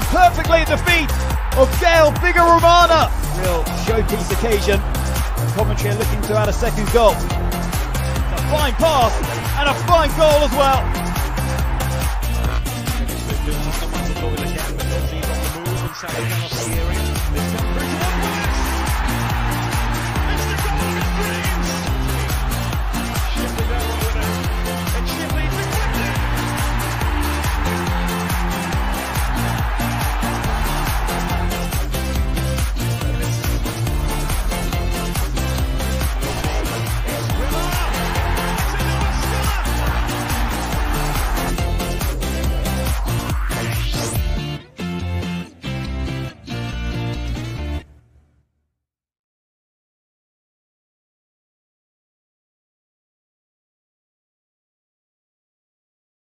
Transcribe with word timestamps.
fall 0.00 0.26
perfectly 0.26 0.58
at 0.58 0.66
the 0.66 0.78
feet 0.78 1.10
of 1.58 1.70
Gael 1.80 2.10
Bigirimana. 2.18 3.10
Real 3.38 3.62
showpiece 3.86 4.32
occasion. 4.32 4.80
Coventry 5.54 5.90
are 5.90 5.94
looking 5.94 6.20
to 6.22 6.36
add 6.36 6.48
a 6.48 6.52
second 6.52 6.90
goal. 6.92 7.12
A 7.12 8.40
fine 8.50 8.74
pass 8.74 9.14
and 9.58 9.68
a 9.68 9.74
fine 9.86 10.10
goal 10.16 10.42
as 10.42 10.50
well. 10.52 11.03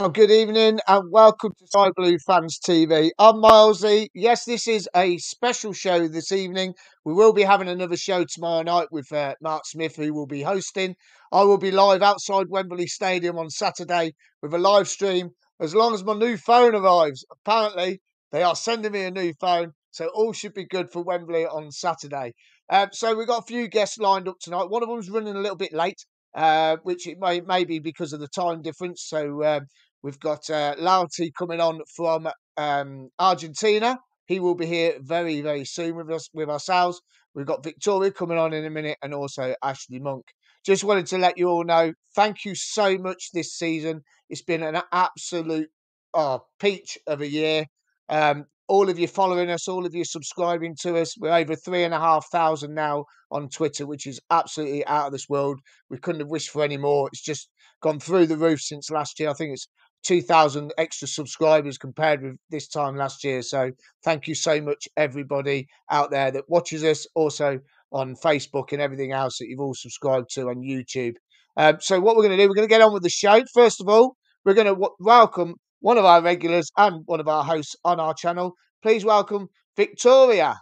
Well, 0.00 0.08
good 0.08 0.30
evening 0.30 0.80
and 0.88 1.12
welcome 1.12 1.52
to 1.58 1.66
Sky 1.66 1.90
Blue 1.94 2.16
Fans 2.26 2.58
TV. 2.58 3.10
I'm 3.18 3.34
Milesy. 3.34 4.08
Yes, 4.14 4.46
this 4.46 4.66
is 4.66 4.88
a 4.96 5.18
special 5.18 5.74
show 5.74 6.08
this 6.08 6.32
evening. 6.32 6.72
We 7.04 7.12
will 7.12 7.34
be 7.34 7.42
having 7.42 7.68
another 7.68 7.98
show 7.98 8.24
tomorrow 8.24 8.62
night 8.62 8.88
with 8.90 9.12
uh, 9.12 9.34
Mark 9.42 9.66
Smith, 9.66 9.96
who 9.96 10.14
will 10.14 10.26
be 10.26 10.40
hosting. 10.40 10.94
I 11.30 11.42
will 11.42 11.58
be 11.58 11.70
live 11.70 12.00
outside 12.00 12.46
Wembley 12.48 12.86
Stadium 12.86 13.36
on 13.36 13.50
Saturday 13.50 14.14
with 14.40 14.54
a 14.54 14.58
live 14.58 14.88
stream 14.88 15.32
as 15.60 15.74
long 15.74 15.92
as 15.92 16.02
my 16.02 16.14
new 16.14 16.38
phone 16.38 16.74
arrives. 16.74 17.26
Apparently, 17.30 18.00
they 18.32 18.42
are 18.42 18.56
sending 18.56 18.92
me 18.92 19.02
a 19.02 19.10
new 19.10 19.34
phone, 19.38 19.72
so 19.90 20.08
all 20.14 20.32
should 20.32 20.54
be 20.54 20.64
good 20.64 20.90
for 20.90 21.02
Wembley 21.02 21.44
on 21.44 21.70
Saturday. 21.70 22.32
Um, 22.70 22.88
so 22.92 23.14
we've 23.14 23.26
got 23.26 23.42
a 23.42 23.46
few 23.46 23.68
guests 23.68 23.98
lined 23.98 24.28
up 24.28 24.38
tonight. 24.40 24.70
One 24.70 24.82
of 24.82 24.88
them's 24.88 25.10
running 25.10 25.36
a 25.36 25.40
little 25.40 25.58
bit 25.58 25.74
late, 25.74 26.06
uh, 26.34 26.78
which 26.84 27.06
it 27.06 27.18
may, 27.20 27.42
may 27.42 27.64
be 27.64 27.80
because 27.80 28.14
of 28.14 28.20
the 28.20 28.28
time 28.28 28.62
difference. 28.62 29.04
So 29.06 29.44
um, 29.44 29.66
We've 30.02 30.18
got 30.18 30.48
uh, 30.50 30.74
Lauti 30.78 31.30
coming 31.36 31.60
on 31.60 31.80
from 31.94 32.28
um, 32.56 33.08
Argentina. 33.18 33.98
He 34.26 34.40
will 34.40 34.54
be 34.54 34.66
here 34.66 34.94
very, 35.00 35.40
very 35.40 35.64
soon 35.64 35.96
with 35.96 36.10
us, 36.10 36.28
with 36.32 36.48
ourselves. 36.48 37.00
We've 37.34 37.46
got 37.46 37.64
Victoria 37.64 38.10
coming 38.10 38.38
on 38.38 38.52
in 38.52 38.64
a 38.64 38.70
minute, 38.70 38.98
and 39.02 39.14
also 39.14 39.54
Ashley 39.62 39.98
Monk. 39.98 40.24
Just 40.64 40.84
wanted 40.84 41.06
to 41.06 41.18
let 41.18 41.38
you 41.38 41.48
all 41.48 41.64
know, 41.64 41.92
thank 42.14 42.44
you 42.44 42.54
so 42.54 42.98
much 42.98 43.30
this 43.32 43.54
season. 43.54 44.02
It's 44.28 44.42
been 44.42 44.62
an 44.62 44.80
absolute 44.92 45.68
oh, 46.14 46.40
peach 46.58 46.98
of 47.06 47.20
a 47.20 47.28
year. 47.28 47.64
Um, 48.08 48.44
all 48.68 48.88
of 48.88 48.98
you 48.98 49.08
following 49.08 49.50
us, 49.50 49.68
all 49.68 49.84
of 49.84 49.94
you 49.94 50.04
subscribing 50.04 50.76
to 50.82 50.96
us. 50.96 51.16
We're 51.18 51.34
over 51.34 51.56
three 51.56 51.82
and 51.82 51.94
a 51.94 51.98
half 51.98 52.26
thousand 52.30 52.74
now 52.74 53.06
on 53.30 53.48
Twitter, 53.48 53.86
which 53.86 54.06
is 54.06 54.20
absolutely 54.30 54.86
out 54.86 55.06
of 55.06 55.12
this 55.12 55.28
world. 55.28 55.60
We 55.88 55.98
couldn't 55.98 56.20
have 56.20 56.28
wished 56.28 56.50
for 56.50 56.62
any 56.62 56.76
more. 56.76 57.08
It's 57.08 57.22
just 57.22 57.48
gone 57.82 57.98
through 57.98 58.26
the 58.26 58.36
roof 58.36 58.60
since 58.60 58.90
last 58.90 59.18
year. 59.18 59.30
I 59.30 59.32
think 59.32 59.54
it's 59.54 59.66
2,000 60.04 60.72
extra 60.78 61.08
subscribers 61.08 61.78
compared 61.78 62.22
with 62.22 62.36
this 62.50 62.68
time 62.68 62.96
last 62.96 63.24
year. 63.24 63.42
So 63.42 63.70
thank 64.04 64.26
you 64.26 64.34
so 64.34 64.60
much, 64.60 64.88
everybody 64.96 65.68
out 65.90 66.10
there 66.10 66.30
that 66.30 66.48
watches 66.48 66.84
us, 66.84 67.06
also 67.14 67.60
on 67.92 68.14
Facebook 68.16 68.72
and 68.72 68.80
everything 68.80 69.12
else 69.12 69.38
that 69.38 69.48
you've 69.48 69.60
all 69.60 69.74
subscribed 69.74 70.30
to 70.34 70.48
on 70.48 70.56
YouTube. 70.56 71.14
Um, 71.56 71.78
so 71.80 72.00
what 72.00 72.16
we're 72.16 72.22
going 72.22 72.36
to 72.36 72.42
do, 72.42 72.48
we're 72.48 72.54
going 72.54 72.68
to 72.68 72.72
get 72.72 72.80
on 72.82 72.92
with 72.92 73.02
the 73.02 73.10
show. 73.10 73.42
First 73.52 73.80
of 73.80 73.88
all, 73.88 74.16
we're 74.44 74.54
going 74.54 74.66
to 74.66 74.74
w- 74.74 74.94
welcome 75.00 75.56
one 75.80 75.98
of 75.98 76.04
our 76.04 76.22
regulars 76.22 76.70
and 76.76 77.02
one 77.06 77.20
of 77.20 77.28
our 77.28 77.44
hosts 77.44 77.76
on 77.84 77.98
our 78.00 78.14
channel. 78.14 78.54
Please 78.82 79.04
welcome 79.04 79.48
Victoria. 79.76 80.56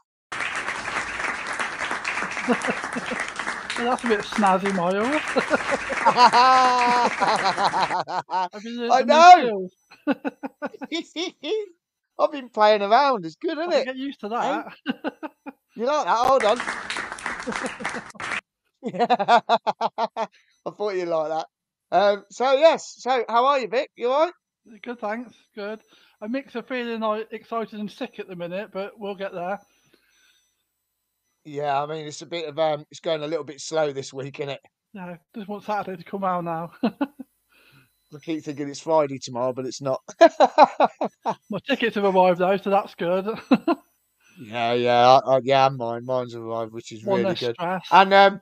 That's 3.79 4.05
a 4.05 4.09
bit 4.09 4.21
snazzy, 4.21 4.75
Myles. 4.75 5.23
I 8.91 9.05
know. 9.07 9.69
I've 12.19 12.33
been 12.33 12.49
playing 12.49 12.83
around. 12.83 13.25
It's 13.25 13.37
good, 13.37 13.57
isn't 13.59 13.73
I 13.73 13.77
it? 13.79 13.85
get 13.87 13.97
used 13.97 14.21
to 14.21 14.29
that. 14.31 14.73
You 15.77 15.87
like 15.87 16.07
that? 16.07 16.17
Hold 16.17 16.45
on. 16.45 16.59
yeah. 18.83 19.41
I 20.67 20.71
thought 20.71 20.97
you'd 20.97 21.09
like 21.09 21.29
that. 21.29 21.47
Um, 21.91 22.25
so 22.31 22.53
yes. 22.53 22.95
So 22.99 23.25
how 23.29 23.47
are 23.47 23.59
you, 23.61 23.69
Vic? 23.69 23.91
You 23.97 24.11
all 24.11 24.25
right? 24.25 24.33
Good, 24.83 25.01
thanks. 25.01 25.33
Good. 25.55 25.81
A 26.21 26.29
mix 26.29 26.55
of 26.57 26.67
feeling 26.67 27.01
like 27.01 27.29
excited 27.31 27.79
and 27.79 27.91
sick 27.91 28.19
at 28.19 28.27
the 28.27 28.37
minute, 28.37 28.71
but 28.73 28.99
we'll 28.99 29.15
get 29.15 29.33
there. 29.33 29.61
Yeah. 31.49 31.83
I 31.83 31.87
mean, 31.87 32.07
it's 32.07 32.23
a 32.23 32.27
bit 32.27 32.49
of 32.49 32.59
um, 32.59 32.85
it's 32.91 33.01
going 33.01 33.23
a 33.23 33.27
little 33.27 33.45
bit 33.45 33.61
slow 33.61 33.93
this 33.93 34.13
week, 34.13 34.41
isn't 34.41 34.51
it? 34.51 34.61
No, 34.95 35.17
just 35.35 35.49
want 35.49 35.65
Saturday 35.65 36.03
to 36.03 36.11
come 36.11 36.25
out 36.25 36.45
now. 36.45 36.71
I 36.83 38.19
keep 38.23 38.43
thinking 38.43 38.69
it's 38.69 38.81
Friday 38.81 39.19
tomorrow, 39.19 39.53
but 39.53 39.67
it's 39.67 39.83
not. 39.83 40.01
My 41.51 41.59
tickets 41.67 41.97
have 41.97 42.05
arrived 42.05 42.39
though, 42.39 42.57
so 42.57 42.71
that's 42.71 42.95
good. 42.95 43.27
yeah, 44.41 44.73
yeah, 44.73 45.21
I, 45.27 45.37
I, 45.37 45.41
yeah. 45.43 45.69
Mine, 45.69 46.07
mine's 46.07 46.35
arrived, 46.35 46.73
which 46.73 46.91
is 46.93 47.05
One 47.05 47.23
really 47.23 47.35
good. 47.35 47.55
stress. 47.55 47.85
And 47.91 48.15
um, 48.15 48.41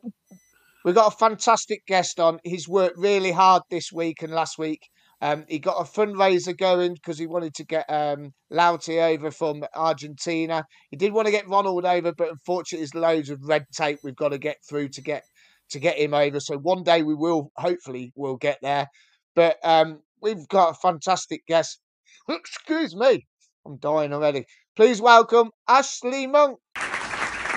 we've 0.84 0.94
got 0.94 1.12
a 1.12 1.16
fantastic 1.16 1.84
guest 1.86 2.20
on. 2.20 2.38
He's 2.44 2.68
worked 2.68 2.96
really 2.96 3.32
hard 3.32 3.62
this 3.70 3.90
week 3.92 4.22
and 4.22 4.32
last 4.32 4.56
week. 4.56 4.88
Um, 5.22 5.44
he 5.49 5.59
got 5.59 5.81
a 5.81 5.84
fundraiser 5.84 6.56
going 6.56 6.94
because 6.94 7.19
he 7.19 7.27
wanted 7.27 7.54
to 7.54 7.65
get 7.65 7.87
um, 7.88 8.32
Lauti 8.53 9.03
over 9.03 9.31
from 9.31 9.65
Argentina. 9.75 10.65
He 10.91 10.97
did 10.97 11.12
want 11.12 11.27
to 11.27 11.32
get 11.32 11.49
Ronald 11.49 11.87
over, 11.87 12.12
but 12.12 12.31
unfortunately, 12.31 12.82
there's 12.82 12.94
loads 12.94 13.31
of 13.31 13.41
red 13.43 13.65
tape 13.75 14.00
we've 14.04 14.15
got 14.15 14.31
to 14.31 14.38
get 14.38 14.59
through 14.69 14.88
to 14.91 15.00
get 15.00 15.25
to 15.71 15.81
get 15.81 15.97
him 15.97 16.12
over. 16.15 16.38
So 16.38 16.59
one 16.59 16.82
day 16.82 17.03
we 17.03 17.15
will, 17.15 17.50
hopefully, 17.56 18.12
we'll 18.15 18.37
get 18.37 18.59
there. 18.62 18.88
But 19.34 19.56
um, 19.65 20.00
we've 20.21 20.47
got 20.49 20.71
a 20.71 20.75
fantastic 20.75 21.47
guest. 21.47 21.81
Excuse 22.28 22.94
me, 22.94 23.27
I'm 23.66 23.78
dying 23.78 24.12
already. 24.12 24.45
Please 24.77 25.01
welcome 25.01 25.51
Ashley 25.66 26.27
Monk. 26.27 26.59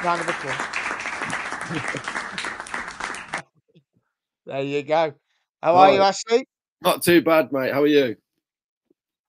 Round 0.03 0.21
of 0.21 0.29
applause. 0.29 0.65
there 4.45 4.61
you 4.63 4.81
go. 4.83 5.13
How 5.61 5.75
are 5.75 5.91
you, 5.91 6.01
Ashley? 6.01 6.45
Not 6.81 7.03
too 7.03 7.21
bad, 7.21 7.51
mate. 7.51 7.73
How 7.73 7.81
are 7.81 7.87
you? 7.87 8.15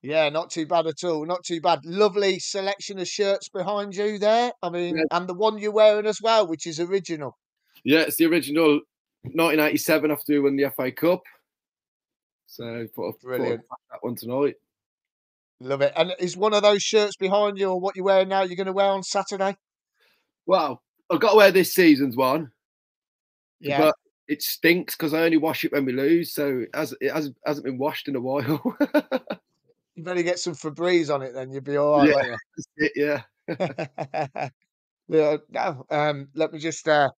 Yeah, 0.01 0.29
not 0.29 0.49
too 0.49 0.65
bad 0.65 0.87
at 0.87 1.03
all. 1.03 1.25
Not 1.25 1.43
too 1.43 1.61
bad. 1.61 1.85
Lovely 1.85 2.39
selection 2.39 2.97
of 2.99 3.07
shirts 3.07 3.49
behind 3.49 3.95
you 3.95 4.17
there. 4.17 4.51
I 4.63 4.69
mean, 4.69 4.97
Yeah. 4.97 5.03
and 5.11 5.27
the 5.27 5.33
one 5.33 5.59
you're 5.59 5.71
wearing 5.71 6.07
as 6.07 6.19
well, 6.21 6.47
which 6.47 6.65
is 6.65 6.79
original. 6.79 7.37
Yeah, 7.83 7.99
it's 8.01 8.15
the 8.17 8.25
original 8.25 8.81
1987 9.23 10.09
after 10.11 10.33
we 10.33 10.39
won 10.39 10.55
the 10.55 10.63
FA 10.71 10.91
Cup. 10.91 11.21
So 12.47 12.87
thought 12.95 13.15
I'd 13.15 13.19
Brilliant. 13.21 13.67
pack 13.69 13.79
that 13.91 13.99
one 14.03 14.15
tonight. 14.15 14.55
Love 15.59 15.81
it. 15.81 15.93
And 15.95 16.15
is 16.19 16.35
one 16.35 16.53
of 16.55 16.63
those 16.63 16.81
shirts 16.81 17.15
behind 17.15 17.59
you, 17.59 17.69
or 17.69 17.79
what 17.79 17.95
you're 17.95 18.05
wearing 18.05 18.29
now, 18.29 18.41
you're 18.41 18.55
going 18.55 18.65
to 18.65 18.73
wear 18.73 18.89
on 18.89 19.03
Saturday? 19.03 19.55
Well, 20.47 20.81
I've 21.11 21.19
got 21.19 21.31
to 21.31 21.37
wear 21.37 21.51
this 21.51 21.73
season's 21.73 22.17
one, 22.17 22.51
Yeah. 23.59 23.77
but 23.79 23.95
it 24.27 24.41
stinks 24.41 24.95
because 24.95 25.13
I 25.13 25.23
only 25.23 25.37
wash 25.37 25.63
it 25.63 25.71
when 25.71 25.85
we 25.85 25.93
lose, 25.93 26.33
so 26.33 26.59
it, 26.59 26.69
has, 26.73 26.95
it 27.01 27.11
has, 27.11 27.31
hasn't 27.45 27.65
been 27.65 27.77
washed 27.77 28.07
in 28.07 28.15
a 28.15 28.21
while. 28.21 28.61
you 29.95 30.03
better 30.03 30.23
get 30.23 30.39
some 30.39 30.53
Febreze 30.53 31.13
on 31.13 31.21
it, 31.21 31.33
then 31.33 31.51
you'll 31.51 31.61
be 31.61 31.77
all 31.77 31.99
right. 31.99 32.09
Yeah. 32.09 32.35
It, 32.77 32.91
yeah. 32.95 33.21
yeah, 35.07 35.37
no, 35.49 35.85
um, 35.89 36.29
let 36.35 36.53
me 36.53 36.59
just 36.59 36.87
uh, 36.87 37.09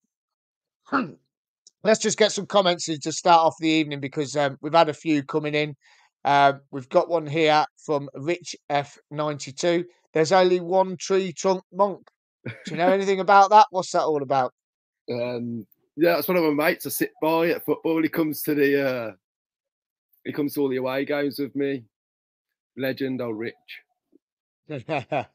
let's 1.84 2.00
just 2.00 2.18
get 2.18 2.32
some 2.32 2.46
comments 2.46 2.86
to 2.86 3.12
start 3.12 3.40
off 3.40 3.56
the 3.60 3.68
evening 3.68 4.00
because 4.00 4.36
um, 4.36 4.58
we've 4.60 4.74
had 4.74 4.88
a 4.88 4.94
few 4.94 5.22
coming 5.22 5.54
in. 5.54 5.76
Uh, 6.24 6.54
we've 6.70 6.88
got 6.88 7.08
one 7.08 7.26
here 7.26 7.64
from 7.76 8.08
Rich 8.14 8.56
F92. 8.70 9.84
There's 10.14 10.32
only 10.32 10.60
one 10.60 10.96
tree 10.96 11.32
trunk 11.32 11.62
monk. 11.72 12.08
Do 12.46 12.52
you 12.70 12.76
know 12.76 12.88
anything 12.88 13.20
about 13.20 13.50
that? 13.50 13.66
What's 13.70 13.92
that 13.92 14.02
all 14.02 14.22
about? 14.22 14.52
Um, 15.12 15.66
yeah, 15.96 16.14
that's 16.14 16.28
one 16.28 16.36
of 16.36 16.44
my 16.44 16.68
mates 16.68 16.86
I 16.86 16.90
sit 16.90 17.12
by 17.22 17.50
at 17.50 17.64
football. 17.64 18.02
He 18.02 18.08
comes 18.08 18.42
to 18.42 18.54
the 18.54 18.88
uh, 18.88 19.12
he 20.24 20.32
comes 20.32 20.54
to 20.54 20.60
all 20.60 20.68
the 20.68 20.76
away 20.76 21.04
games 21.04 21.38
with 21.38 21.54
me. 21.54 21.84
Legend, 22.76 23.20
old 23.20 23.38
Rich. 23.38 23.54
and 24.68 25.26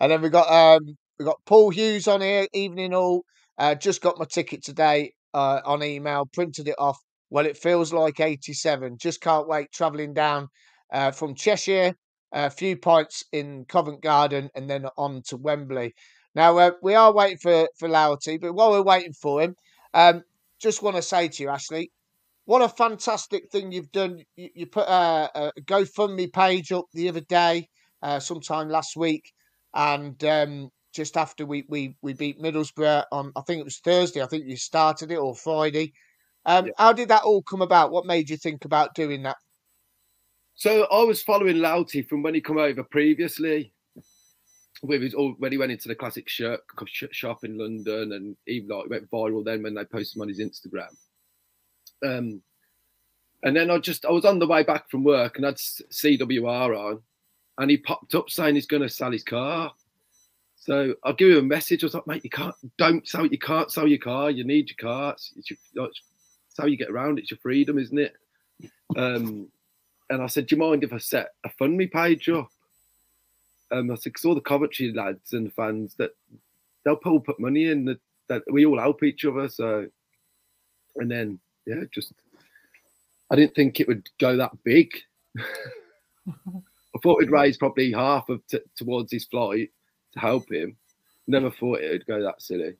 then 0.00 0.20
we 0.20 0.28
got 0.28 0.50
um 0.50 0.96
we 1.18 1.24
got 1.24 1.40
Paul 1.46 1.70
Hughes 1.70 2.08
on 2.08 2.20
here. 2.20 2.46
Evening 2.52 2.94
all. 2.94 3.24
Uh, 3.56 3.74
just 3.74 4.02
got 4.02 4.18
my 4.18 4.24
ticket 4.24 4.64
today 4.64 5.12
uh, 5.32 5.60
on 5.64 5.82
email. 5.82 6.26
Printed 6.26 6.68
it 6.68 6.74
off. 6.78 6.98
Well, 7.30 7.46
it 7.46 7.56
feels 7.56 7.92
like 7.92 8.20
87. 8.20 8.98
Just 8.98 9.20
can't 9.20 9.48
wait 9.48 9.70
travelling 9.72 10.12
down 10.12 10.48
uh, 10.92 11.12
from 11.12 11.34
Cheshire 11.34 11.94
a 12.34 12.50
few 12.50 12.76
points 12.76 13.24
in 13.32 13.64
Covent 13.68 14.02
Garden, 14.02 14.50
and 14.54 14.68
then 14.68 14.86
on 14.98 15.22
to 15.28 15.36
Wembley. 15.36 15.94
Now 16.34 16.58
uh, 16.58 16.72
we 16.82 16.94
are 16.94 17.12
waiting 17.12 17.38
for 17.38 17.68
for 17.78 17.88
Lauti, 17.88 18.40
but 18.40 18.54
while 18.54 18.72
we're 18.72 18.82
waiting 18.82 19.12
for 19.12 19.40
him, 19.40 19.54
um, 19.94 20.22
just 20.60 20.82
want 20.82 20.96
to 20.96 21.02
say 21.02 21.28
to 21.28 21.42
you, 21.42 21.48
Ashley, 21.48 21.90
what 22.44 22.62
a 22.62 22.68
fantastic 22.68 23.50
thing 23.50 23.72
you've 23.72 23.92
done. 23.92 24.22
You, 24.36 24.48
you 24.54 24.66
put 24.66 24.86
a, 24.86 25.30
a, 25.34 25.52
GoFundMe 25.62 26.32
page 26.32 26.72
up 26.72 26.86
the 26.92 27.08
other 27.08 27.20
day, 27.22 27.68
uh, 28.02 28.20
sometime 28.20 28.68
last 28.68 28.96
week, 28.96 29.32
and 29.74 30.22
um, 30.24 30.70
just 30.92 31.16
after 31.16 31.46
we, 31.46 31.64
we 31.68 31.96
we 32.02 32.12
beat 32.12 32.40
Middlesbrough 32.40 33.04
on, 33.12 33.32
I 33.36 33.40
think 33.42 33.60
it 33.60 33.64
was 33.64 33.78
Thursday. 33.78 34.22
I 34.22 34.26
think 34.26 34.44
you 34.46 34.56
started 34.56 35.10
it 35.10 35.16
or 35.16 35.34
Friday. 35.34 35.92
Um, 36.46 36.66
yeah. 36.66 36.72
How 36.76 36.92
did 36.92 37.08
that 37.08 37.22
all 37.22 37.42
come 37.42 37.62
about? 37.62 37.90
What 37.90 38.06
made 38.06 38.28
you 38.28 38.36
think 38.36 38.64
about 38.64 38.94
doing 38.94 39.22
that? 39.22 39.36
So 40.54 40.86
I 40.90 41.02
was 41.02 41.22
following 41.22 41.56
Lauti 41.56 42.06
from 42.06 42.22
when 42.22 42.34
he 42.34 42.40
come 42.40 42.58
over 42.58 42.84
previously, 42.84 43.72
with 44.82 45.02
his 45.02 45.14
when 45.38 45.52
he 45.52 45.58
went 45.58 45.72
into 45.72 45.88
the 45.88 45.94
classic 45.94 46.28
shirt 46.28 46.62
shop 47.12 47.44
in 47.44 47.58
London, 47.58 48.12
and 48.12 48.36
even 48.46 48.68
like 48.68 48.90
went 48.90 49.10
viral 49.10 49.44
then 49.44 49.62
when 49.62 49.74
they 49.74 49.84
posted 49.84 50.16
him 50.16 50.22
on 50.22 50.28
his 50.28 50.40
Instagram. 50.40 50.94
Um, 52.04 52.42
and 53.42 53.56
then 53.56 53.70
I 53.70 53.78
just 53.78 54.04
I 54.04 54.10
was 54.10 54.24
on 54.24 54.38
the 54.38 54.46
way 54.46 54.62
back 54.62 54.90
from 54.90 55.04
work 55.04 55.36
and 55.36 55.46
I'd 55.46 55.56
CWR 55.56 56.78
on, 56.78 57.02
and 57.58 57.70
he 57.70 57.76
popped 57.76 58.14
up 58.14 58.30
saying 58.30 58.54
he's 58.54 58.66
going 58.66 58.82
to 58.82 58.88
sell 58.88 59.12
his 59.12 59.24
car. 59.24 59.72
So 60.56 60.94
I 61.04 61.12
give 61.12 61.30
him 61.30 61.38
a 61.38 61.42
message. 61.42 61.84
I 61.84 61.86
was 61.86 61.94
like, 61.94 62.06
mate, 62.06 62.24
you 62.24 62.30
can't, 62.30 62.54
don't 62.78 63.06
sell, 63.06 63.26
you 63.26 63.38
can't 63.38 63.70
sell 63.70 63.86
your 63.86 63.98
car. 63.98 64.30
You 64.30 64.44
need 64.44 64.70
your 64.70 64.90
car. 64.90 65.12
It's, 65.12 65.30
it's, 65.36 65.50
your, 65.74 65.86
it's 65.88 66.00
how 66.58 66.64
you 66.64 66.78
get 66.78 66.88
around. 66.88 67.18
It's 67.18 67.30
your 67.30 67.38
freedom, 67.38 67.78
isn't 67.78 67.98
it? 67.98 68.14
Um, 68.96 69.48
and 70.08 70.22
I 70.22 70.26
said, 70.26 70.46
do 70.46 70.56
you 70.56 70.62
mind 70.62 70.82
if 70.82 70.92
I 70.94 70.98
set 70.98 71.32
a 71.44 71.50
fund 71.50 71.76
me 71.76 71.86
page 71.86 72.30
up? 72.30 72.48
Um, 73.74 73.90
I 73.90 73.96
because 74.02 74.24
all 74.24 74.34
the 74.34 74.40
Coventry 74.40 74.92
lads 74.92 75.32
and 75.32 75.52
fans 75.52 75.94
that 75.96 76.12
they'll 76.84 77.00
all 77.04 77.20
put 77.20 77.40
money 77.40 77.70
in 77.70 77.84
that, 77.86 78.00
that 78.28 78.42
we 78.50 78.66
all 78.66 78.78
help 78.78 79.02
each 79.02 79.24
other. 79.24 79.48
So, 79.48 79.88
and 80.96 81.10
then 81.10 81.38
yeah, 81.66 81.82
just 81.92 82.12
I 83.30 83.36
didn't 83.36 83.54
think 83.54 83.80
it 83.80 83.88
would 83.88 84.08
go 84.20 84.36
that 84.36 84.52
big. 84.62 84.92
I 85.38 86.98
thought 87.02 87.22
it'd 87.22 87.32
raise 87.32 87.56
probably 87.56 87.90
half 87.92 88.28
of 88.28 88.46
t- 88.46 88.60
towards 88.76 89.10
his 89.10 89.24
flight 89.24 89.70
to 90.12 90.20
help 90.20 90.50
him. 90.52 90.76
Never 91.26 91.50
thought 91.50 91.80
it 91.80 91.90
would 91.90 92.06
go 92.06 92.22
that 92.22 92.40
silly. 92.40 92.76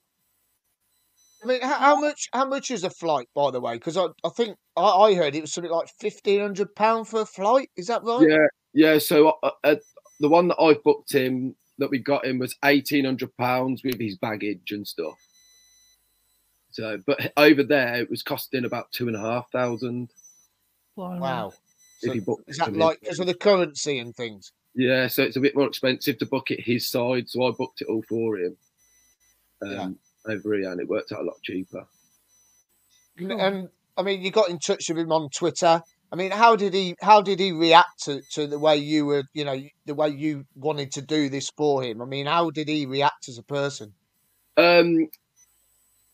I 1.43 1.47
mean, 1.47 1.61
how, 1.61 2.00
much? 2.00 2.29
How 2.32 2.47
much 2.47 2.70
is 2.70 2.85
a 2.85 2.90
flight, 2.90 3.29
by 3.35 3.50
the 3.50 3.61
way? 3.61 3.75
Because 3.75 3.97
I, 3.97 4.06
I 4.25 4.31
think 4.31 4.56
I, 4.76 4.82
I, 4.82 5.14
heard 5.14 5.35
it 5.35 5.43
was 5.43 5.52
something 5.52 5.73
like 5.73 5.88
fifteen 6.00 6.40
hundred 6.40 6.75
pound 6.75 7.08
for 7.08 7.20
a 7.20 7.26
flight. 7.26 7.69
Is 7.76 7.88
that 7.88 8.02
right? 8.02 8.26
Yeah, 8.29 8.47
yeah. 8.73 8.99
So 8.99 9.38
uh, 9.43 9.50
uh, 9.62 9.76
the 10.20 10.28
one 10.28 10.49
that 10.49 10.61
I 10.61 10.75
booked 10.75 11.12
him, 11.12 11.56
that 11.78 11.90
we 11.90 11.99
got 11.99 12.25
him, 12.25 12.38
was 12.38 12.56
eighteen 12.64 13.05
hundred 13.05 13.37
pounds 13.37 13.82
with 13.82 13.99
his 13.99 14.16
baggage 14.16 14.70
and 14.70 14.87
stuff. 14.87 15.19
So, 16.70 16.99
but 17.06 17.32
over 17.37 17.62
there, 17.62 17.96
it 17.96 18.11
was 18.11 18.22
costing 18.22 18.64
about 18.64 18.90
two 18.93 19.06
and 19.06 19.16
a 19.16 19.20
half 19.20 19.50
thousand. 19.50 20.11
Wow. 20.96 21.52
So 22.00 22.12
is 22.46 22.58
that 22.58 22.76
like 22.76 23.00
because 23.00 23.20
of 23.20 23.26
the 23.26 23.34
currency 23.34 23.99
and 23.99 24.14
things? 24.14 24.52
Yeah, 24.75 25.06
so 25.06 25.22
it's 25.22 25.37
a 25.37 25.40
bit 25.40 25.56
more 25.56 25.69
expensive 25.69 26.19
to 26.19 26.26
book 26.26 26.50
it 26.50 26.61
his 26.61 26.87
side, 26.87 27.28
so 27.28 27.46
I 27.46 27.52
booked 27.52 27.81
it 27.81 27.88
all 27.88 28.02
for 28.08 28.37
him 28.38 28.56
um, 29.62 29.70
yeah. 29.70 29.88
over 30.32 30.55
here, 30.56 30.70
and 30.70 30.81
it 30.81 30.88
worked 30.88 31.12
out 31.12 31.20
a 31.20 31.25
lot 31.25 31.40
cheaper. 31.43 31.87
And 33.16 33.69
I 33.96 34.02
mean, 34.02 34.20
you 34.20 34.32
got 34.32 34.50
in 34.50 34.58
touch 34.58 34.88
with 34.88 34.99
him 34.99 35.12
on 35.12 35.31
Twitter. 35.31 35.82
I 36.14 36.16
mean, 36.16 36.31
how 36.31 36.55
did 36.55 36.72
he 36.72 36.94
how 37.02 37.20
did 37.20 37.40
he 37.40 37.50
react 37.50 38.05
to, 38.05 38.22
to 38.34 38.46
the 38.46 38.56
way 38.56 38.76
you 38.76 39.05
were, 39.05 39.25
you 39.32 39.44
know, 39.44 39.61
the 39.84 39.96
way 39.96 40.11
you 40.11 40.46
wanted 40.55 40.93
to 40.93 41.02
do 41.02 41.28
this 41.28 41.50
for 41.56 41.82
him? 41.82 42.00
I 42.00 42.05
mean, 42.05 42.26
how 42.26 42.50
did 42.50 42.69
he 42.69 42.87
react 42.87 43.28
as 43.28 43.37
a 43.37 43.43
person? 43.43 43.93
Um, 44.56 45.08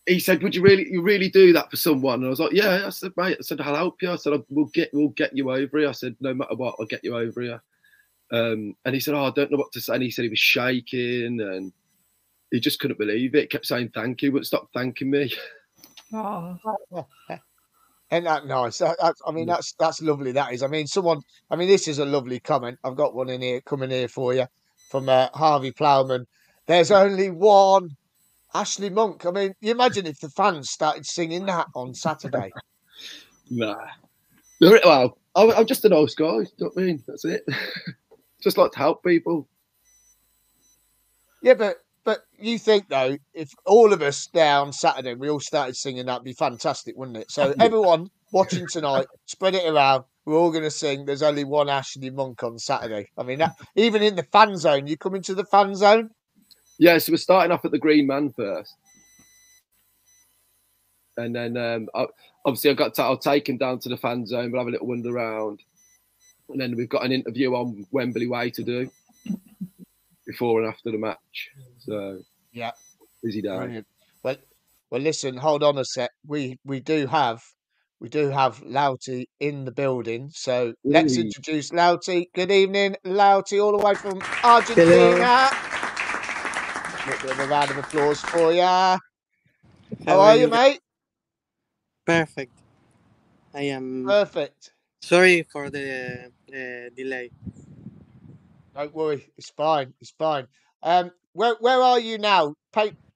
he 0.06 0.18
said, 0.18 0.42
"Would 0.42 0.54
you 0.54 0.62
really, 0.62 0.86
you 0.90 1.02
really 1.02 1.28
do 1.28 1.52
that 1.52 1.70
for 1.70 1.76
someone?" 1.76 2.20
And 2.20 2.24
I 2.24 2.30
was 2.30 2.40
like, 2.40 2.52
"Yeah." 2.52 2.84
I 2.86 2.88
said, 2.88 3.12
"Mate," 3.18 3.36
I 3.40 3.42
said, 3.42 3.60
"I'll 3.60 3.74
help 3.74 4.00
you." 4.00 4.10
I 4.10 4.16
said, 4.16 4.42
"We'll 4.48 4.70
get, 4.72 4.88
we'll 4.94 5.08
get 5.08 5.36
you 5.36 5.50
over 5.50 5.78
here." 5.78 5.90
I 5.90 5.92
said, 5.92 6.16
"No 6.18 6.32
matter 6.32 6.54
what, 6.54 6.76
I'll 6.80 6.86
get 6.86 7.04
you 7.04 7.14
over 7.14 7.42
here." 7.42 7.62
Um, 8.32 8.74
and 8.86 8.94
he 8.94 9.00
said, 9.00 9.12
"Oh, 9.12 9.24
I 9.24 9.32
don't 9.32 9.50
know 9.50 9.58
what 9.58 9.72
to 9.72 9.82
say." 9.82 9.92
And 9.92 10.02
he 10.02 10.10
said 10.10 10.22
he 10.22 10.30
was 10.30 10.38
shaking 10.38 11.42
and 11.42 11.74
he 12.50 12.58
just 12.58 12.80
couldn't 12.80 12.98
believe 12.98 13.34
it. 13.34 13.42
He 13.42 13.46
kept 13.48 13.66
saying 13.66 13.90
thank 13.92 14.22
you, 14.22 14.32
but 14.32 14.46
stop 14.46 14.70
thanking 14.72 15.10
me. 15.10 15.30
Oh. 16.14 16.56
Isn't 18.10 18.24
that 18.24 18.46
nice? 18.46 18.78
That, 18.78 18.96
that, 19.00 19.16
I 19.26 19.30
mean, 19.30 19.46
that's 19.46 19.72
that's 19.78 20.02
lovely. 20.02 20.32
That 20.32 20.52
is. 20.52 20.62
I 20.62 20.66
mean, 20.66 20.86
someone. 20.86 21.20
I 21.50 21.56
mean, 21.56 21.68
this 21.68 21.86
is 21.86 21.98
a 21.98 22.04
lovely 22.04 22.40
comment. 22.40 22.78
I've 22.82 22.96
got 22.96 23.14
one 23.14 23.28
in 23.28 23.40
here 23.40 23.60
coming 23.60 23.90
here 23.90 24.08
for 24.08 24.34
you 24.34 24.46
from 24.90 25.08
uh, 25.08 25.28
Harvey 25.32 25.70
Plowman. 25.70 26.26
There's 26.66 26.90
only 26.90 27.30
one 27.30 27.96
Ashley 28.52 28.90
Monk. 28.90 29.26
I 29.26 29.30
mean, 29.30 29.54
you 29.60 29.70
imagine 29.70 30.06
if 30.06 30.18
the 30.18 30.28
fans 30.28 30.70
started 30.70 31.06
singing 31.06 31.46
that 31.46 31.68
on 31.74 31.94
Saturday. 31.94 32.50
nah. 33.50 33.76
Well, 34.60 35.16
I'm 35.34 35.66
just 35.66 35.84
a 35.84 35.88
nice 35.88 36.14
guy. 36.14 36.26
You 36.26 36.46
know 36.58 36.70
what 36.74 36.82
I 36.82 36.86
mean? 36.86 37.02
That's 37.06 37.24
it. 37.24 37.44
just 38.42 38.58
like 38.58 38.72
to 38.72 38.78
help 38.78 39.04
people. 39.04 39.48
Yeah, 41.42 41.54
but 41.54 41.76
but 42.04 42.20
you 42.38 42.58
think 42.58 42.88
though, 42.88 43.18
if 43.34 43.50
all 43.66 43.92
of 43.92 44.02
us 44.02 44.26
down 44.26 44.72
Saturday 44.72 45.14
we 45.14 45.28
all 45.28 45.40
started 45.40 45.76
singing, 45.76 46.06
that'd 46.06 46.24
be 46.24 46.32
fantastic, 46.32 46.96
wouldn't 46.96 47.18
it? 47.18 47.30
So 47.30 47.54
everyone 47.60 48.10
watching 48.32 48.66
tonight, 48.66 49.06
spread 49.26 49.54
it 49.54 49.68
around. 49.68 50.04
We're 50.24 50.38
all 50.38 50.50
going 50.50 50.64
to 50.64 50.70
sing. 50.70 51.06
There's 51.06 51.22
only 51.22 51.44
one 51.44 51.68
Ashley 51.68 52.10
Monk 52.10 52.42
on 52.42 52.58
Saturday. 52.58 53.10
I 53.16 53.22
mean, 53.22 53.38
that, 53.38 53.56
even 53.74 54.02
in 54.02 54.16
the 54.16 54.22
fan 54.22 54.56
zone, 54.56 54.86
you 54.86 54.96
come 54.96 55.14
into 55.14 55.34
the 55.34 55.44
fan 55.44 55.74
zone. 55.74 56.10
Yeah, 56.78 56.98
so 56.98 57.12
we're 57.12 57.16
starting 57.16 57.52
off 57.52 57.64
at 57.64 57.72
the 57.72 57.78
Green 57.78 58.06
Man 58.06 58.30
first, 58.30 58.74
and 61.16 61.34
then 61.34 61.56
um, 61.56 61.88
obviously 62.44 62.70
I've 62.70 62.76
got 62.76 62.94
to, 62.94 63.02
I'll 63.02 63.18
take 63.18 63.48
him 63.48 63.58
down 63.58 63.80
to 63.80 63.90
the 63.90 63.98
fan 63.98 64.26
zone. 64.26 64.50
We'll 64.50 64.60
have 64.60 64.68
a 64.68 64.70
little 64.70 64.86
wander 64.86 65.10
around, 65.10 65.60
and 66.48 66.60
then 66.60 66.76
we've 66.76 66.88
got 66.88 67.04
an 67.04 67.12
interview 67.12 67.52
on 67.52 67.86
Wembley 67.90 68.28
Way 68.28 68.50
to 68.50 68.62
do 68.62 68.90
before 70.26 70.62
and 70.62 70.72
after 70.72 70.90
the 70.90 70.98
match. 70.98 71.50
So 71.78 72.20
yeah, 72.52 72.72
busy 73.22 73.42
day. 73.42 73.56
Brilliant. 73.56 73.86
Well, 74.22 74.36
well, 74.90 75.00
listen, 75.00 75.36
hold 75.36 75.62
on 75.62 75.78
a 75.78 75.84
sec. 75.84 76.10
We 76.26 76.58
we 76.64 76.80
do 76.80 77.06
have 77.06 77.42
we 78.00 78.08
do 78.08 78.30
have 78.30 78.62
Lauti 78.62 79.26
in 79.40 79.64
the 79.64 79.72
building. 79.72 80.30
So 80.32 80.68
Ooh. 80.68 80.74
let's 80.84 81.16
introduce 81.16 81.70
Lauti. 81.70 82.26
Good 82.34 82.50
evening, 82.50 82.96
Lauti, 83.04 83.62
all 83.62 83.76
the 83.76 83.84
way 83.84 83.94
from 83.94 84.20
Argentina. 84.42 84.84
Hello. 84.86 85.50
A 86.92 87.22
bit 87.22 87.30
of 87.30 87.38
a 87.38 87.46
round 87.48 87.70
of 87.70 87.78
applause 87.78 88.20
for 88.20 88.52
you. 88.52 88.62
How, 88.62 88.98
How 90.06 90.20
are 90.20 90.36
you, 90.36 90.48
mate? 90.48 90.80
Perfect. 92.06 92.52
I 93.54 93.62
am 93.62 94.04
perfect. 94.06 94.72
Sorry 95.02 95.42
for 95.42 95.70
the 95.70 96.30
uh, 96.48 96.94
delay. 96.94 97.30
Don't 98.80 98.94
worry, 98.94 99.32
it's 99.36 99.50
fine. 99.50 99.94
It's 100.00 100.10
fine. 100.12 100.48
Um, 100.82 101.12
where 101.34 101.54
where 101.60 101.80
are 101.82 102.00
you 102.00 102.18
now? 102.18 102.54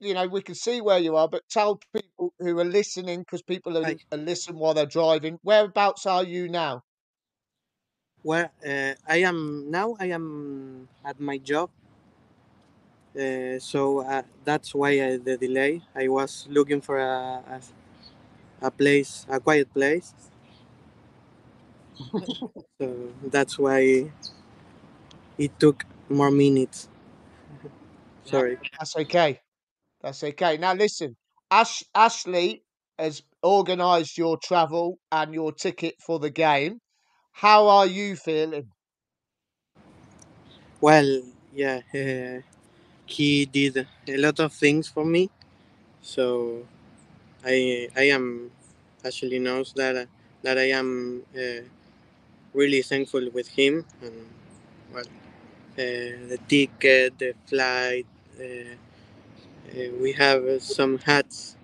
you 0.01 0.15
know, 0.15 0.29
we 0.29 0.43
can 0.43 0.55
see 0.55 0.81
where 0.81 0.99
you 0.99 1.17
are, 1.17 1.29
but 1.29 1.43
tell 1.49 1.81
people 1.95 2.35
who 2.39 2.59
are 2.61 2.65
listening 2.65 3.21
because 3.21 3.43
people 3.43 3.77
are, 3.79 3.97
are 4.13 4.19
listening 4.19 4.59
while 4.61 4.75
they're 4.75 4.87
driving. 4.87 5.39
Whereabouts 5.43 6.07
are 6.07 6.25
you 6.25 6.49
now? 6.49 6.83
Where 8.23 8.51
uh, 8.67 8.95
I 9.07 9.19
am 9.19 9.71
now, 9.71 9.97
I 10.01 10.07
am 10.07 10.89
at 11.05 11.21
my 11.21 11.39
job 11.39 11.71
uh, 13.19 13.59
so 13.59 14.01
uh, 14.01 14.23
that's 14.45 14.75
why 14.75 14.91
I, 15.03 15.17
the 15.17 15.37
delay. 15.37 15.83
I 15.95 16.09
was 16.09 16.47
looking 16.51 16.81
for 16.81 16.99
a, 16.99 17.43
a, 18.63 18.67
a 18.67 18.71
place, 18.71 19.27
a 19.29 19.41
quiet 19.41 19.73
place. 19.73 20.15
so 22.81 23.13
that's 23.23 23.59
why 23.59 24.11
it 25.39 25.59
took 25.61 25.85
more 26.09 26.31
minutes. 26.31 26.89
Sorry. 28.25 28.59
That's 28.79 28.97
okay. 28.97 29.41
That's 30.03 30.23
okay. 30.25 30.59
Now 30.59 30.75
listen, 30.75 31.17
Ash 31.51 31.85
Ashley 31.95 32.65
has 32.99 33.23
organised 33.45 34.19
your 34.19 34.39
travel 34.39 34.99
and 35.13 35.35
your 35.35 35.53
ticket 35.53 35.97
for 36.01 36.19
the 36.21 36.31
game. 36.31 36.81
How 37.33 37.69
are 37.69 37.87
you 37.87 38.17
feeling? 38.17 38.71
Well, 40.81 41.23
yeah, 41.55 41.81
uh, 41.95 42.41
he 43.07 43.47
did 43.47 43.87
a 44.09 44.17
lot 44.19 44.41
of 44.41 44.53
things 44.53 44.89
for 44.89 45.05
me 45.05 45.31
so 46.03 46.67
i 47.45 47.89
i 47.97 48.05
am 48.17 48.51
actually 49.05 49.39
knows 49.39 49.73
that 49.75 50.09
that 50.43 50.59
i 50.59 50.69
am 50.71 51.23
uh, 51.37 51.63
really 52.55 52.83
thankful 52.83 53.29
with 53.33 53.49
him 53.49 53.85
and 54.03 54.15
well 54.95 55.05
the 55.77 56.39
ticket 56.49 57.19
the 57.19 57.35
flight 57.47 58.07
uh, 58.41 58.75
uh 59.71 59.91
we 60.01 60.13
have 60.13 60.63
some 60.63 60.99
hats 60.99 61.57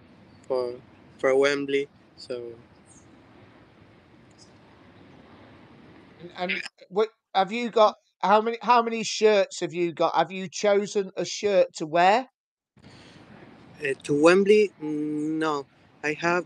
for 0.46 0.74
for 1.18 1.36
wembley 1.36 1.88
so 2.16 2.54
and 6.36 6.62
what 6.88 7.08
have 7.34 7.52
you 7.52 7.70
got 7.70 7.96
how 8.22 8.40
many 8.40 8.58
how 8.62 8.82
many 8.82 9.02
shirts 9.02 9.60
have 9.60 9.72
you 9.72 9.92
got? 9.92 10.14
Have 10.14 10.30
you 10.30 10.48
chosen 10.48 11.10
a 11.16 11.24
shirt 11.24 11.74
to 11.76 11.86
wear? 11.86 12.28
Uh, 13.82 13.94
to 14.02 14.22
Wembley, 14.22 14.72
mm, 14.82 15.38
no. 15.38 15.66
I 16.04 16.12
have 16.20 16.44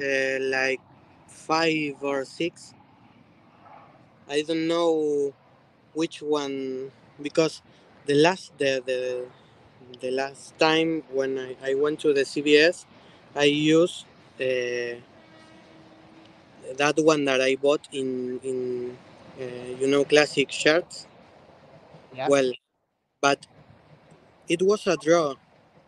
uh, 0.00 0.38
like 0.40 0.80
five 1.28 2.02
or 2.02 2.24
six. 2.24 2.74
I 4.28 4.42
don't 4.42 4.68
know 4.68 5.32
which 5.94 6.22
one 6.22 6.92
because 7.20 7.62
the 8.06 8.14
last 8.14 8.56
the 8.58 8.82
the, 8.84 9.26
the 10.00 10.10
last 10.10 10.58
time 10.58 11.02
when 11.12 11.38
I, 11.38 11.56
I 11.70 11.74
went 11.74 12.00
to 12.00 12.12
the 12.12 12.24
CBS, 12.24 12.86
I 13.34 13.44
used 13.44 14.04
uh, 14.40 14.98
that 16.76 16.94
one 16.98 17.24
that 17.24 17.40
I 17.40 17.56
bought 17.56 17.86
in 17.92 18.40
in 18.42 18.96
uh, 19.40 19.44
you 19.80 19.86
know 19.86 20.04
classic 20.04 20.50
shirts. 20.50 21.06
Yeah. 22.14 22.28
Well, 22.28 22.52
but 23.20 23.46
it 24.48 24.62
was 24.62 24.86
a 24.86 24.96
draw 24.96 25.34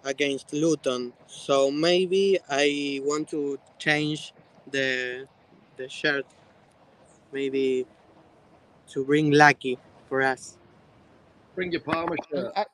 against 0.04 0.52
Luton, 0.52 1.12
so 1.26 1.70
maybe 1.70 2.38
I 2.48 3.00
want 3.04 3.28
to 3.30 3.58
change 3.78 4.32
the 4.70 5.26
the 5.76 5.88
shirt, 5.88 6.26
maybe 7.32 7.86
to 8.88 9.04
bring 9.04 9.30
lucky 9.32 9.78
for 10.08 10.22
us. 10.22 10.56
Bring 11.56 11.72
your 11.72 11.80
Palmer 11.80 12.16
shirt. 12.30 12.52
I, 12.54 12.66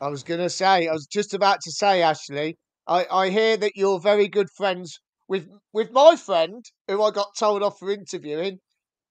I 0.00 0.08
was 0.08 0.24
going 0.24 0.40
to 0.40 0.50
say, 0.50 0.88
I 0.88 0.92
was 0.92 1.06
just 1.06 1.34
about 1.34 1.60
to 1.62 1.70
say, 1.70 2.02
Ashley, 2.02 2.58
I, 2.86 3.06
I 3.10 3.30
hear 3.30 3.56
that 3.56 3.76
you're 3.76 4.00
very 4.00 4.28
good 4.28 4.50
friends 4.50 4.98
with 5.28 5.48
with 5.72 5.92
my 5.92 6.16
friend, 6.16 6.64
who 6.88 7.00
I 7.02 7.12
got 7.12 7.36
told 7.38 7.62
off 7.62 7.78
for 7.78 7.90
interviewing, 7.92 8.58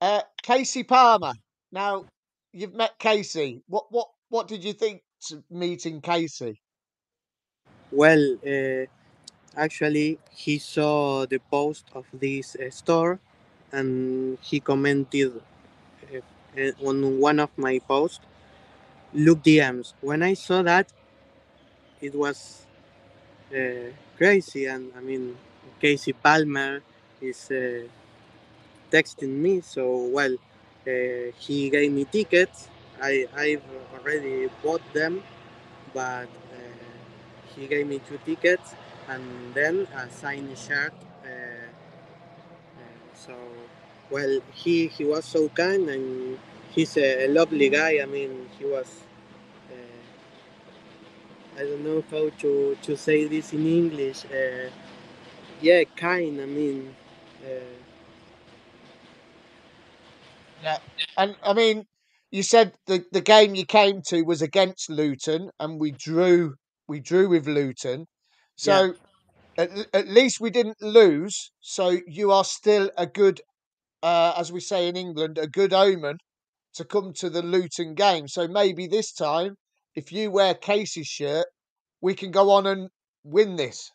uh, 0.01 0.23
Kasey 0.43 0.85
Palmer. 0.85 1.33
Now, 1.71 2.05
you've 2.51 2.73
met 2.73 2.99
Kasey. 2.99 3.61
What 3.67 3.85
what 3.91 4.09
what 4.27 4.49
did 4.49 4.65
you 4.65 4.73
think 4.73 5.01
to 5.29 5.41
meeting 5.49 6.01
Kasey? 6.01 6.55
Well, 7.91 8.37
uh, 8.45 8.85
actually, 9.55 10.19
he 10.31 10.57
saw 10.59 11.25
the 11.25 11.39
post 11.49 11.85
of 11.95 12.05
this 12.13 12.55
uh, 12.55 12.69
store, 12.69 13.19
and 13.71 14.37
he 14.41 14.59
commented 14.59 15.41
uh, 16.13 16.19
uh, 16.59 16.71
on 16.85 17.19
one 17.19 17.39
of 17.39 17.49
my 17.57 17.79
posts. 17.79 18.25
Look 19.13 19.43
DMs. 19.43 19.93
When 20.01 20.23
I 20.23 20.33
saw 20.33 20.61
that, 20.63 20.91
it 22.01 22.15
was 22.15 22.65
uh, 23.53 23.91
crazy, 24.17 24.65
and 24.67 24.91
I 24.97 25.01
mean, 25.01 25.37
Kasey 25.81 26.13
Palmer 26.23 26.81
is 27.21 27.51
uh, 27.51 27.87
texting 28.91 29.33
me. 29.45 29.61
So 29.61 30.05
well, 30.11 30.33
uh, 30.87 31.31
he 31.37 31.69
gave 31.69 31.91
me 31.91 32.05
tickets. 32.05 32.67
I 33.01 33.27
I've 33.35 33.63
already 33.93 34.49
bought 34.63 34.83
them, 34.93 35.23
but 35.93 36.29
uh, 36.53 36.97
he 37.55 37.67
gave 37.67 37.87
me 37.87 37.99
two 37.99 38.19
tickets 38.25 38.75
and 39.09 39.53
then 39.53 39.87
a 39.95 40.09
signed 40.11 40.57
shirt. 40.57 40.93
Uh, 41.25 41.69
uh, 42.77 43.15
so 43.15 43.35
well, 44.09 44.39
he 44.53 44.87
he 44.87 45.05
was 45.05 45.25
so 45.25 45.49
kind 45.49 45.89
and 45.89 46.39
he's 46.79 46.97
a, 46.97 47.27
lovely 47.27 47.69
guy. 47.69 47.99
I 48.01 48.05
mean, 48.05 48.49
he 48.57 48.65
was. 48.65 48.87
Uh, 49.71 50.01
I 51.57 51.63
don't 51.63 51.83
know 51.83 52.03
how 52.09 52.29
to, 52.29 52.77
to 52.81 52.95
say 52.95 53.25
this 53.27 53.51
in 53.53 53.65
English. 53.67 54.25
Uh, 54.25 54.69
yeah, 55.61 55.83
kind. 55.95 56.39
I 56.41 56.45
mean, 56.45 56.95
uh, 57.43 57.75
Yeah, 60.63 60.77
and 61.17 61.35
I 61.43 61.53
mean, 61.53 61.85
you 62.31 62.43
said 62.43 62.73
the 62.85 63.05
the 63.11 63.21
game 63.21 63.55
you 63.55 63.65
came 63.65 64.01
to 64.07 64.23
was 64.23 64.41
against 64.41 64.89
Luton, 64.89 65.49
and 65.59 65.79
we 65.79 65.91
drew 65.91 66.55
we 66.87 66.99
drew 66.99 67.29
with 67.29 67.47
Luton. 67.47 68.07
So 68.55 68.95
at, 69.57 69.69
at 69.93 70.07
least 70.07 70.41
we 70.41 70.49
didn't 70.49 70.81
lose. 70.81 71.51
So 71.61 71.97
you 72.07 72.31
are 72.31 72.43
still 72.43 72.91
a 72.97 73.07
good, 73.07 73.41
uh, 74.03 74.33
as 74.37 74.51
we 74.51 74.59
say 74.59 74.87
in 74.89 74.97
England, 74.97 75.37
a 75.37 75.47
good 75.47 75.73
omen 75.73 76.17
to 76.73 76.85
come 76.85 77.13
to 77.13 77.29
the 77.29 77.41
Luton 77.41 77.93
game. 77.95 78.27
So 78.27 78.47
maybe 78.47 78.87
this 78.87 79.11
time, 79.13 79.57
if 79.95 80.11
you 80.11 80.31
wear 80.31 80.53
Kasey's 80.55 81.07
shirt, 81.07 81.47
we 82.01 82.15
can 82.15 82.31
go 82.31 82.51
on 82.51 82.65
and 82.67 82.89
win 83.23 83.55
this. 83.57 83.91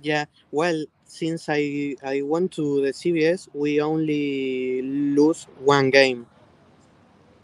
Yeah, 0.00 0.26
well, 0.52 0.84
since 1.04 1.48
I 1.48 1.96
I 2.02 2.22
went 2.22 2.52
to 2.52 2.80
the 2.84 2.92
CBS, 2.92 3.48
we 3.54 3.80
only 3.80 4.82
lose 4.82 5.44
one 5.58 5.90
game 5.90 6.26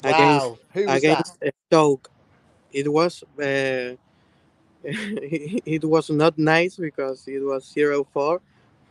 against 0.05 0.51
Wow, 0.51 0.59
who 0.73 0.91
was 0.91 1.05
that? 1.05 1.25
against 1.25 1.39
Stoke. 1.69 2.11
It 2.73 2.93
was 2.93 3.23
uh, 3.39 3.97
it 4.85 5.85
was 5.85 6.11
not 6.11 6.39
nice 6.39 6.77
because 6.77 7.27
it 7.29 7.41
was 7.41 7.65
0-4, 7.67 8.41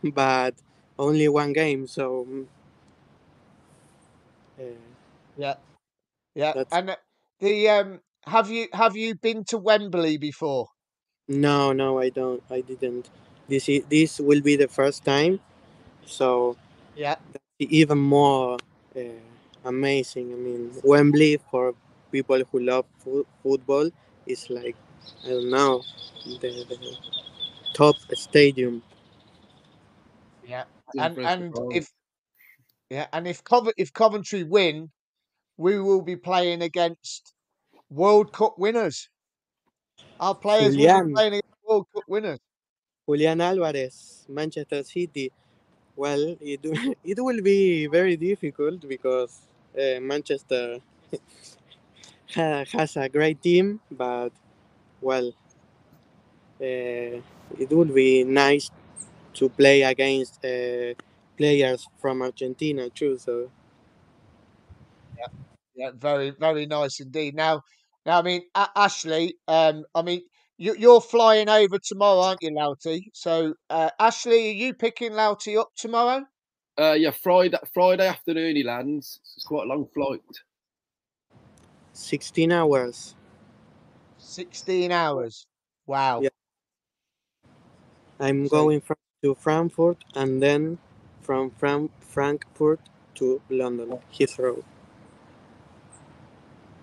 but 0.02 0.54
only 0.98 1.28
one 1.28 1.52
game. 1.52 1.86
So 1.86 2.26
mm, 2.28 2.46
uh, 4.58 4.89
Yeah, 5.40 5.56
yeah. 6.34 6.54
That's- 6.54 6.72
And 6.72 6.90
uh, 6.92 6.96
the 7.40 7.70
um, 7.70 8.00
have 8.26 8.50
you 8.50 8.68
have 8.74 8.96
you 8.96 9.16
been 9.16 9.44
to 9.46 9.58
Wembley 9.58 10.18
before? 10.18 10.68
no, 11.28 11.72
no, 11.72 12.00
I 12.00 12.10
don't. 12.10 12.42
I 12.50 12.60
didn't. 12.62 13.10
This 13.48 13.68
i- 13.70 13.84
this 13.90 14.20
will 14.20 14.42
be 14.42 14.56
the 14.56 14.68
first 14.68 15.04
time, 15.04 15.40
so 16.06 16.56
Yeah, 16.94 17.16
even 17.60 17.98
more 17.98 18.58
uh, 18.96 19.00
amazing. 19.64 20.32
I 20.32 20.36
mean, 20.36 20.72
Wembley 20.84 21.38
for 21.50 21.74
people 22.12 22.42
who 22.52 22.60
love 22.60 22.86
fo- 23.04 23.26
football 23.42 23.90
is 24.26 24.50
like 24.50 24.76
I 25.24 25.28
don't 25.30 25.50
know 25.50 25.82
the, 26.26 26.64
the 26.68 26.78
top 27.74 27.96
stadium. 28.14 28.82
yeah. 30.42 30.64
Yeah, 30.64 30.64
and 30.98 31.20
and 31.24 31.58
if 31.70 31.88
yeah, 32.90 33.08
and 33.12 33.28
if 33.28 33.44
Cov- 33.44 33.72
if 33.78 33.92
Coventry 33.92 34.44
win, 34.44 34.90
we 35.60 35.80
will 35.80 36.02
be 36.02 36.16
playing 36.16 36.62
against 36.62 37.34
World 37.90 38.32
Cup 38.32 38.58
winners. 38.58 39.10
Our 40.20 40.34
players 40.36 40.78
will 40.78 40.90
be 40.90 41.02
playing 41.12 41.32
against 41.34 41.64
World 41.66 41.86
Cup 41.92 42.04
winners. 42.06 42.38
Julian 43.08 43.40
Alvarez, 43.40 44.26
Manchester 44.28 44.82
City. 44.84 45.32
Well, 45.96 46.36
it 46.40 46.60
it 47.12 47.18
will 47.26 47.42
be 47.42 47.86
very 47.88 48.16
difficult 48.16 48.80
because 48.88 49.32
uh, 49.78 50.00
Manchester 50.00 50.80
has 52.34 52.96
a 52.96 53.08
great 53.08 53.42
team, 53.42 53.80
but 53.90 54.30
well, 55.00 55.32
uh, 56.60 57.16
it 57.62 57.68
would 57.70 57.94
be 57.94 58.24
nice 58.24 58.70
to 59.34 59.48
play 59.50 59.82
against 59.82 60.44
uh, 60.44 60.94
players 61.36 61.88
from 62.00 62.22
Argentina 62.22 62.90
too. 62.90 63.18
So 63.18 63.50
Yeah, 65.80 65.92
very 65.96 66.30
very 66.38 66.66
nice 66.66 67.00
indeed. 67.00 67.34
Now, 67.34 67.62
now 68.04 68.18
I 68.18 68.22
mean, 68.22 68.42
A- 68.54 68.68
Ashley, 68.76 69.36
um, 69.48 69.84
I 69.94 70.02
mean, 70.02 70.20
you, 70.58 70.74
you're 70.78 71.00
flying 71.00 71.48
over 71.48 71.78
tomorrow, 71.78 72.20
aren't 72.20 72.42
you, 72.42 72.50
Lauti? 72.50 73.04
So, 73.14 73.54
uh, 73.70 73.88
Ashley, 73.98 74.50
are 74.50 74.52
you 74.52 74.74
picking 74.74 75.12
Lauti 75.12 75.58
up 75.58 75.70
tomorrow? 75.74 76.26
Uh, 76.78 76.92
yeah, 76.98 77.12
Friday 77.12 77.56
Friday 77.72 78.06
afternoon 78.06 78.56
he 78.56 78.62
lands. 78.62 79.20
It's 79.36 79.44
quite 79.46 79.64
a 79.64 79.68
long 79.68 79.86
flight. 79.94 80.20
16 81.94 82.52
hours. 82.52 83.14
Sixteen 84.18 84.92
hours. 84.92 85.46
Wow. 85.86 86.20
Yeah. 86.20 86.28
I'm 88.20 88.46
So- 88.46 88.50
going 88.50 88.80
from 88.82 88.96
to 89.22 89.34
Frankfurt 89.34 90.04
and 90.14 90.42
then 90.42 90.78
from 91.22 91.50
Fran- 91.50 91.90
Frankfurt 92.00 92.80
to 93.16 93.40
London 93.50 93.98
Heathrow. 94.12 94.62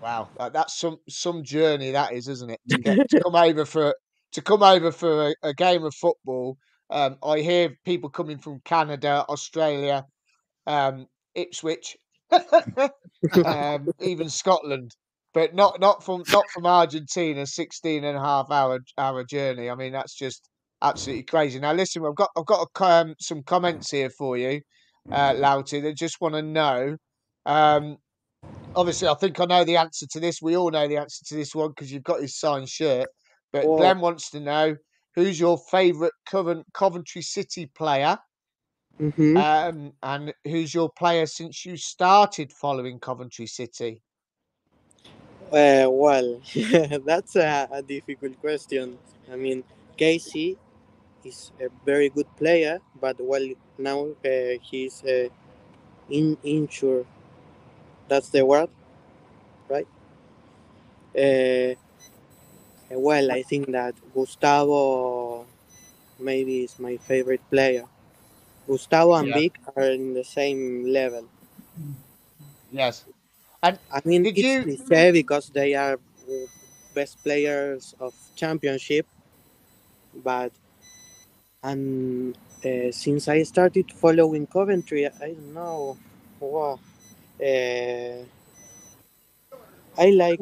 Wow, 0.00 0.28
that, 0.38 0.52
that's 0.52 0.78
some 0.78 0.98
some 1.08 1.42
journey 1.42 1.92
that 1.92 2.12
is, 2.12 2.28
isn't 2.28 2.50
it? 2.50 2.60
To 2.70 2.78
get 2.78 3.10
to 3.10 3.20
come 3.24 3.34
over 3.34 3.64
for 3.64 3.94
to 4.32 4.42
come 4.42 4.62
over 4.62 4.92
for 4.92 5.28
a, 5.28 5.34
a 5.42 5.54
game 5.54 5.84
of 5.84 5.94
football. 5.94 6.56
Um, 6.90 7.16
I 7.22 7.40
hear 7.40 7.76
people 7.84 8.08
coming 8.08 8.38
from 8.38 8.60
Canada, 8.64 9.24
Australia, 9.28 10.04
um, 10.66 11.06
Ipswich, 11.34 11.96
um, 13.44 13.88
even 14.00 14.28
Scotland, 14.28 14.92
but 15.34 15.54
not 15.54 15.80
not 15.80 16.04
from 16.04 16.22
not 16.32 16.44
from 16.52 16.66
Argentina. 16.66 17.44
16 17.46 18.04
and 18.04 18.16
a 18.16 18.20
half 18.20 18.50
hour 18.50 18.80
hour 18.96 19.24
journey. 19.24 19.68
I 19.68 19.74
mean, 19.74 19.92
that's 19.92 20.14
just 20.14 20.48
absolutely 20.80 21.24
crazy. 21.24 21.58
Now, 21.58 21.72
listen, 21.72 22.04
I've 22.06 22.14
got 22.14 22.30
I've 22.36 22.46
got 22.46 22.68
a, 22.80 22.84
um, 22.84 23.14
some 23.20 23.42
comments 23.42 23.90
here 23.90 24.10
for 24.10 24.36
you, 24.36 24.60
uh, 25.10 25.32
Lauti. 25.34 25.82
They 25.82 25.92
just 25.92 26.20
want 26.20 26.34
to 26.34 26.42
know. 26.42 26.96
Obviously, 28.76 29.08
I 29.08 29.14
think 29.14 29.40
I 29.40 29.44
know 29.44 29.64
the 29.64 29.76
answer 29.76 30.06
to 30.06 30.20
this. 30.20 30.40
We 30.40 30.56
all 30.56 30.70
know 30.70 30.86
the 30.86 30.98
answer 30.98 31.24
to 31.26 31.34
this 31.34 31.54
one 31.54 31.70
because 31.70 31.90
you've 31.90 32.04
got 32.04 32.20
his 32.20 32.38
signed 32.38 32.68
shirt. 32.68 33.08
But 33.52 33.64
Oh. 33.66 33.76
Glenn 33.76 34.00
wants 34.00 34.30
to 34.30 34.40
know 34.40 34.76
who's 35.14 35.40
your 35.40 35.58
favourite 35.70 36.12
Covent- 36.30 36.66
Coventry 36.74 37.22
City 37.22 37.66
player, 37.66 38.18
hmm 38.98 39.36
um, 39.36 39.92
and 40.02 40.32
who's 40.44 40.72
your 40.74 40.90
player 40.96 41.26
since 41.26 41.64
you 41.64 41.76
started 41.76 42.52
following 42.52 43.00
Coventry 43.00 43.46
City. 43.46 44.02
Uh, 45.52 45.88
well, 45.90 46.40
that's 47.04 47.36
a, 47.36 47.68
a 47.72 47.82
difficult 47.82 48.38
question. 48.40 48.98
I 49.32 49.36
mean, 49.36 49.64
Kasey 49.96 50.56
is 51.24 51.52
a 51.60 51.68
very 51.84 52.10
good 52.10 52.28
player, 52.36 52.80
but 53.00 53.16
well, 53.20 53.48
now 53.78 54.08
uh, 54.24 54.58
he's 54.62 55.02
uh, 55.04 55.28
in 56.10 56.36
injured. 56.42 57.06
That's 58.08 58.30
the 58.30 58.44
word, 58.44 58.70
right? 59.68 59.86
Uh, 61.16 61.74
well, 62.90 63.30
I 63.30 63.42
think 63.42 63.70
that 63.72 63.94
Gustavo 64.14 65.46
maybe 66.20 66.64
is 66.64 66.78
my 66.78 66.96
favorite 66.98 67.42
player. 67.50 67.84
Gustavo 68.68 69.14
and 69.14 69.28
Yeah. 69.28 69.34
Vic 69.38 69.54
are 69.76 69.90
in 69.90 70.14
the 70.14 70.24
same 70.24 70.84
level. 70.86 71.28
Yes. 72.70 73.04
And 73.62 73.78
I 73.92 74.00
mean, 74.04 74.26
it's 74.26 74.38
you- 74.38 74.62
cliche 74.64 75.12
because 75.12 75.50
they 75.50 75.74
are 75.74 75.98
best 76.94 77.22
players 77.24 77.94
of 78.00 78.14
championship, 78.36 79.06
but 80.14 80.52
and 81.62 82.36
uh, 82.64 82.90
since 82.90 83.28
I 83.28 83.42
started 83.42 83.92
following 83.92 84.46
Coventry, 84.46 85.06
I 85.06 85.10
don't 85.34 85.54
know. 85.54 85.96
Wow. 86.40 86.80
Uh, 87.40 88.24
I 89.96 90.10
like 90.10 90.40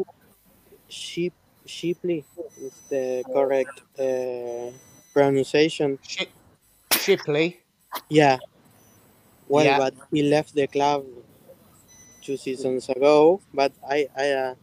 Sheep 0.89 1.35
Sheepley 1.67 2.25
is 2.61 2.83
the 2.91 3.27
correct 3.33 3.83
uh, 3.99 4.73
pronunciation. 5.15 5.99
Ship, 6.01 6.31
Shipley. 6.93 7.61
Yeah. 8.09 8.41
Well, 9.49 9.71
Yeah. 9.71 9.75
but 9.75 9.95
he 10.13 10.23
left 10.23 10.55
the 10.55 10.67
club 10.69 11.05
two 12.23 12.37
seasons 12.37 12.89
ago. 12.89 13.41
But 13.53 13.73
I 13.89 14.09
I 14.17 14.27
uh, 14.33 14.55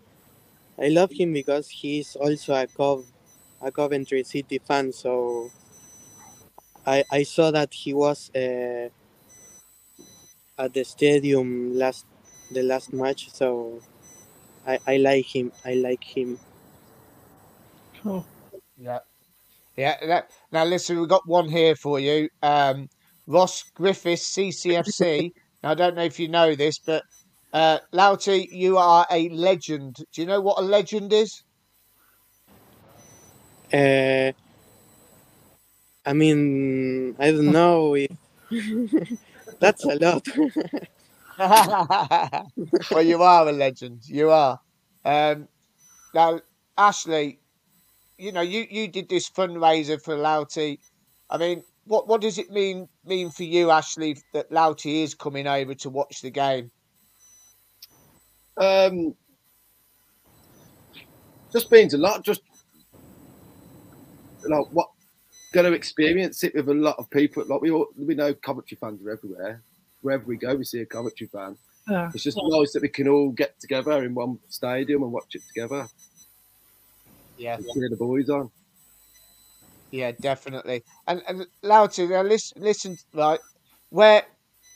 I 0.80 0.90
love 0.90 1.12
him 1.14 1.34
because 1.34 1.70
he's 1.70 2.16
also 2.18 2.56
a 2.56 2.68
Cov 2.68 3.06
a 3.62 3.72
Coventry 3.72 4.24
City 4.24 4.60
fan. 4.60 4.94
So 4.94 5.52
I 6.86 7.04
I 7.12 7.24
saw 7.24 7.52
that 7.52 7.74
he 7.74 7.94
was 7.94 8.30
uh, 8.34 8.88
at 10.58 10.74
the 10.74 10.84
stadium 10.84 11.76
last 11.78 12.06
the 12.54 12.64
last 12.64 12.94
match. 12.94 13.32
So 13.32 13.82
I 14.66 14.80
I 14.88 14.98
like 14.98 15.36
him. 15.36 15.52
I 15.66 15.74
like 15.76 16.04
him. 16.04 16.40
Cool. 18.02 18.26
Yeah. 18.78 19.00
Yeah. 19.76 19.98
That, 20.06 20.32
now, 20.52 20.66
listen, 20.66 21.00
we've 21.00 21.10
got 21.10 21.28
one 21.28 21.50
here 21.50 21.76
for 21.76 22.00
you. 22.00 22.30
Um, 22.42 22.90
Ross 23.28 23.64
Griffiths, 23.76 24.26
CCFC. 24.34 25.32
now, 25.64 25.72
I 25.72 25.76
don't 25.76 25.96
know 25.96 26.04
if 26.04 26.20
you 26.20 26.28
know 26.28 26.56
this, 26.56 26.80
but 26.80 27.04
uh, 27.54 27.80
Lauti, 27.94 28.48
you 28.52 28.78
are 28.78 29.06
a 29.12 29.30
legend. 29.30 29.96
Do 30.14 30.22
you 30.22 30.28
know 30.28 30.42
what 30.42 30.60
a 30.60 30.62
legend 30.66 31.14
is? 31.14 31.44
Uh, 33.74 34.32
I 36.06 36.14
mean, 36.14 37.16
I 37.20 37.32
don't 37.32 37.52
know 37.52 37.96
if 37.96 38.12
that's 39.60 39.86
a 39.86 39.96
lot. 39.96 40.28
well, 42.92 43.04
you 43.04 43.22
are 43.22 43.48
a 43.48 43.52
legend. 43.52 44.02
You 44.08 44.30
are. 44.30 44.60
Um, 45.04 45.48
now, 46.14 46.40
Ashley, 46.78 47.40
you 48.18 48.32
know, 48.32 48.42
you, 48.42 48.66
you 48.70 48.88
did 48.88 49.10
this 49.10 49.30
fundraiser 49.30 50.02
for 50.02 50.16
Lauti. 50.16 50.80
I 51.30 51.38
mean, 51.38 51.64
what 51.86 52.08
what 52.08 52.22
does 52.22 52.38
it 52.38 52.50
mean 52.52 52.88
mean 53.06 53.30
for 53.30 53.44
you, 53.44 53.72
Ashley, 53.72 54.18
that 54.34 54.52
Lauti 54.52 55.04
is 55.04 55.16
coming 55.16 55.48
over 55.48 55.74
to 55.76 55.90
watch 55.90 56.22
the 56.22 56.30
game? 56.30 56.72
Um, 58.58 59.16
just 61.52 61.72
means 61.72 61.94
a 61.94 61.98
lot. 61.98 62.24
Just 62.24 62.42
like 64.48 64.66
what 64.72 64.90
going 65.54 65.66
to 65.66 65.74
experience 65.74 66.44
it 66.44 66.56
with 66.56 66.70
a 66.70 66.74
lot 66.74 66.96
of 66.98 67.10
people. 67.10 67.44
Like 67.48 67.62
we 67.62 67.72
all, 67.72 67.88
we 67.98 68.16
know 68.16 68.34
Coventry 68.34 68.78
fans 68.80 69.06
are 69.06 69.12
everywhere. 69.12 69.62
Wherever 70.04 70.26
we 70.26 70.38
go, 70.38 70.56
we 70.56 70.66
see 70.66 70.82
a 70.82 70.86
Coventry 70.86 71.28
fan. 71.28 71.58
Yeah. 71.88 72.12
It's 72.14 72.24
just 72.24 72.40
nice 72.42 72.74
that 72.74 72.84
we 72.84 72.90
can 72.90 73.08
all 73.08 73.32
get 73.32 73.60
together 73.60 74.04
in 74.04 74.16
one 74.16 74.40
stadium 74.50 75.04
and 75.04 75.12
watch 75.12 75.36
it 75.36 75.44
together. 75.48 75.88
Yeah, 77.38 77.58
And 77.58 77.66
cheer 77.74 77.90
the 77.90 77.98
boys 77.98 78.30
on. 78.30 78.52
yeah, 79.92 80.12
definitely. 80.22 80.84
And 81.08 81.22
and 81.28 81.48
Lauti, 81.64 82.10
now 82.10 82.24
listen, 82.24 82.62
listen, 82.62 82.98
right, 83.14 83.40
where, 83.90 84.24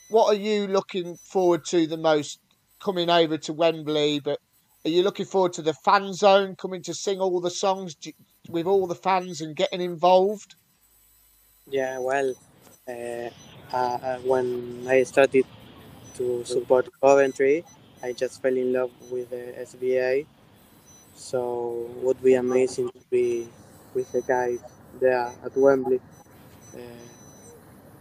what 0.08 0.34
are 0.34 0.38
you 0.40 0.66
looking 0.68 1.16
forward 1.30 1.64
to 1.66 1.86
the 1.86 1.96
most 1.96 2.40
coming 2.82 3.10
over 3.10 3.38
to 3.38 3.52
Wembley? 3.52 4.20
But 4.20 4.38
are 4.84 4.90
you 4.90 5.02
looking 5.02 5.26
forward 5.26 5.54
to 5.54 5.62
the 5.62 5.74
fan 5.84 6.12
zone 6.14 6.56
coming 6.56 6.82
to 6.84 6.94
sing 6.94 7.20
all 7.20 7.40
the 7.40 7.50
songs 7.50 7.94
with 8.48 8.66
all 8.66 8.86
the 8.86 8.94
fans 8.94 9.40
and 9.40 9.56
getting 9.56 9.80
involved? 9.80 10.54
Yeah, 11.66 11.98
well, 11.98 12.34
uh, 12.88 13.30
uh, 13.72 14.18
when 14.18 14.86
I 14.88 15.02
started 15.04 15.44
to 16.16 16.44
support 16.44 16.88
Coventry, 17.00 17.64
I 18.02 18.12
just 18.12 18.42
fell 18.42 18.56
in 18.56 18.72
love 18.72 18.90
with 19.10 19.30
the 19.30 19.58
SBA. 19.58 20.26
So 21.14 21.86
it 21.96 22.04
would 22.04 22.22
be 22.22 22.34
amazing 22.34 22.90
to 22.90 23.00
be 23.10 23.48
with 23.94 24.10
the 24.12 24.22
guys 24.22 24.60
there 25.00 25.32
at 25.44 25.56
Wembley. 25.56 26.00
Uh, 26.74 26.78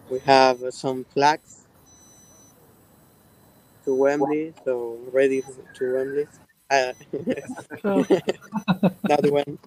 we 0.10 0.20
have 0.20 0.64
uh, 0.64 0.72
some 0.72 1.04
flags 1.06 1.66
to 3.86 3.94
Wembley, 3.94 4.54
so 4.64 4.98
ready 5.12 5.42
to 5.76 5.94
Wembley. 5.94 6.28
Uh, 6.70 6.94
that 9.08 9.24
one. 9.32 9.58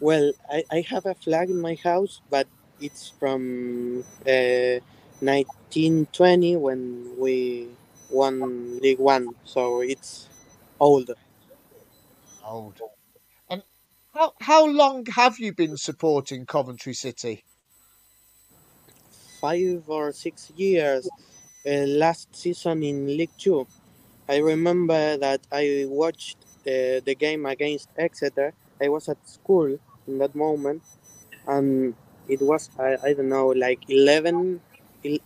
Well, 0.00 0.32
I, 0.50 0.64
I 0.70 0.80
have 0.82 1.06
a 1.06 1.14
flag 1.14 1.50
in 1.50 1.60
my 1.60 1.74
house, 1.82 2.20
but 2.30 2.46
it's 2.80 3.08
from 3.18 4.04
uh, 4.26 4.78
1920 5.20 6.56
when 6.56 7.16
we 7.18 7.68
won 8.10 8.78
League 8.80 8.98
One, 9.00 9.36
so 9.44 9.80
it's 9.80 10.28
old. 10.80 11.10
Old. 12.42 12.82
And 13.48 13.64
how 14.14 14.34
how 14.40 14.66
long 14.66 15.06
have 15.06 15.38
you 15.38 15.54
been 15.54 15.76
supporting 15.76 16.46
Coventry 16.46 16.94
City? 16.94 17.44
Five 19.40 19.88
or 19.88 20.12
six 20.12 20.50
years. 20.50 21.10
Uh, 21.66 21.86
last 22.04 22.34
season 22.36 22.82
in 22.82 23.06
League 23.18 23.36
Two, 23.36 23.66
I 24.28 24.38
remember 24.38 25.16
that 25.18 25.46
I 25.52 25.84
watched 25.88 26.38
uh, 26.66 27.00
the 27.08 27.16
game 27.18 27.46
against 27.46 27.90
Exeter. 27.96 28.54
I 28.80 28.88
was 28.88 29.08
at 29.08 29.28
school 29.28 29.78
in 30.08 30.18
that 30.18 30.34
moment, 30.34 30.82
and 31.46 31.96
it 32.28 32.42
was 32.42 32.70
I, 32.78 32.96
I 33.08 33.14
don't 33.14 33.28
know 33.30 33.48
like 33.48 33.82
11, 33.88 34.36
el- 34.36 34.60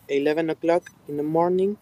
11 0.09 0.51
o'clock 0.51 0.91
in 1.09 1.17
the 1.17 1.23
morning, 1.23 1.77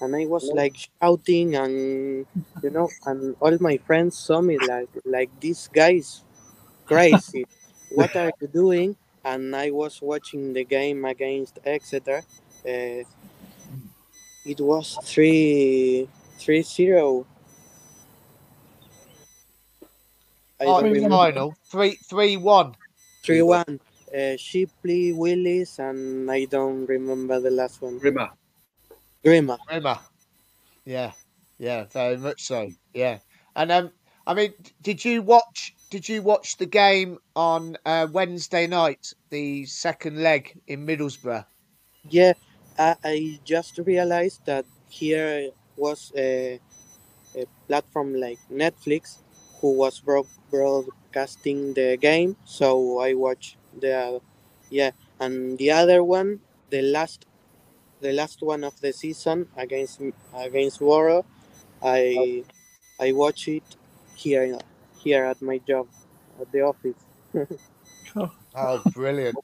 and 0.00 0.16
I 0.16 0.26
was 0.26 0.52
like 0.52 0.76
shouting 0.76 1.56
and 1.56 2.26
you 2.62 2.70
know, 2.70 2.92
and 3.06 3.36
all 3.40 3.56
my 3.60 3.76
friends 3.78 4.18
saw 4.18 4.40
me 4.40 4.58
like 4.58 4.88
like 5.04 5.30
this 5.40 5.68
guy's 5.68 6.24
crazy. 6.86 7.46
what 7.88 8.16
are 8.16 8.32
you 8.40 8.48
doing? 8.48 8.96
And 9.24 9.54
I 9.56 9.70
was 9.70 10.00
watching 10.02 10.52
the 10.54 10.64
game 10.64 11.04
against 11.04 11.58
Exeter. 11.64 12.24
Uh, 12.66 13.04
it 14.44 14.60
was 14.60 14.98
three 15.02 16.08
three 16.38 16.62
zero. 16.62 17.26
I 20.60 20.66
Oh, 20.66 20.78
don't 20.78 20.84
in 20.84 20.92
the 20.92 21.02
remember. 21.02 21.08
final, 21.08 21.54
three 21.64 21.96
three 22.08 22.36
one. 22.36 22.74
Three 23.22 23.42
one. 23.42 23.80
Uh, 24.14 24.36
Shipley, 24.36 25.12
Willis, 25.12 25.78
and 25.78 26.30
I 26.30 26.44
don't 26.46 26.86
remember 26.86 27.38
the 27.38 27.50
last 27.50 27.80
one. 27.80 27.98
Rimmer. 27.98 28.30
Grimmer. 29.22 29.58
Rimmer. 29.70 29.98
Yeah, 30.84 31.12
yeah, 31.58 31.84
very 31.84 32.16
much 32.16 32.42
so. 32.42 32.70
Yeah, 32.92 33.18
and 33.54 33.70
um, 33.70 33.92
I 34.26 34.34
mean, 34.34 34.54
did 34.82 35.04
you 35.04 35.22
watch? 35.22 35.74
Did 35.90 36.08
you 36.08 36.22
watch 36.22 36.56
the 36.56 36.66
game 36.66 37.18
on 37.36 37.76
uh, 37.84 38.06
Wednesday 38.10 38.66
night, 38.66 39.12
the 39.30 39.66
second 39.66 40.22
leg 40.22 40.60
in 40.66 40.86
Middlesbrough? 40.86 41.44
Yeah, 42.08 42.32
I, 42.78 42.96
I 43.04 43.40
just 43.44 43.78
realized 43.78 44.46
that 44.46 44.64
here 44.88 45.50
was 45.76 46.12
a, 46.16 46.60
a 47.36 47.44
platform 47.68 48.14
like 48.14 48.38
Netflix 48.50 49.18
who 49.60 49.76
was 49.76 50.00
broadcasting 50.00 51.74
the 51.74 51.96
game, 52.00 52.36
so 52.44 53.00
I 53.00 53.14
watched 53.14 53.56
the 53.78 54.20
yeah, 54.70 54.90
and 55.18 55.58
the 55.58 55.70
other 55.70 56.02
one, 56.02 56.40
the 56.70 56.82
last, 56.82 57.26
the 58.00 58.12
last 58.12 58.42
one 58.42 58.64
of 58.64 58.80
the 58.80 58.92
season 58.92 59.48
against 59.56 60.00
against 60.34 60.80
Boro, 60.80 61.24
I 61.82 62.44
I 63.00 63.12
watch 63.12 63.48
it 63.48 63.64
here 64.14 64.58
here 64.98 65.24
at 65.24 65.42
my 65.42 65.58
job 65.58 65.88
at 66.40 66.50
the 66.52 66.62
office. 66.62 67.04
Oh, 68.56 68.82
brilliant, 68.92 69.36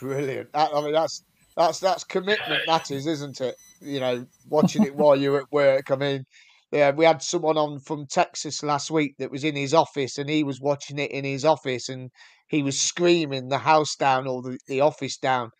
brilliant! 0.00 0.52
That, 0.52 0.70
I 0.74 0.80
mean, 0.82 0.92
that's 0.92 1.22
that's 1.56 1.78
that's 1.78 2.02
commitment. 2.02 2.62
That 2.66 2.90
is, 2.90 3.06
isn't 3.06 3.40
it? 3.40 3.54
You 3.80 4.00
know, 4.00 4.26
watching 4.48 4.84
it 4.84 4.96
while 4.96 5.14
you're 5.14 5.38
at 5.38 5.52
work. 5.52 5.92
I 5.92 5.94
mean, 5.94 6.24
yeah, 6.70 6.90
we 6.90 7.04
had 7.04 7.22
someone 7.22 7.56
on 7.56 7.78
from 7.80 8.06
Texas 8.06 8.62
last 8.62 8.90
week 8.90 9.16
that 9.18 9.30
was 9.30 9.44
in 9.44 9.56
his 9.56 9.72
office 9.72 10.18
and 10.18 10.28
he 10.28 10.44
was 10.44 10.60
watching 10.60 10.98
it 10.98 11.10
in 11.10 11.24
his 11.24 11.44
office 11.44 11.88
and 11.88 12.10
he 12.48 12.62
was 12.62 12.80
screaming 12.80 13.48
the 13.48 13.58
house 13.58 13.96
down 13.96 14.26
or 14.26 14.42
the, 14.42 14.58
the 14.66 14.80
office 14.80 15.18
down. 15.18 15.50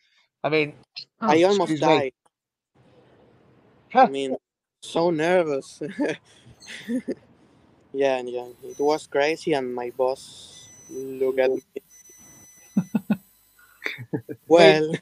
I 0.43 0.49
mean, 0.49 0.75
I 1.27 1.43
oh, 1.43 1.45
almost 1.45 1.71
excuse 1.71 1.81
me. 1.81 1.81
died. 1.81 2.13
I 3.95 4.09
mean, 4.09 4.37
so 4.83 5.11
nervous. 5.11 5.83
yeah, 7.93 8.19
and 8.19 8.29
yeah, 8.29 8.47
it 8.65 8.79
was 8.79 9.07
crazy, 9.07 9.53
and 9.53 9.75
my 9.75 9.91
boss 9.91 10.69
looked 10.91 11.39
at 11.39 11.51
me. 11.51 11.63
well, 14.49 14.95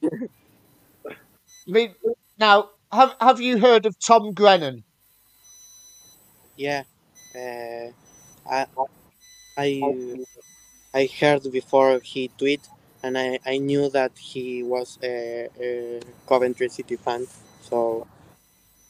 I 1.68 1.70
mean, 1.70 1.94
now 2.38 2.70
have 2.90 3.14
have 3.20 3.40
you 3.40 3.58
heard 3.58 3.86
of 3.86 3.94
Tom 4.04 4.32
Grennan? 4.32 4.84
yeah, 6.56 6.82
uh, 7.34 7.90
I, 8.50 8.66
I, 9.56 10.16
I 10.96 11.10
heard 11.20 11.42
before 11.52 12.00
he 12.02 12.30
tweet, 12.38 12.66
and 13.02 13.18
I, 13.18 13.38
I 13.44 13.58
knew 13.58 13.90
that 13.90 14.12
he 14.16 14.62
was 14.62 14.98
a, 15.02 15.46
a 15.60 16.00
Coventry 16.26 16.70
City 16.70 16.96
fan. 16.96 17.26
So, 17.60 18.06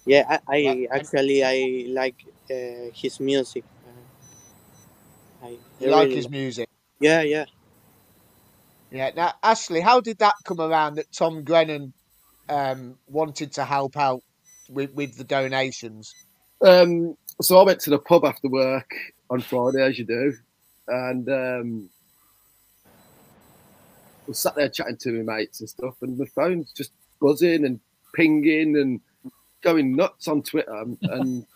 yeah, 0.05 0.39
I, 0.47 0.57
I 0.57 0.89
actually 0.93 1.43
I 1.43 1.87
like 1.89 2.15
uh, 2.49 2.95
his 2.95 3.19
music. 3.19 3.65
Uh, 3.85 5.47
I, 5.47 5.49
I 5.49 5.57
You 5.81 5.91
like 5.91 6.03
really 6.05 6.15
his 6.15 6.31
music? 6.31 6.69
Yeah, 7.01 7.23
yeah. 7.23 7.47
Yeah. 8.93 9.11
Now, 9.17 9.33
Ashley, 9.43 9.81
how 9.81 10.01
did 10.01 10.19
that 10.19 10.35
come 10.45 10.61
around 10.61 10.95
that 10.95 11.11
Tom 11.11 11.43
Grennan 11.43 11.93
um, 12.49 12.99
wanted 13.09 13.51
to 13.55 13.65
help 13.65 13.97
out 13.97 14.23
with, 14.69 14.93
with 14.93 15.17
the 15.17 15.25
donations? 15.25 16.15
Um, 16.63 17.17
so 17.43 17.59
I 17.59 17.65
went 17.65 17.81
to 17.81 17.91
the 17.91 17.99
pub 17.99 18.25
after 18.25 18.49
work 18.49 18.95
on 19.29 19.41
Friday, 19.41 19.83
as 19.83 19.99
you 19.99 20.05
do, 20.05 20.35
and 20.87 21.29
um, 21.29 21.91
I 24.27 24.31
was 24.31 24.39
sat 24.39 24.57
there 24.57 24.69
chatting 24.69 24.97
to 24.99 25.23
my 25.23 25.37
mates 25.37 25.61
and 25.61 25.69
stuff, 25.69 25.95
and 26.03 26.19
the 26.19 26.27
phone's 26.27 26.73
just 26.73 26.93
buzzing 27.21 27.65
and 27.65 27.81
pinging 28.15 28.77
and 28.77 29.01
going 29.63 29.95
nuts 29.95 30.27
on 30.27 30.43
Twitter, 30.43 30.75
and, 30.75 30.99
and 31.03 31.47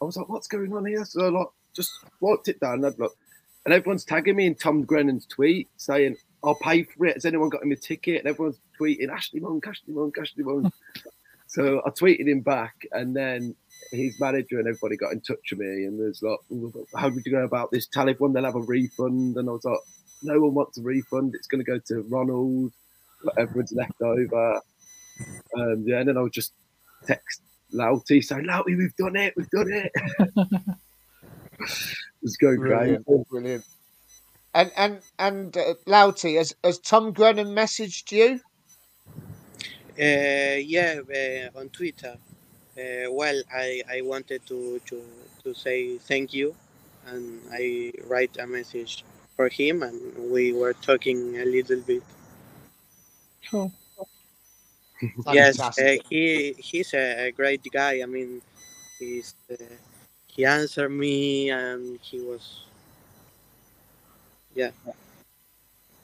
I 0.00 0.04
was 0.04 0.16
like, 0.16 0.28
"What's 0.28 0.48
going 0.48 0.72
on 0.72 0.86
here?" 0.86 1.04
So 1.04 1.26
I 1.26 1.28
like 1.28 1.48
just 1.74 1.92
walked 2.20 2.48
it 2.48 2.60
down, 2.60 2.74
and 2.74 2.86
I'd 2.86 2.98
look, 2.98 3.16
and 3.64 3.72
everyone's 3.72 4.04
tagging 4.04 4.36
me 4.36 4.46
in 4.46 4.56
Tom 4.56 4.84
Grennan's 4.84 5.26
tweet 5.26 5.68
saying, 5.76 6.16
"I'll 6.42 6.56
pay 6.56 6.82
for 6.82 7.06
it." 7.06 7.14
Has 7.14 7.24
anyone 7.24 7.48
got 7.48 7.62
him 7.62 7.72
a 7.72 7.76
ticket? 7.76 8.20
And 8.20 8.28
everyone's 8.28 8.58
tweeting, 8.78 9.10
"Ashley 9.10 9.40
Monk, 9.40 9.66
Ashley 9.68 9.94
Monk, 9.94 10.16
Ashley 10.20 10.42
Monk." 10.42 10.72
so 11.46 11.80
I 11.86 11.90
tweeted 11.90 12.28
him 12.28 12.40
back, 12.40 12.74
and 12.90 13.14
then 13.14 13.54
his 13.92 14.18
manager 14.20 14.58
and 14.58 14.68
everybody 14.68 14.96
got 14.96 15.12
in 15.12 15.20
touch 15.20 15.50
with 15.50 15.60
me 15.60 15.84
and 15.84 15.98
there's 15.98 16.22
like, 16.22 16.38
how 16.94 17.08
would 17.08 17.24
you 17.24 17.32
go 17.32 17.44
about 17.44 17.70
this? 17.70 17.86
Tell 17.86 18.08
everyone 18.08 18.32
they'll 18.32 18.44
have 18.44 18.56
a 18.56 18.60
refund. 18.60 19.36
And 19.36 19.48
I 19.48 19.52
was 19.52 19.64
like, 19.64 19.78
no 20.22 20.40
one 20.40 20.54
wants 20.54 20.78
a 20.78 20.82
refund. 20.82 21.34
It's 21.34 21.46
going 21.46 21.64
to 21.64 21.70
go 21.70 21.78
to 21.88 22.02
Ronald. 22.08 22.72
Everyone's 23.36 23.72
left 23.72 24.00
over. 24.00 24.60
Um, 25.56 25.84
yeah, 25.86 25.98
and 25.98 26.08
then 26.08 26.16
I 26.16 26.22
would 26.22 26.32
just 26.32 26.52
text 27.06 27.42
Lauti 27.72 28.22
saying, 28.22 28.44
Lauti, 28.44 28.76
we've 28.76 28.96
done 28.96 29.16
it. 29.16 29.34
We've 29.36 29.50
done 29.50 29.72
it. 29.72 29.92
it's 32.22 32.36
going 32.36 32.56
great. 32.56 33.04
Brilliant, 33.04 33.28
brilliant. 33.28 33.64
And 34.54 34.72
and 34.76 35.00
and 35.18 35.56
uh, 35.56 35.74
Lauti, 35.86 36.36
has 36.36 36.54
has 36.64 36.78
Tom 36.78 37.12
Grennan 37.12 37.48
messaged 37.48 38.10
you? 38.12 38.40
Uh, 39.98 40.58
yeah, 40.62 41.00
uh, 41.12 41.58
on 41.58 41.68
Twitter. 41.70 42.16
Uh, 42.78 43.10
well, 43.10 43.42
I, 43.52 43.82
I 43.90 44.00
wanted 44.02 44.46
to, 44.46 44.80
to, 44.86 45.02
to 45.42 45.52
say 45.52 45.98
thank 45.98 46.32
you, 46.32 46.54
and 47.06 47.40
I 47.52 47.92
write 48.06 48.36
a 48.38 48.46
message 48.46 49.04
for 49.38 49.48
him, 49.48 49.84
and 49.84 49.96
we 50.32 50.52
were 50.52 50.74
talking 50.74 51.38
a 51.38 51.44
little 51.44 51.80
bit. 51.82 52.02
Cool. 53.48 53.72
Yes, 55.30 55.60
uh, 55.60 55.94
he 56.10 56.56
he's 56.58 56.92
a, 56.92 57.28
a 57.28 57.30
great 57.30 57.62
guy. 57.72 58.02
I 58.02 58.06
mean, 58.06 58.42
he's 58.98 59.36
uh, 59.48 59.54
he 60.26 60.44
answered 60.44 60.88
me, 60.88 61.50
and 61.50 62.00
he 62.02 62.18
was 62.18 62.64
yeah. 64.56 64.72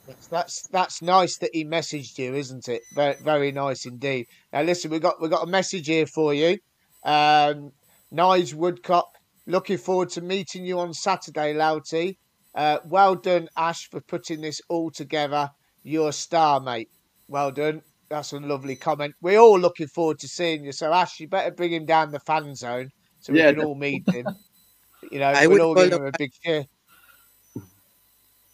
That's, 0.06 0.28
that's 0.28 0.68
that's 0.68 1.02
nice 1.02 1.36
that 1.38 1.50
he 1.52 1.64
messaged 1.64 2.16
you, 2.18 2.36
isn't 2.36 2.68
it? 2.68 2.82
Very 2.94 3.16
very 3.24 3.50
nice 3.50 3.84
indeed. 3.84 4.28
Now 4.52 4.62
listen, 4.62 4.92
we 4.92 5.00
got 5.00 5.20
we 5.20 5.28
got 5.28 5.42
a 5.42 5.50
message 5.50 5.88
here 5.88 6.06
for 6.06 6.32
you. 6.32 6.58
Um, 7.02 7.72
Nige 8.12 8.54
Woodcock, 8.54 9.10
looking 9.48 9.78
forward 9.78 10.10
to 10.10 10.20
meeting 10.20 10.64
you 10.64 10.78
on 10.78 10.94
Saturday, 10.94 11.52
Lauti. 11.52 12.16
Uh, 12.54 12.78
well 12.84 13.16
done, 13.16 13.48
Ash, 13.56 13.88
for 13.90 14.00
putting 14.00 14.40
this 14.40 14.60
all 14.68 14.90
together. 14.90 15.50
You're 15.82 16.10
a 16.10 16.12
star, 16.12 16.60
mate. 16.60 16.90
Well 17.28 17.50
done. 17.52 17.82
That's 18.10 18.32
a 18.32 18.38
lovely 18.38 18.76
comment. 18.76 19.14
We're 19.20 19.38
all 19.40 19.58
looking 19.58 19.88
forward 19.88 20.18
to 20.20 20.28
seeing 20.28 20.64
you. 20.64 20.72
So 20.72 20.92
Ash, 20.92 21.18
you 21.20 21.28
better 21.28 21.50
bring 21.50 21.72
him 21.72 21.86
down 21.86 22.10
the 22.10 22.20
fan 22.20 22.54
zone 22.54 22.90
so 23.20 23.32
we 23.32 23.42
Yeah, 23.42 23.44
can 23.44 23.58
all 23.58 23.74
meet 23.74 24.04
him. 24.12 24.32
You 25.10 25.20
know, 25.20 25.34
I 25.34 25.46
we'll 25.46 25.62
all 25.62 25.76
give 25.76 25.92
him 25.92 26.06
a 26.06 26.12
big 26.12 26.32
cheer. 26.42 26.64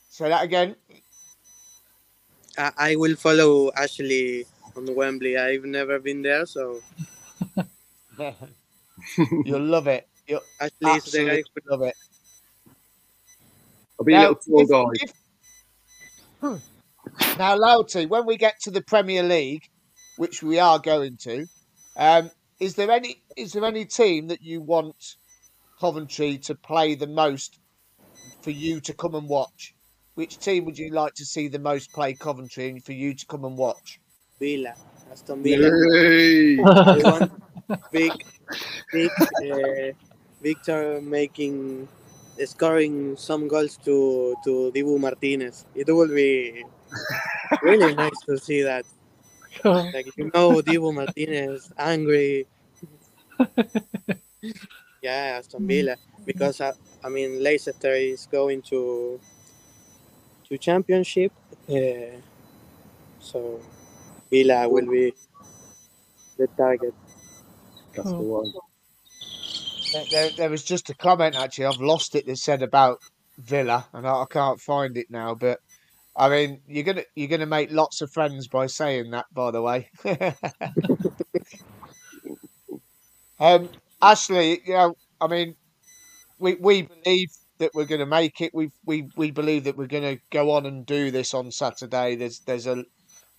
Say 0.08 0.28
that 0.28 0.44
again. 0.44 0.76
I, 2.58 2.72
I 2.76 2.96
will 2.96 3.16
follow 3.16 3.72
Ashley 3.72 4.46
on 4.76 4.94
Wembley. 4.94 5.36
I've 5.36 5.64
never 5.64 5.98
been 5.98 6.22
there, 6.22 6.46
so 6.46 6.80
You'll 9.42 9.60
love 9.64 9.86
it. 9.86 10.08
You'll 10.26 10.42
Ashley 10.60 10.96
is 10.96 11.04
the 11.10 11.20
guy. 11.20 11.42
absolutely 11.42 11.62
love 11.66 11.82
it. 11.82 11.96
I'll 14.00 14.04
be 14.04 14.14
a 14.14 14.16
Now, 14.16 14.28
little 14.30 14.42
tour 14.42 14.62
if- 14.62 14.68
guide. 14.70 15.12
if- 16.42 17.38
now, 17.38 17.56
Lauti, 17.56 18.08
when 18.08 18.24
we 18.24 18.36
get 18.38 18.58
to 18.60 18.70
the 18.70 18.80
Premier 18.80 19.22
League, 19.22 19.68
which 20.16 20.42
we 20.42 20.58
are 20.58 20.78
going 20.78 21.18
to, 21.18 21.46
um, 21.96 22.30
is 22.60 22.74
there 22.76 22.90
any 22.90 23.22
is 23.36 23.52
there 23.52 23.64
any 23.64 23.84
team 23.84 24.28
that 24.28 24.42
you 24.42 24.60
want 24.62 25.16
Coventry 25.78 26.38
to 26.38 26.54
play 26.54 26.94
the 26.94 27.06
most 27.06 27.58
for 28.42 28.50
you 28.50 28.80
to 28.80 28.94
come 28.94 29.14
and 29.14 29.28
watch? 29.28 29.74
Which 30.14 30.38
team 30.38 30.64
would 30.64 30.78
you 30.78 30.90
like 30.90 31.14
to 31.14 31.24
see 31.26 31.48
the 31.48 31.58
most 31.58 31.92
play 31.92 32.14
Coventry 32.14 32.68
and 32.70 32.82
for 32.84 32.92
you 32.92 33.12
to 33.14 33.26
come 33.26 33.44
and 33.44 33.56
watch? 33.56 34.00
Villa, 34.38 34.74
Aston 35.10 35.42
Villa. 35.42 35.68
Hey! 37.70 37.78
Big, 37.92 38.12
big 38.92 39.10
uh, 39.20 39.92
Viktor 40.42 41.00
making 41.02 41.86
scoring 42.46 43.16
some 43.16 43.48
goals 43.48 43.76
to 43.84 44.36
to 44.44 44.72
Dibu 44.74 44.98
Martinez. 44.98 45.64
It 45.74 45.88
will 45.88 46.08
be 46.08 46.64
really 47.62 47.94
nice 48.02 48.20
to 48.26 48.38
see 48.38 48.62
that. 48.62 48.84
Like 49.64 50.16
you 50.16 50.30
know, 50.32 50.62
Dibu 50.62 50.94
Martinez 50.94 51.72
angry. 51.76 52.46
yeah, 55.02 55.36
Aston 55.40 55.66
Villa 55.66 55.96
because 56.24 56.60
uh, 56.60 56.72
I 57.04 57.08
mean 57.08 57.42
Leicester 57.42 57.92
is 57.92 58.26
going 58.30 58.62
to 58.72 59.20
to 60.48 60.58
championship, 60.58 61.32
uh, 61.68 62.16
so 63.18 63.60
Villa 64.30 64.68
will 64.68 64.86
be 64.86 65.12
the 66.38 66.46
target. 66.56 66.94
That's 67.94 68.10
the 68.10 68.22
one. 68.22 68.52
There, 69.92 70.30
there, 70.30 70.50
was 70.50 70.62
just 70.62 70.90
a 70.90 70.94
comment 70.94 71.36
actually. 71.36 71.66
I've 71.66 71.80
lost 71.80 72.14
it 72.14 72.26
that 72.26 72.36
said 72.36 72.62
about 72.62 72.98
Villa, 73.38 73.86
and 73.92 74.06
I, 74.06 74.22
I 74.22 74.24
can't 74.30 74.60
find 74.60 74.96
it 74.96 75.10
now. 75.10 75.34
But 75.34 75.58
I 76.16 76.28
mean, 76.28 76.60
you're 76.68 76.84
gonna 76.84 77.04
you're 77.14 77.28
gonna 77.28 77.46
make 77.46 77.72
lots 77.72 78.00
of 78.00 78.12
friends 78.12 78.48
by 78.48 78.66
saying 78.66 79.10
that. 79.10 79.26
By 79.32 79.50
the 79.50 79.62
way, 79.62 79.90
um, 83.40 83.68
Ashley, 84.00 84.60
you 84.64 84.74
know, 84.74 84.94
I 85.20 85.26
mean, 85.26 85.56
we 86.38 86.54
we 86.54 86.82
believe 86.82 87.30
that 87.58 87.74
we're 87.74 87.84
going 87.84 88.00
to 88.00 88.06
make 88.06 88.40
it. 88.40 88.52
We 88.54 88.70
we 88.84 89.08
we 89.16 89.30
believe 89.30 89.64
that 89.64 89.76
we're 89.76 89.86
going 89.86 90.16
to 90.16 90.20
go 90.30 90.50
on 90.52 90.66
and 90.66 90.84
do 90.84 91.10
this 91.10 91.34
on 91.34 91.52
Saturday. 91.52 92.16
There's 92.16 92.40
there's 92.40 92.66
a 92.66 92.84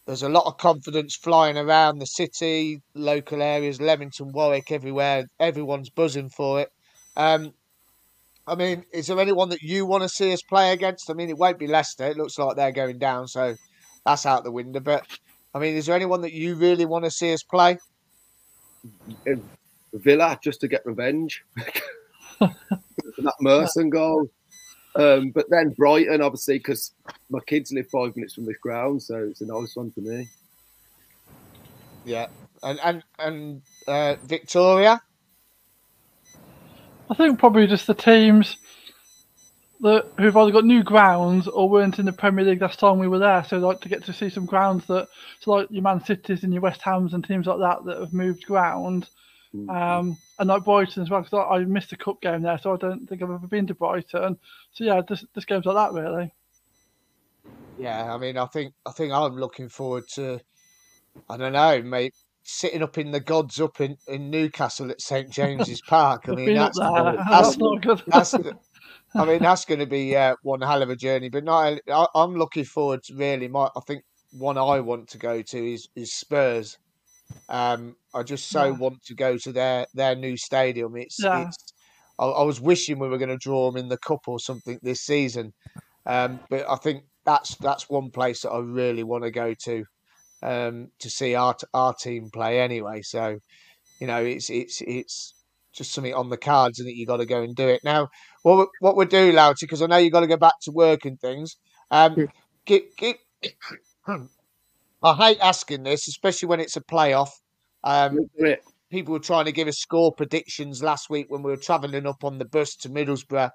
there's 0.06 0.24
a 0.24 0.30
lot 0.30 0.46
of 0.48 0.58
confidence 0.58 1.16
flying 1.16 1.58
around 1.58 2.00
the 2.00 2.06
city, 2.06 2.82
local 2.96 3.42
areas, 3.42 3.80
Leamington, 3.80 4.32
Warwick, 4.32 4.72
everywhere. 4.72 5.26
Everyone's 5.40 5.90
buzzing 5.90 6.30
for 6.30 6.62
it. 6.62 6.72
Um, 7.16 7.54
I 8.48 8.56
mean, 8.56 8.84
is 8.92 9.08
there 9.08 9.20
anyone 9.20 9.50
that 9.50 9.62
you 9.62 9.86
want 9.86 10.04
to 10.04 10.10
see 10.10 10.34
us 10.34 10.42
play 10.42 10.74
against? 10.74 11.10
I 11.10 11.14
mean, 11.14 11.30
it 11.30 11.38
won't 11.38 11.60
be 11.60 11.68
Leicester. 11.68 12.06
It 12.06 12.18
looks 12.18 12.38
like 12.38 12.56
they're 12.56 12.72
going 12.72 12.98
down, 12.98 13.28
so 13.28 13.56
that's 14.06 14.26
out 14.26 14.44
the 14.44 14.52
window. 14.52 14.80
But 14.80 15.06
I 15.54 15.60
mean, 15.60 15.76
is 15.76 15.86
there 15.86 15.96
anyone 15.96 16.22
that 16.22 16.34
you 16.34 16.56
really 16.56 16.86
want 16.86 17.06
to 17.06 17.12
see 17.12 17.34
us 17.34 17.44
play? 17.44 17.78
Villa 19.94 20.40
just 20.44 20.62
to 20.62 20.68
get 20.68 20.86
revenge. 20.86 21.44
that 22.40 23.36
Merson 23.40 23.90
goal. 23.90 24.28
Um, 24.96 25.32
but 25.32 25.50
then 25.50 25.70
Brighton, 25.70 26.22
obviously, 26.22 26.58
because 26.58 26.92
my 27.30 27.40
kids 27.48 27.72
live 27.72 27.90
five 27.90 28.16
minutes 28.16 28.34
from 28.34 28.46
this 28.46 28.58
ground, 28.58 29.02
so 29.02 29.16
it's 29.30 29.42
a 29.42 29.46
nice 29.46 29.76
one 29.76 29.92
for 29.92 30.02
me. 30.02 30.28
Yeah, 32.04 32.28
and 32.64 32.80
and 32.84 33.04
and 33.20 33.62
uh, 33.88 34.16
Victoria. 34.24 35.02
I 37.10 37.14
think 37.14 37.40
probably 37.40 37.68
just 37.68 37.88
the 37.88 37.94
teams 37.94 38.58
that 39.82 40.06
who've 40.18 40.36
either 40.38 40.52
got 40.52 40.64
new 40.64 40.84
grounds 40.84 41.48
or 41.48 41.68
weren't 41.68 42.00
in 42.00 42.06
the 42.06 42.14
Premier 42.14 42.46
League 42.46 42.62
last 42.62 42.80
time 42.80 43.00
we 43.00 43.08
were 43.08 43.20
there. 43.20 43.44
So 43.44 43.58
like 43.58 43.82
to 43.82 43.90
get 43.90 44.04
to 44.06 44.14
see 44.14 44.30
some 44.30 44.46
grounds 44.46 44.86
that, 44.86 45.08
so 45.40 45.52
like 45.52 45.68
your 45.72 45.82
Man 45.82 46.04
Cities 46.04 46.44
and 46.44 46.54
your 46.54 46.62
West 46.62 46.82
Hams 46.82 47.14
and 47.14 47.24
teams 47.24 47.48
like 47.48 47.60
that 47.60 47.84
that 47.86 48.00
have 48.00 48.14
moved 48.14 48.46
ground. 48.46 49.10
Um, 49.54 50.18
and 50.40 50.48
like 50.48 50.64
Brighton 50.64 51.04
as 51.04 51.10
well, 51.10 51.22
because 51.22 51.38
I, 51.38 51.56
I 51.56 51.66
missed 51.66 51.92
a 51.92 51.98
cup 51.98 52.22
game 52.22 52.42
there, 52.42 52.58
so 52.58 52.74
I 52.74 52.78
don't 52.78 53.08
think 53.08 53.22
I've 53.22 53.32
ever 53.32 53.48
been 53.48 53.68
to 53.68 53.74
Brighton. 53.74 54.38
So 54.72 54.84
yeah, 54.84 55.02
just, 55.08 55.26
just 55.36 55.48
games 55.48 55.66
like 55.66 55.76
that 55.76 56.00
really. 56.00 56.34
Yeah, 57.78 58.14
I 58.14 58.18
mean, 58.18 58.38
I 58.38 58.46
think 58.46 58.74
I 58.86 58.92
think 58.92 59.12
I'm 59.12 59.36
looking 59.36 59.70
forward 59.70 60.04
to. 60.16 60.40
I 61.30 61.38
don't 61.38 61.54
know, 61.54 61.82
mate. 61.82 62.14
Sitting 62.44 62.82
up 62.82 62.98
in 62.98 63.12
the 63.12 63.20
gods 63.20 63.60
up 63.60 63.82
in, 63.82 63.98
in 64.08 64.30
Newcastle 64.32 64.90
at 64.90 65.02
St 65.02 65.30
James's 65.30 65.82
Park. 65.88 66.28
I 66.28 66.32
mean, 66.32 66.56
that's, 66.56 66.80
that's, 66.80 67.18
That's 67.30 67.58
not 67.58 67.82
good. 67.82 68.04
that's 68.08 68.34
I 69.16 69.26
mean, 69.26 69.40
that's 69.40 69.66
going 69.66 69.80
to 69.80 69.86
be 69.86 70.16
uh, 70.16 70.36
one 70.42 70.62
hell 70.62 70.82
of 70.82 70.90
a 70.90 70.96
journey. 70.96 71.30
But 71.30 71.44
not, 71.44 71.80
I, 71.90 72.06
I'm 72.16 72.36
looking 72.36 72.64
forward 72.64 73.04
to 73.04 73.16
really. 73.16 73.48
My, 73.48 73.70
I 73.76 73.82
think 73.86 74.04
one 74.32 74.58
I 74.58 74.80
want 74.80 75.10
to 75.10 75.18
go 75.18 75.42
to 75.42 75.74
is 75.74 75.90
is 75.96 76.14
Spurs. 76.14 76.78
Um, 77.50 77.96
I 78.14 78.24
just 78.24 78.52
so 78.52 78.66
Yeah. 78.66 78.72
want 78.72 79.04
to 79.06 79.16
go 79.16 79.38
to 79.38 79.52
their 79.52 79.86
their 79.94 80.16
new 80.16 80.38
stadium. 80.38 80.96
It's 80.98 81.20
Yeah. 81.24 81.48
it's. 81.48 81.58
I, 82.20 82.26
I 82.26 82.44
was 82.44 82.62
wishing 82.62 83.00
we 83.00 83.10
were 83.10 83.18
going 83.18 83.30
to 83.30 83.38
draw 83.38 83.72
them 83.72 83.80
in 83.82 83.90
the 83.90 83.98
cup 83.98 84.28
or 84.28 84.40
something 84.40 84.80
this 84.82 85.02
season, 85.02 85.54
um, 86.06 86.42
but 86.50 86.70
I 86.70 86.76
think 86.78 87.04
that's 87.26 87.56
that's 87.58 87.90
one 87.90 88.12
place 88.12 88.42
that 88.42 88.52
I 88.52 88.60
really 88.60 89.04
want 89.04 89.24
to 89.24 89.32
go 89.32 89.54
to 89.66 89.84
um, 90.44 90.90
to 91.00 91.10
see 91.10 91.36
our 91.36 91.56
our 91.74 91.94
team 91.94 92.30
play 92.34 92.60
anyway. 92.60 93.02
So, 93.04 93.38
you 94.00 94.08
know, 94.08 94.24
it's 94.24 94.50
it's 94.50 94.82
it's 94.82 95.36
just 95.74 95.94
something 95.94 96.14
on 96.14 96.30
the 96.30 96.38
cards, 96.38 96.80
and 96.80 96.88
that 96.88 96.96
you 96.96 97.06
got 97.06 97.18
to 97.18 97.26
go 97.26 97.42
and 97.44 97.56
do 97.56 97.68
it 97.70 97.82
now. 97.84 98.10
What 98.44 98.58
we- 98.58 98.68
what 98.82 98.98
we 98.98 99.06
do, 99.06 99.32
Lauti, 99.34 99.62
because 99.62 99.82
I 99.82 99.88
know 99.88 99.98
you 99.98 100.12
got 100.12 100.22
to 100.22 100.28
go 100.28 100.38
back 100.38 100.56
to 100.64 100.72
work 100.72 101.06
and 101.06 101.20
things. 101.20 101.58
Um, 101.92 102.16
Hmm. 102.16 102.26
gi- 102.68 102.90
gi- 103.00 103.20
I 105.04 105.14
hate 105.16 105.40
asking 105.42 105.84
this, 105.84 106.08
especially 106.08 106.48
when 106.50 106.60
it's 106.60 106.76
a 106.78 106.82
playoff. 106.82 107.30
Um, 107.84 108.16
Look 108.16 108.30
at 108.40 108.46
it. 108.48 108.64
people 108.90 109.14
were 109.14 109.20
trying 109.20 109.46
to 109.46 109.52
give 109.52 109.68
us 109.68 109.78
score 109.80 110.14
predictions 110.14 110.84
last 110.84 111.10
week 111.10 111.28
when 111.30 111.44
we 111.44 111.52
were 111.52 111.58
travelling 111.58 112.06
up 112.08 112.24
on 112.24 112.38
the 112.38 112.46
bus 112.46 112.76
to 112.78 112.90
Middlesbrough. 112.90 113.52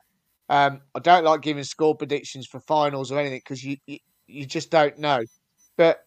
Um, 0.49 0.81
I 0.95 1.01
don't 1.01 1.25
like 1.25 1.43
giving 1.43 1.65
score 1.65 1.97
predictions 1.97 2.47
for 2.47 2.61
finals 2.61 3.11
or 3.11 3.19
anything 3.19 3.41
because 3.41 3.65
you, 3.65 3.77
you 3.87 3.99
you 4.29 4.47
just 4.47 4.71
don't 4.71 4.99
know. 4.99 5.23
But 5.77 6.01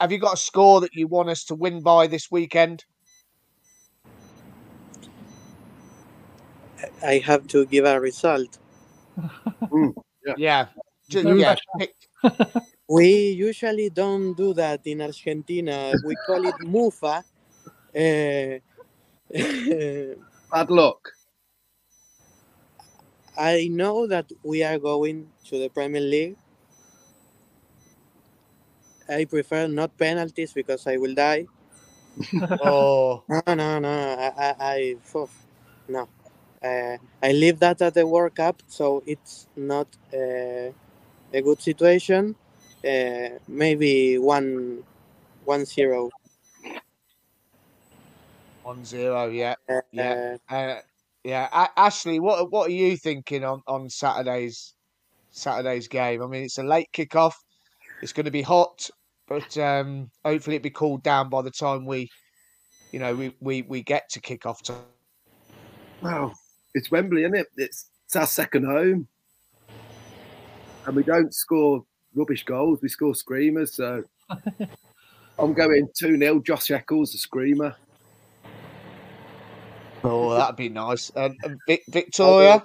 have 0.00 0.12
you 0.12 0.18
got 0.18 0.34
a 0.34 0.38
score 0.38 0.80
that 0.80 0.94
you 0.94 1.06
want 1.06 1.28
us 1.28 1.44
to 1.44 1.54
win 1.54 1.82
by 1.82 2.06
this 2.06 2.30
weekend? 2.30 2.84
I 7.04 7.18
have 7.18 7.46
to 7.48 7.66
give 7.66 7.84
a 7.84 8.00
result. 8.00 8.58
Yeah, 10.36 10.66
just, 11.08 11.26
yeah. 11.26 11.56
Pick, 11.78 11.94
We 12.88 13.30
usually 13.30 13.90
don't 13.90 14.34
do 14.34 14.54
that 14.54 14.86
in 14.86 15.02
Argentina. 15.02 15.98
We 16.02 16.16
call 16.16 16.44
it 16.44 16.54
mufa. 16.60 17.22
Uh, 17.98 18.62
Bad 20.52 20.70
luck. 20.70 21.10
I 23.36 23.68
know 23.68 24.06
that 24.06 24.30
we 24.44 24.62
are 24.62 24.78
going 24.78 25.28
to 25.46 25.58
the 25.58 25.68
Premier 25.68 26.00
League. 26.00 26.36
I 29.08 29.24
prefer 29.24 29.66
not 29.66 29.96
penalties 29.98 30.52
because 30.52 30.86
I 30.86 30.96
will 30.96 31.14
die. 31.14 31.46
oh, 32.62 33.24
No, 33.28 33.42
no, 33.54 33.78
no. 33.80 33.88
I, 33.88 34.32
I, 34.36 34.54
I 34.60 34.96
phew, 35.02 35.28
no. 35.88 36.08
Uh, 36.62 36.98
I 37.22 37.32
leave 37.32 37.58
that 37.60 37.82
at 37.82 37.94
the 37.94 38.06
World 38.06 38.34
Cup, 38.36 38.62
so 38.68 39.02
it's 39.06 39.48
not 39.56 39.88
uh, 40.14 40.70
a 41.32 41.42
good 41.42 41.60
situation. 41.62 42.36
Uh, 42.84 43.38
maybe 43.48 44.18
one, 44.18 44.84
one 45.44 45.64
zero. 45.64 46.10
One 48.68 48.84
zero. 48.84 49.28
Yeah, 49.28 49.54
Uh, 49.68 49.80
Yeah. 49.92 50.36
uh, 50.50 50.80
yeah. 51.24 51.48
A- 51.52 51.80
Ashley, 51.80 52.20
what 52.20 52.50
what 52.50 52.68
are 52.68 52.72
you 52.84 52.96
thinking 52.98 53.42
on 53.42 53.62
on 53.66 53.88
Saturday's 53.88 54.74
Saturday's 55.30 55.88
game? 55.88 56.22
I 56.22 56.26
mean, 56.26 56.44
it's 56.44 56.58
a 56.58 56.62
late 56.62 56.90
kickoff. 56.92 57.32
It's 58.02 58.12
going 58.12 58.26
to 58.26 58.30
be 58.30 58.42
hot, 58.42 58.90
but 59.26 59.56
um, 59.56 60.10
hopefully 60.22 60.56
it'll 60.56 60.64
be 60.64 60.70
cooled 60.70 61.02
down 61.02 61.30
by 61.30 61.40
the 61.42 61.50
time 61.50 61.86
we, 61.86 62.10
you 62.92 62.98
know, 62.98 63.14
we 63.14 63.34
we, 63.40 63.62
we 63.62 63.82
get 63.82 64.08
to 64.10 64.20
kick 64.20 64.44
off 64.44 64.62
time. 64.62 64.84
Wow, 66.02 66.34
it's 66.74 66.90
Wembley, 66.90 67.22
isn't 67.22 67.36
it? 67.36 67.46
It's, 67.56 67.90
it's 68.04 68.16
our 68.16 68.26
second 68.26 68.64
home, 68.66 69.08
and 70.86 70.94
we 70.94 71.02
don't 71.02 71.34
score 71.34 71.84
rubbish 72.14 72.44
goals. 72.44 72.80
We 72.82 72.88
score 72.90 73.14
screamers. 73.14 73.72
So 73.74 74.04
I'm 75.38 75.54
going 75.54 75.88
two 75.98 76.18
0 76.18 76.40
Josh 76.40 76.70
Eccles, 76.70 77.12
the 77.12 77.18
screamer. 77.18 77.74
Oh, 80.04 80.34
that'd 80.34 80.56
be 80.56 80.68
nice. 80.68 81.10
And, 81.10 81.36
and 81.42 81.58
Vic, 81.66 81.82
Victoria, 81.88 82.62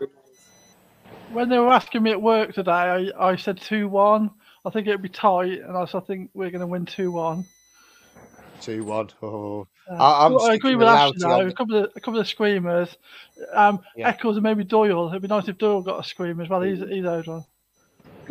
When 1.31 1.49
they 1.49 1.57
were 1.59 1.71
asking 1.71 2.03
me 2.03 2.11
at 2.11 2.21
work 2.21 2.53
today, 2.53 2.71
I, 3.17 3.29
I 3.31 3.35
said 3.35 3.57
2 3.59 3.87
1. 3.87 4.29
I 4.65 4.69
think 4.69 4.87
it'd 4.87 5.01
be 5.01 5.09
tight, 5.09 5.59
and 5.61 5.75
I, 5.75 5.85
so 5.85 5.97
I 5.99 6.01
think 6.01 6.29
we're 6.33 6.49
going 6.51 6.61
to 6.61 6.67
win 6.67 6.85
2 6.85 7.11
1. 7.11 7.45
two 8.61 8.83
one. 8.85 9.09
Oh, 9.21 9.67
Uh, 9.89 9.93
I- 9.95 10.25
I'm 10.25 10.33
well, 10.33 10.45
I 10.45 10.53
agree 10.53 10.75
with 10.75 10.87
with 10.87 10.95
Ashley 10.95 11.17
though. 11.19 11.47
A 11.47 11.51
couple 11.51 11.75
of 11.83 11.91
a 11.95 11.99
couple 11.99 12.19
of 12.19 12.27
screamers, 12.27 12.95
um, 13.51 13.81
Yeah. 13.97 14.07
Eccles 14.07 14.37
and 14.37 14.43
maybe 14.43 14.63
Doyle. 14.63 15.09
It'd 15.09 15.21
be 15.21 15.27
nice 15.27 15.49
if 15.49 15.57
Doyle 15.57 15.81
got 15.81 15.99
a 15.99 16.03
scream 16.07 16.39
as 16.39 16.47
well. 16.47 16.61
He's 16.61 16.79
he's 16.79 17.03
owed 17.03 17.27
one. 17.27 17.43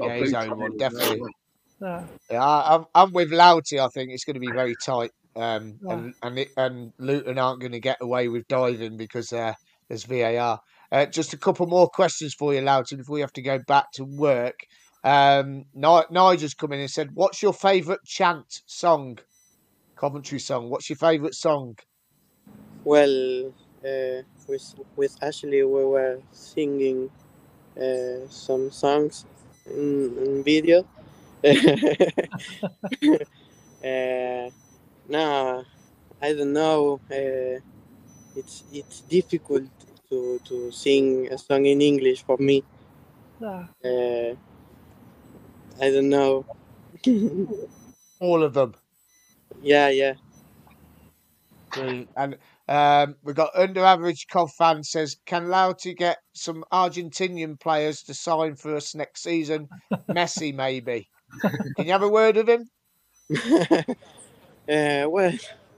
Yeah, 0.01 0.17
he's 0.17 0.31
blue 0.31 0.38
own 0.41 0.59
one, 0.59 0.77
definitely. 0.79 1.21
Yeah, 1.83 2.05
Yeah, 2.31 2.43
I- 2.43 2.77
I'm 2.77 2.85
I'm 2.95 3.12
with 3.12 3.31
Lauti. 3.31 3.79
I 3.79 3.88
think 3.88 4.11
it's 4.12 4.25
going 4.25 4.35
to 4.35 4.41
be 4.41 4.51
very 4.51 4.75
tight. 4.83 5.11
Um, 5.37 5.79
Yeah. 5.83 5.90
and 5.90 6.14
and 6.23 6.38
it, 6.38 6.49
and 6.57 6.92
Luton 6.99 7.38
aren't 7.38 7.61
going 7.61 7.73
to 7.73 7.81
get 7.81 7.99
away 8.01 8.29
with 8.29 8.47
diving 8.49 8.97
because 8.97 9.33
uh, 9.33 9.55
there's 9.88 10.05
VAR. 10.05 10.61
Uh, 10.90 11.07
just 11.07 11.33
a 11.33 11.38
couple 11.38 11.66
more 11.66 11.88
questions 11.88 12.35
for 12.35 12.53
you, 12.55 12.61
Lauti, 12.61 12.97
before 12.99 13.14
we 13.14 13.21
have 13.23 13.33
to 13.35 13.42
go 13.42 13.59
back 13.66 13.87
to 13.95 14.05
work. 14.05 14.55
Um, 15.05 15.64
Nigel's 15.75 16.55
come 16.55 16.73
in 16.73 16.81
and 16.81 16.90
said, 16.90 17.11
"What's 17.14 17.42
your 17.42 17.55
favourite 17.55 18.01
chant 18.05 18.47
song? 18.66 19.18
Coventry 19.99 20.40
song. 20.40 20.71
What's 20.71 20.90
your 20.90 20.99
favourite 20.99 21.35
song?" 21.35 21.77
Well, 22.85 23.53
uh, 23.85 24.23
with 24.49 24.75
with 24.97 25.16
Ashley, 25.23 25.62
we 25.64 25.85
were 25.85 26.21
singing 26.33 27.11
uh, 27.77 28.29
some 28.31 28.73
songs 28.73 29.27
in, 29.66 30.16
in 30.18 30.45
video. 30.45 30.87
uh, 31.45 31.55
no, 35.12 35.64
I 36.22 36.33
don't 36.35 36.53
know. 36.53 37.01
Uh, 37.11 37.61
it's 38.40 38.64
it's 38.72 39.01
difficult 39.03 39.68
to, 40.11 40.40
to 40.48 40.70
sing 40.72 41.29
a 41.31 41.38
song 41.38 41.66
in 41.66 41.81
English 41.83 42.25
for 42.25 42.37
me. 42.38 42.64
yeah. 43.40 43.66
Uh, 43.85 44.35
I 45.81 45.90
don't 45.90 46.09
know. 46.09 46.46
All 48.20 48.42
of 48.42 48.55
them. 48.55 48.75
yeah, 49.62 49.88
yeah. 49.88 50.14
Brilliant. 51.75 52.11
And 52.16 52.38
um, 52.68 53.16
we've 53.22 53.37
got 53.37 53.55
under 53.55 53.85
average 53.85 54.27
Cov 54.31 54.53
fan 54.53 54.83
says, 54.85 55.16
"Can 55.27 55.46
Lauti 55.48 55.94
get 55.96 56.18
some 56.35 56.64
Argentinian 56.72 57.59
players 57.59 58.03
to 58.05 58.14
sign 58.14 58.57
for 58.57 58.77
us 58.77 58.94
next 58.94 59.22
season? 59.22 59.68
Messi, 60.11 60.55
maybe. 60.55 61.09
Can 61.77 61.87
you 61.87 61.92
have 61.92 62.03
a 62.03 62.09
word 62.09 62.37
with 62.37 62.48
him?" 62.48 62.68
uh, 64.68 65.07
well, 65.09 65.33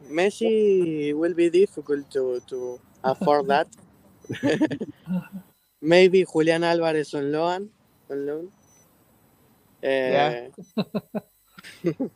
Messi 0.08 1.14
will 1.14 1.34
be 1.34 1.50
difficult 1.50 2.10
to, 2.12 2.40
to 2.48 2.80
afford 3.02 3.46
that. 3.48 3.68
Maybe 5.80 6.24
Julian 6.24 6.64
Alvarez 6.64 7.14
on 7.14 7.30
loan. 7.32 7.70
On 8.10 8.26
loan. 8.26 8.52
Uh, 9.82 9.88
Yeah. 10.04 10.34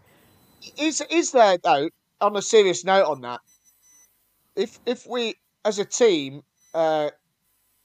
Is 0.76 1.00
is 1.11 1.33
there 1.33 1.59
though? 1.59 1.90
On 2.20 2.37
a 2.37 2.42
serious 2.42 2.85
note, 2.85 3.07
on 3.07 3.20
that, 3.22 3.40
if 4.57 4.78
if 4.87 5.07
we 5.07 5.35
as 5.64 5.78
a 5.78 5.85
team, 5.85 6.42
uh, 6.74 7.11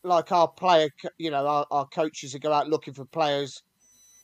like 0.04 0.32
our 0.32 0.48
player, 0.48 0.89
you 1.17 1.32
know, 1.32 1.46
our, 1.48 1.65
our 1.72 1.88
coaches 1.88 2.34
who 2.34 2.39
go 2.39 2.52
out 2.54 2.69
looking 2.69 2.93
for 2.93 3.06
players, 3.06 3.62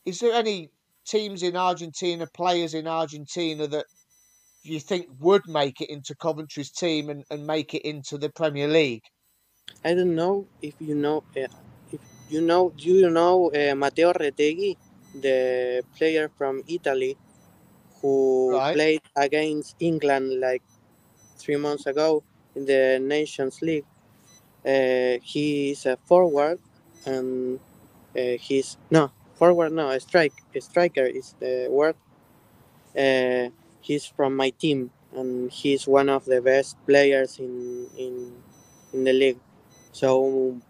is 0.04 0.20
there 0.20 0.32
any 0.32 0.70
teams 1.06 1.42
in 1.42 1.56
Argentina, 1.56 2.26
players 2.26 2.74
in 2.74 2.86
Argentina 2.86 3.66
that 3.68 3.86
you 4.62 4.80
think 4.80 5.08
would 5.20 5.48
make 5.48 5.80
it 5.80 5.90
into 5.90 6.14
Coventry's 6.16 6.70
team 6.72 7.10
and, 7.10 7.24
and 7.30 7.46
make 7.46 7.74
it 7.74 7.82
into 7.84 8.18
the 8.18 8.30
Premier 8.30 8.68
League? 8.68 9.04
I 9.84 9.94
don't 9.94 10.14
know 10.14 10.46
if 10.62 10.74
you 10.80 10.94
know. 10.94 11.24
Uh, 11.36 11.48
if 11.92 12.00
you 12.28 12.42
know, 12.42 12.70
do 12.76 12.90
you 12.90 13.10
know 13.10 13.50
uh, 13.52 13.74
Matteo 13.74 14.12
Retegui, 14.12 14.76
the 15.14 15.82
player 15.96 16.30
from 16.38 16.62
Italy, 16.68 17.16
who 18.02 18.62
Right. 18.62 18.72
played 18.72 19.02
against 19.16 19.76
England 19.80 20.40
like 20.40 20.62
three 21.38 21.56
months 21.56 21.86
ago 21.86 22.24
in 22.56 22.66
the 22.66 22.98
Nations 23.02 23.62
League? 23.62 23.86
Uh, 24.66 25.18
he 25.22 25.72
is 25.72 25.86
a 25.86 25.96
forward, 26.06 26.60
and 27.06 27.60
uh, 28.16 28.36
he's 28.40 28.78
no 28.90 29.12
forward. 29.34 29.72
No, 29.72 29.90
a 29.90 30.00
strike. 30.00 30.34
A 30.54 30.60
striker 30.60 31.04
is 31.06 31.34
the 31.40 31.68
word. 31.70 31.96
Uh, 32.96 33.50
he's 33.80 34.06
from 34.06 34.36
my 34.36 34.50
team, 34.50 34.90
and 35.14 35.50
he's 35.50 35.86
one 35.86 36.08
of 36.08 36.24
the 36.24 36.40
best 36.40 36.76
players 36.86 37.38
in 37.38 37.86
in 37.96 38.14
in 38.92 39.04
the 39.04 39.12
league. 39.12 39.40
So 39.92 40.60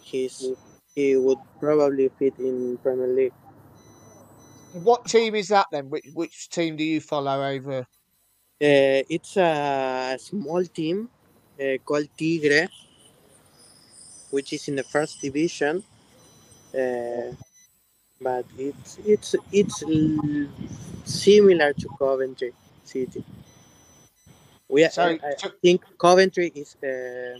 he's 0.00 0.52
he 0.94 1.16
would 1.16 1.38
probably 1.60 2.08
fit 2.18 2.34
in 2.38 2.78
Premier 2.78 3.08
League. 3.08 3.32
What 4.72 5.06
team 5.06 5.34
is 5.34 5.48
that 5.48 5.66
then? 5.72 5.88
Which, 5.90 6.06
which 6.14 6.48
team 6.50 6.76
do 6.76 6.84
you 6.84 7.00
follow 7.00 7.42
over? 7.42 7.80
Uh, 7.80 9.04
it's 9.08 9.36
a 9.36 10.16
small 10.18 10.64
team 10.64 11.10
uh, 11.60 11.76
called 11.84 12.08
Tigre, 12.16 12.68
which 14.30 14.52
is 14.52 14.68
in 14.68 14.76
the 14.76 14.82
first 14.82 15.20
division. 15.20 15.82
Uh, 16.74 17.32
but 18.20 18.44
it's 18.58 18.98
it's 19.04 19.34
it's 19.52 19.82
similar 21.04 21.72
to 21.72 21.88
Coventry 21.98 22.52
City. 22.84 23.24
We 24.68 24.88
So- 24.88 25.02
I, 25.02 25.20
I 25.42 25.48
think 25.62 25.84
Coventry 25.98 26.52
is 26.54 26.76
uh, 26.82 27.38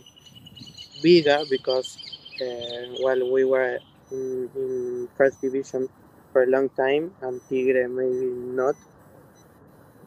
bigger 1.01 1.43
because 1.49 1.97
uh, 2.41 2.95
well 3.03 3.31
we 3.31 3.43
were 3.45 3.79
in, 4.11 4.49
in 4.55 5.07
first 5.17 5.41
division 5.41 5.89
for 6.31 6.43
a 6.43 6.47
long 6.47 6.69
time 6.69 7.13
and 7.21 7.41
Tigre 7.49 7.87
maybe 7.87 8.25
not, 8.59 8.75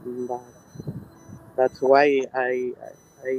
but 0.05 0.41
that's 1.57 1.81
why 1.81 2.23
I 2.35 2.73
I 3.25 3.35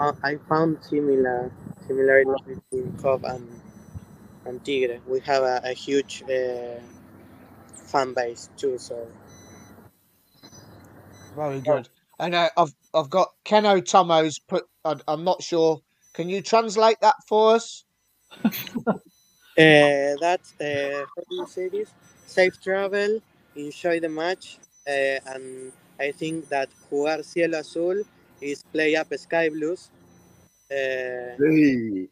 I, 0.00 0.12
I 0.24 0.36
found 0.48 0.78
similar 0.82 1.50
similarities 1.86 2.40
between 2.46 2.92
Cov 2.98 3.24
and 3.24 3.44
and 4.48 4.64
Tigre. 4.64 5.00
We 5.08 5.20
have 5.22 5.44
a, 5.44 5.62
a 5.64 5.74
huge 5.74 6.24
uh, 6.24 6.80
fan 7.74 8.14
base 8.14 8.50
too, 8.56 8.78
so 8.78 9.08
Very 11.34 11.60
good. 11.62 11.88
And 12.18 12.34
uh, 12.34 12.50
I've 12.56 12.74
I've 12.94 13.10
got 13.10 13.30
Keno 13.44 13.80
Tomo's 13.80 14.38
put. 14.40 14.66
I, 14.84 14.96
I'm 15.08 15.24
not 15.24 15.42
sure. 15.42 15.80
Can 16.14 16.28
you 16.30 16.42
translate 16.42 16.98
that 17.02 17.16
for 17.28 17.54
us? 17.56 17.84
uh, 19.58 20.16
that's 20.20 20.54
uh, 20.60 21.06
how 21.16 21.22
do 21.30 21.36
you 21.36 21.46
say 21.46 21.68
this? 21.68 21.92
Safe 22.26 22.60
travel, 22.62 23.20
enjoy 23.56 24.00
the 24.00 24.08
match, 24.10 24.58
uh, 24.88 25.18
and 25.34 25.72
I 26.00 26.12
think 26.12 26.48
that 26.50 26.70
jugar 26.90 27.24
cielo 27.24 27.60
azul 27.60 28.02
is 28.40 28.64
play 28.72 28.96
up 28.96 29.12
sky 29.18 29.48
blues. 29.50 29.90
Uh, 30.70 31.38
Hey. 31.38 32.08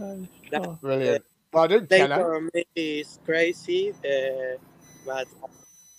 Uh, 0.00 0.16
That- 0.50 0.70
Brilliant. 0.82 1.24
Pardon, 1.50 1.86
play 1.86 2.00
Keno. 2.00 2.14
for 2.16 2.40
me 2.52 2.64
is 2.76 3.18
crazy, 3.24 3.92
uh, 4.04 4.58
but 5.06 5.26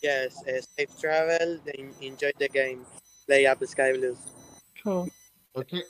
yes, 0.01 0.43
uh, 0.47 0.61
safe 0.77 0.99
travel, 0.99 1.59
en- 1.77 1.93
enjoy 2.01 2.31
the 2.37 2.47
game, 2.49 2.85
play 3.25 3.45
up 3.45 3.63
sky 3.65 3.93
blues. 3.93 4.17
cool. 4.83 5.09
Okay. 5.55 5.81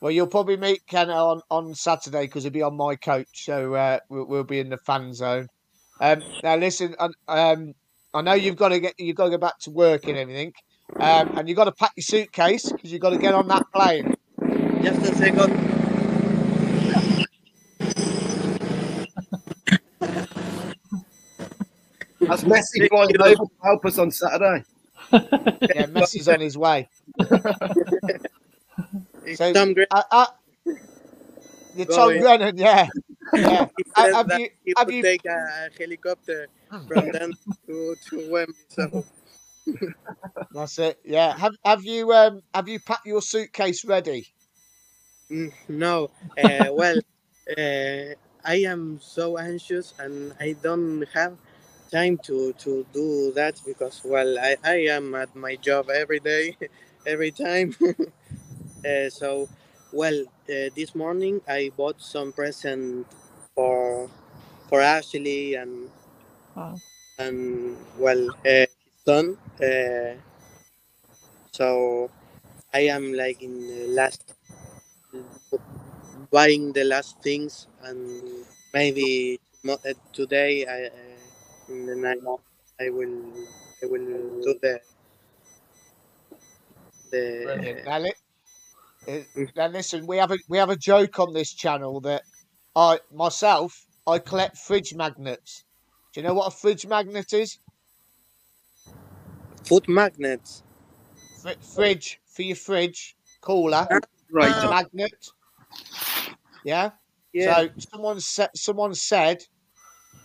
Well, 0.00 0.10
you'll 0.10 0.26
probably 0.26 0.56
meet 0.56 0.86
Ken 0.86 1.08
on, 1.08 1.40
on 1.50 1.74
Saturday 1.74 2.22
because 2.22 2.42
he'll 2.42 2.52
be 2.52 2.62
on 2.62 2.76
my 2.76 2.96
coach, 2.96 3.28
so 3.32 3.74
uh, 3.74 3.98
we'll, 4.10 4.26
we'll 4.26 4.44
be 4.44 4.58
in 4.58 4.68
the 4.68 4.76
fan 4.78 5.14
zone. 5.14 5.48
Um, 6.00 6.22
now, 6.42 6.56
listen, 6.56 6.94
um, 6.98 7.12
um, 7.28 7.72
I 8.12 8.22
know 8.22 8.34
you've 8.34 8.56
got 8.56 8.68
to 8.70 8.80
get 8.80 8.94
you've 8.98 9.16
got 9.16 9.24
to 9.24 9.30
go 9.30 9.38
back 9.38 9.58
to 9.60 9.70
work 9.70 10.06
and 10.06 10.18
everything, 10.18 10.52
um, 11.00 11.38
and 11.38 11.48
you've 11.48 11.56
got 11.56 11.64
to 11.64 11.72
pack 11.72 11.92
your 11.96 12.02
suitcase 12.02 12.70
because 12.72 12.92
you've 12.92 13.00
got 13.00 13.10
to 13.10 13.18
get 13.18 13.34
on 13.34 13.48
that 13.48 13.64
plane. 13.72 14.14
Just 14.82 15.00
a 15.02 15.14
second. 15.14 15.75
That's 22.28 22.44
Messi 22.44 22.88
flying 22.88 23.20
over 23.20 23.34
to 23.34 23.46
help 23.62 23.84
us 23.86 23.98
on 23.98 24.10
Saturday. 24.10 24.64
Yeah, 25.12 25.86
Messi's 25.86 26.28
on 26.28 26.40
his 26.40 26.56
way. 26.58 26.88
So- 29.34 29.52
Tom 29.52 29.72
Green 29.74 29.86
Uh, 29.90 30.02
uh, 30.10 30.26
you're 31.74 31.86
Go 31.86 31.96
Tom 31.96 32.10
in. 32.12 32.20
Brennan, 32.22 32.56
yeah, 32.58 32.86
yeah. 33.34 33.66
said 33.96 34.12
have 34.14 34.28
that 34.28 34.40
you- 34.40 34.50
he 34.64 34.74
have 34.76 34.86
would 34.86 34.94
you- 34.94 35.02
take 35.02 35.24
a 35.26 35.68
helicopter 35.78 36.46
from 36.88 37.10
them 37.12 37.32
to, 37.66 37.96
to 38.08 38.30
Wembley. 38.30 38.54
So 38.68 39.04
That's 40.52 40.78
it. 40.78 40.98
Yeah. 41.04 41.36
Have 41.36 41.54
have 41.64 41.84
you 41.84 42.12
um 42.12 42.40
have 42.54 42.68
you 42.68 42.78
packed 42.80 43.06
your 43.06 43.20
suitcase 43.20 43.84
ready? 43.84 44.26
Mm, 45.30 45.52
no, 45.68 46.10
uh, 46.42 46.66
well, 46.72 46.96
uh, 47.58 48.14
I 48.44 48.54
am 48.64 49.00
so 49.02 49.38
anxious 49.38 49.92
and 49.98 50.32
I 50.38 50.54
don't 50.62 51.02
have 51.12 51.36
time 51.90 52.18
to, 52.24 52.52
to 52.54 52.86
do 52.92 53.32
that 53.34 53.60
because, 53.66 54.02
well, 54.04 54.38
I, 54.38 54.56
I 54.64 54.74
am 54.96 55.14
at 55.14 55.34
my 55.36 55.56
job 55.56 55.90
every 55.90 56.20
day, 56.20 56.56
every 57.06 57.30
time. 57.30 57.74
uh, 58.84 59.10
so, 59.10 59.48
well, 59.92 60.22
uh, 60.50 60.70
this 60.76 60.94
morning 60.94 61.40
I 61.48 61.70
bought 61.76 62.00
some 62.00 62.32
present 62.32 63.06
for 63.54 64.10
for 64.68 64.80
Ashley 64.82 65.54
and 65.54 65.90
Wow. 66.56 66.80
and 67.18 67.76
well, 67.98 68.30
uh, 68.44 68.66
his 68.66 68.68
son. 69.04 69.36
Uh, 69.62 70.14
so 71.52 72.10
I 72.74 72.80
am 72.96 73.12
like 73.14 73.42
in 73.42 73.66
the 73.66 73.86
last 73.88 74.22
buying 76.30 76.72
the 76.72 76.84
last 76.84 77.20
things 77.22 77.66
and 77.82 77.98
maybe 78.74 79.38
uh, 79.68 79.76
today 80.12 80.66
I 80.66 80.90
uh, 81.68 81.72
in 81.72 81.86
the 81.86 81.96
night 81.96 82.18
I 82.80 82.90
will 82.90 83.46
I 83.82 83.86
will 83.86 84.06
do 84.44 84.58
the 84.62 84.80
the 87.10 87.86
Now, 87.86 88.04
uh, 89.08 89.22
now 89.54 89.66
listen, 89.68 90.06
we 90.06 90.16
have 90.18 90.30
a 90.32 90.38
we 90.48 90.58
have 90.58 90.70
a 90.70 90.76
joke 90.76 91.18
on 91.18 91.32
this 91.32 91.52
channel 91.54 92.00
that 92.02 92.22
I 92.76 93.00
myself 93.12 93.86
I 94.06 94.18
collect 94.20 94.58
fridge 94.58 94.94
magnets. 94.94 95.64
Do 96.12 96.20
you 96.20 96.26
know 96.26 96.34
what 96.34 96.52
a 96.52 96.56
fridge 96.56 96.86
magnet 96.86 97.32
is? 97.32 97.58
food 99.64 99.86
magnets. 99.88 100.62
Fr- 101.40 101.60
fridge 101.62 102.20
for 102.26 102.42
your 102.42 102.56
fridge 102.56 103.16
cooler. 103.40 103.92
Ah. 104.40 104.66
magnet. 104.68 105.14
Yeah. 106.62 106.92
Yeah, 107.32 107.54
So 107.54 107.68
someone 107.78 108.20
said 108.20 108.50
someone 108.56 108.94
said 108.94 109.38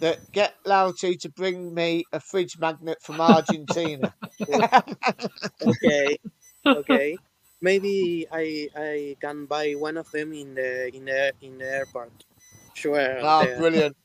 that 0.02 0.32
get 0.32 0.54
Lauti 0.66 1.18
to 1.22 1.30
bring 1.30 1.74
me 1.74 2.04
a 2.12 2.20
fridge 2.20 2.60
magnet 2.60 2.98
from 3.02 3.22
Argentina. 3.22 4.14
okay, 5.62 6.18
okay. 6.66 7.18
Maybe 7.62 8.28
I 8.32 8.68
I 8.76 9.16
can 9.22 9.46
buy 9.46 9.74
one 9.74 9.98
of 9.98 10.10
them 10.12 10.34
in 10.34 10.56
the 10.56 10.94
in 10.96 11.06
the 11.06 11.32
in 11.42 11.58
the 11.60 11.66
airport. 11.72 12.12
Sure. 12.74 13.20
oh, 13.22 13.46
there. 13.46 13.58
brilliant! 13.58 13.96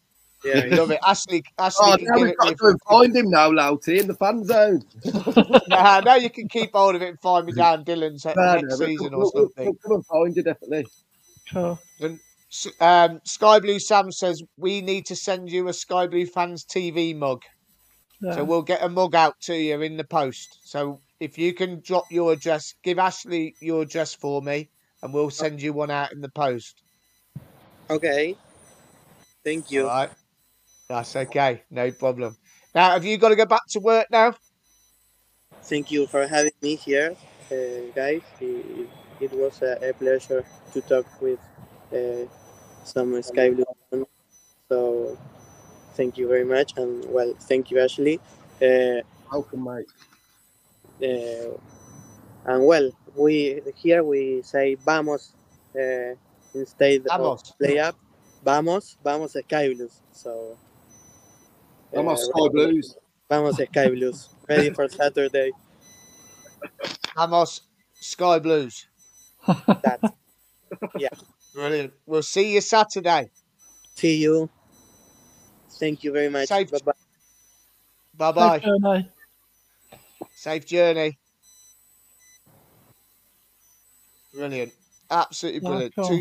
Yeah. 0.45 0.67
Love 0.77 0.91
it. 0.91 1.01
Ashley, 1.07 1.43
Ashley 1.59 1.93
Oh, 1.93 1.97
now 2.01 2.21
we've 2.23 2.37
got 2.37 2.49
to 2.49 2.55
go 2.55 2.69
and 2.69 2.81
find 2.83 3.17
him 3.17 3.31
now, 3.31 3.51
Lauti, 3.51 3.99
in 4.01 4.07
the 4.07 4.15
fan 4.15 4.45
zone. 4.45 4.83
Nah, 5.69 6.01
now 6.01 6.15
you 6.17 6.29
can 6.31 6.49
keep 6.49 6.73
hold 6.73 6.95
of 6.95 7.03
it 7.03 7.09
and 7.09 7.21
find 7.21 7.47
me 7.47 7.53
down 7.53 7.85
Dhillon's 7.85 8.25
No, 8.27 8.33
next 8.35 8.63
no, 8.63 8.69
we'll- 8.69 8.87
season 8.89 9.11
we'll, 9.13 9.27
or 9.27 9.33
we'll- 9.35 9.45
something. 9.47 9.65
we'll 9.65 9.75
come 9.75 9.93
and 9.93 10.07
find 10.07 10.37
you, 10.37 10.43
definitely. 10.43 10.87
Cool. 11.53 11.79
S- 12.03 12.19
Um, 12.81 13.21
Sky 13.25 13.61
Blue 13.61 13.79
Sam 13.79 14.11
says 14.13 14.43
we 14.57 14.81
need 14.81 15.07
to 15.07 15.17
send 15.17 15.51
you 15.51 15.69
a 15.69 15.73
Sky 15.73 16.07
Blue 16.07 16.27
fans 16.27 16.65
TV 16.65 17.15
mug, 17.15 17.43
Yeah. 18.23 18.37
so 18.37 18.45
we'll 18.45 18.63
get 18.63 18.83
a 18.83 18.89
mug 18.89 19.15
out 19.15 19.35
to 19.43 19.55
you 19.57 19.81
in 19.83 19.97
the 19.97 20.05
post. 20.05 20.61
So 20.65 21.01
if 21.21 21.39
you 21.39 21.53
can 21.55 21.81
drop 21.81 22.05
your 22.11 22.33
address, 22.33 22.75
give 22.83 22.99
Ashley 22.99 23.55
your 23.61 23.83
address 23.83 24.15
for 24.15 24.41
me, 24.43 24.71
and 25.03 25.13
we'll 25.13 25.31
send 25.31 25.61
you 25.61 25.73
one 25.73 25.91
out 25.91 26.13
in 26.13 26.21
the 26.21 26.31
post. 26.31 26.83
Okay. 27.91 28.37
Thank 29.45 29.71
you. 29.71 29.83
All 29.83 29.89
right, 29.89 30.11
that's 30.89 31.15
okay, 31.17 31.63
no 31.71 31.91
problem. 31.93 32.37
Now, 32.75 32.91
have 32.93 33.05
you 33.05 33.17
got 33.19 33.31
to 33.31 33.37
go 33.37 33.47
back 33.47 33.63
to 33.71 33.81
work 33.81 34.07
now? 34.11 34.35
Thank 35.63 35.91
you 35.91 36.07
for 36.07 36.27
having 36.27 36.53
me 36.63 36.77
here, 36.77 37.17
uh, 37.51 37.93
guys. 37.95 38.23
It, 38.41 38.89
it 39.21 39.33
was 39.33 39.63
a, 39.63 39.91
a 39.91 39.93
pleasure 39.95 40.45
to 40.73 40.81
talk 40.83 41.07
with 41.21 41.41
uh, 41.93 42.27
some 42.85 43.21
Sky 43.23 43.51
Blue. 43.51 43.65
fans. 43.91 44.07
So, 44.69 45.19
thank 45.95 46.19
you 46.19 46.29
very 46.29 46.45
much, 46.45 46.77
and 46.77 47.05
well, 47.11 47.35
thank 47.41 47.71
you, 47.71 47.81
Ashley. 47.81 48.21
Uh, 48.61 49.03
Welcome, 49.31 49.65
mate. 49.65 49.87
uh, 51.03 51.57
and 52.47 52.65
well, 52.65 52.91
we 53.17 53.61
here 53.77 54.03
we 54.05 54.43
say 54.43 54.77
vamos 54.77 55.33
uh, 55.75 56.15
instead 56.55 57.03
Vamos. 57.07 57.51
of 57.51 57.59
play 57.59 57.79
up. 57.79 57.97
Vamos, 58.45 58.97
vamos 59.03 59.33
Sky 59.33 59.75
Blues. 59.75 60.01
So, 60.13 60.57
Vamos, 61.93 62.21
uh, 62.21 62.27
Sky 62.27 62.49
Blues. 62.53 62.97
Vamos 63.29 63.57
Sky 63.57 63.89
Blues. 63.89 64.29
Ready 64.49 64.71
for 64.71 64.89
Saturday. 64.89 65.51
Vamos 67.17 67.63
Sky 67.95 68.39
Blues. 68.39 68.87
That. 69.83 70.01
Brilliant. 71.57 71.95
We'll 72.05 72.23
see 72.23 72.53
you 72.53 72.61
Saturday. 72.61 73.31
See 73.95 74.19
you. 74.19 74.51
Thank 75.81 76.05
you 76.05 76.13
very 76.13 76.29
much. 76.29 76.49
Safe- 76.49 76.71
Bye 76.71 76.79
bye. 76.85 76.93
Bye 78.15 78.33
bye. 78.33 78.59
Safe 78.61 78.67
journey. 78.67 79.11
Safe 80.35 80.67
journey. 80.67 81.19
Brilliant. 84.35 84.73
Absolutely 85.11 85.61
Yeah, 85.63 85.69
brilliant. 85.69 85.95
cool. 85.95 86.21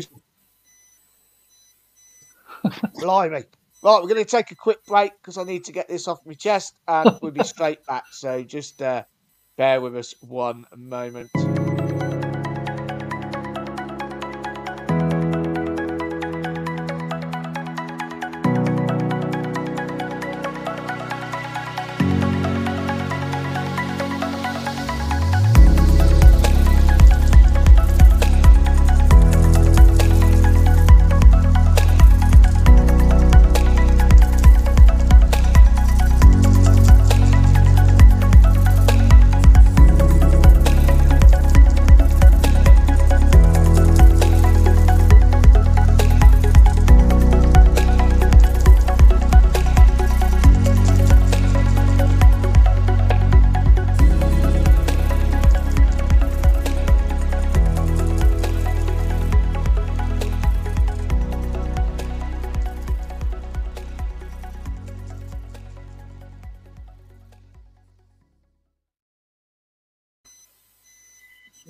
Blimey. 3.02 3.44
Right, 3.82 4.02
we're 4.02 4.08
going 4.08 4.16
to 4.16 4.24
take 4.24 4.50
a 4.52 4.56
quick 4.56 4.86
break 4.86 5.12
because 5.20 5.36
I 5.36 5.44
need 5.44 5.64
to 5.66 5.72
get 5.72 5.86
this 5.86 6.08
off 6.08 6.24
my 6.24 6.32
chest 6.32 6.74
and 6.88 7.18
we'll 7.20 7.30
be 7.30 7.44
straight 7.44 7.84
back. 7.84 8.04
So 8.10 8.42
just 8.42 8.80
uh, 8.80 9.04
bear 9.58 9.82
with 9.82 9.94
us 9.96 10.14
one 10.22 10.64
moment. 10.74 11.30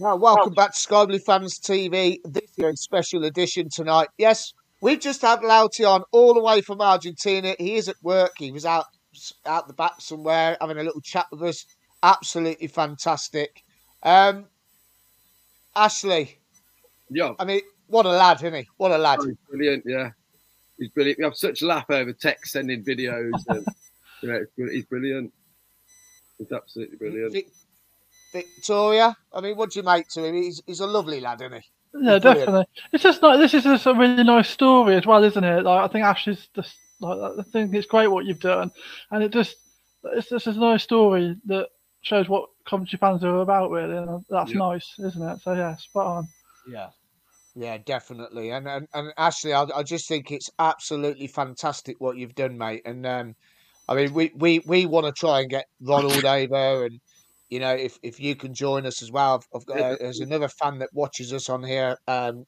Now, 0.07 0.14
welcome 0.14 0.54
back 0.54 0.70
to 0.70 0.78
Sky 0.78 1.04
Blue 1.04 1.18
Fans 1.18 1.59
TV. 1.59 2.18
This 2.24 2.52
is 2.57 2.64
a 2.64 2.76
special 2.76 3.24
edition 3.24 3.68
tonight. 3.68 4.07
Yes, 4.18 4.54
we've 4.80 5.00
just 5.00 5.20
had 5.20 5.40
Lauti 5.40 5.84
on 5.84 6.04
all 6.12 6.32
the 6.32 6.40
way 6.40 6.61
from 6.61 6.80
Argentina. 6.80 7.57
He 7.59 7.74
is 7.74 7.88
at 7.88 7.96
work. 8.04 8.30
He 8.38 8.52
was 8.52 8.64
out 8.64 8.84
out 9.46 9.66
the 9.66 9.74
back 9.74 9.94
somewhere 9.98 10.57
having 10.61 10.78
a 10.78 10.84
little 10.84 11.00
chat 11.00 11.26
with 11.32 11.42
us. 11.42 11.66
Absolutely 12.04 12.68
fantastic. 12.68 13.64
Um, 14.04 14.44
Ashley, 15.74 16.38
Yeah, 17.11 17.32
I 17.40 17.44
mean, 17.44 17.62
what 17.88 18.07
a 18.07 18.11
lad, 18.11 18.36
isn't 18.36 18.54
he? 18.54 18.68
What 18.76 18.92
a 18.92 18.98
lad. 18.98 19.18
oh, 19.20 19.26
he's 19.26 19.36
brilliant. 19.50 19.82
Yeah, 19.84 20.11
he's 20.78 20.90
brilliant. 20.90 21.18
We 21.18 21.24
have 21.24 21.34
such 21.34 21.62
a 21.62 21.66
laugh 21.66 21.90
over 21.90 22.12
text 22.12 22.52
sending 22.52 22.84
videos. 22.84 23.32
And, 23.48 23.66
you 24.22 24.28
know, 24.28 24.68
he's 24.70 24.84
brilliant. 24.84 25.32
He's 26.38 26.52
absolutely 26.52 26.96
brilliant. 26.96 27.44
Vic- 28.37 28.47
Victoria, 28.57 29.16
I 29.32 29.41
mean, 29.41 29.57
what 29.57 29.70
do 29.70 29.78
you 29.80 29.84
make 29.84 30.09
to 30.11 30.24
him? 30.24 30.34
He's, 30.34 30.61
he's 30.66 30.80
a 30.80 30.87
lovely 30.87 31.20
lad, 31.20 31.41
isn't 31.43 31.53
he? 31.53 31.59
Yeah, 31.95 32.18
Brilliant. 32.18 32.22
definitely. 32.22 32.64
It's 32.93 33.03
just 33.03 33.22
like 33.22 33.39
this 33.39 33.55
is 33.55 33.64
just 33.64 33.87
a 33.87 33.95
really 33.95 34.22
nice 34.24 34.51
story 34.51 34.97
as 34.97 35.07
well, 35.07 35.24
isn't 35.24 35.43
it? 35.45 35.62
Like 35.64 35.84
I 35.84 35.89
think 35.93 36.05
Ashley's 36.05 36.49
just 36.55 36.74
like 37.01 37.18
I 37.39 37.43
think 37.53 37.74
it's 37.74 37.87
great 37.87 38.09
what 38.09 38.26
you've 38.26 38.41
done, 38.41 38.70
and 39.11 39.22
it 39.22 39.32
just 39.32 39.57
it's 40.05 40.28
just 40.28 40.47
a 40.47 40.53
nice 40.53 40.82
story 40.82 41.37
that 41.47 41.68
shows 42.03 42.28
what 42.28 42.49
Coventry 42.68 42.99
fans 42.99 43.24
are 43.24 43.41
about, 43.41 43.70
really, 43.70 43.97
and 43.97 44.22
that's 44.28 44.51
Yeah. 44.53 44.59
nice, 44.59 44.95
isn't 44.99 45.22
it? 45.22 45.39
So 45.43 45.55
yeah, 45.55 45.74
spot 45.76 46.07
on. 46.07 46.28
Yeah. 46.68 46.89
Yeah, 47.55 47.78
definitely. 47.78 48.51
And 48.51 48.68
and, 48.68 48.87
and 48.93 49.12
Ashley, 49.16 49.55
I, 49.55 49.62
I 49.74 49.82
just 49.82 50.07
think 50.07 50.30
it's 50.30 50.51
absolutely 50.59 51.26
fantastic 51.28 51.97
what 51.99 52.18
you've 52.18 52.34
done, 52.34 52.59
mate. 52.59 52.82
And 52.84 53.07
um, 53.07 53.34
I 53.89 53.95
mean, 53.95 54.12
we, 54.12 54.32
we, 54.34 54.59
we 54.66 54.84
want 54.84 55.07
to 55.07 55.12
try 55.12 55.41
and 55.41 55.49
get 55.49 55.66
Ronald 55.80 56.24
over, 56.26 56.84
and 56.84 57.01
you 57.49 57.61
know, 57.61 57.72
if, 57.74 57.99
if 58.03 58.18
you 58.20 58.34
can 58.36 58.55
join 58.55 58.86
us 58.86 59.03
as 59.03 59.11
well. 59.12 59.34
I've, 59.36 59.47
I've 59.61 59.66
got 59.66 59.78
Yeah. 59.78 59.97
there's 60.01 60.20
another 60.20 60.49
fan 60.49 60.78
that 60.80 60.90
watches 60.92 61.32
us 61.32 61.49
on 61.49 61.62
here. 61.62 61.97
Um, 62.09 62.44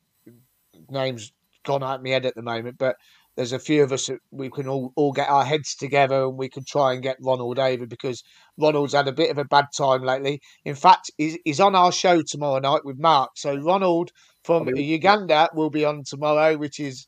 name's 0.91 1.33
gone 1.65 1.83
out 1.83 1.97
of 1.97 2.03
my 2.05 2.11
head 2.11 2.27
at 2.27 2.35
the 2.35 2.43
moment, 2.43 2.77
but 2.79 2.97
there's 3.37 3.53
a 3.53 3.59
few 3.59 3.85
of 3.85 3.93
us 3.93 4.07
that 4.07 4.19
we 4.33 4.51
can 4.51 4.67
all, 4.67 4.93
all 4.97 5.13
get 5.13 5.29
our 5.29 5.45
heads 5.45 5.77
together 5.77 6.25
and 6.25 6.37
we 6.37 6.49
can 6.49 6.65
try 6.65 6.93
and 6.93 7.03
get 7.03 7.17
Ronald 7.23 7.59
over 7.59 7.87
because 7.87 8.23
Ronald's 8.59 8.95
had 8.95 9.07
a 9.07 9.13
bit 9.13 9.31
of 9.31 9.39
a 9.39 9.45
bad 9.45 9.67
time 9.77 10.03
lately. 10.03 10.41
In 10.65 10.75
fact, 10.75 11.11
he's, 11.19 11.39
he's 11.45 11.61
on 11.61 11.77
our 11.77 11.93
show 11.93 12.21
tomorrow 12.23 12.59
night 12.59 12.85
with 12.85 12.99
Mark. 12.99 13.31
So 13.37 13.55
Ronald 13.57 14.11
from 14.43 14.69
I 14.69 14.73
mean- 14.73 14.85
Uganda 14.89 15.49
will 15.55 15.71
be 15.71 15.85
on 15.85 16.03
tomorrow, 16.05 16.57
which 16.57 16.81
is 16.81 17.07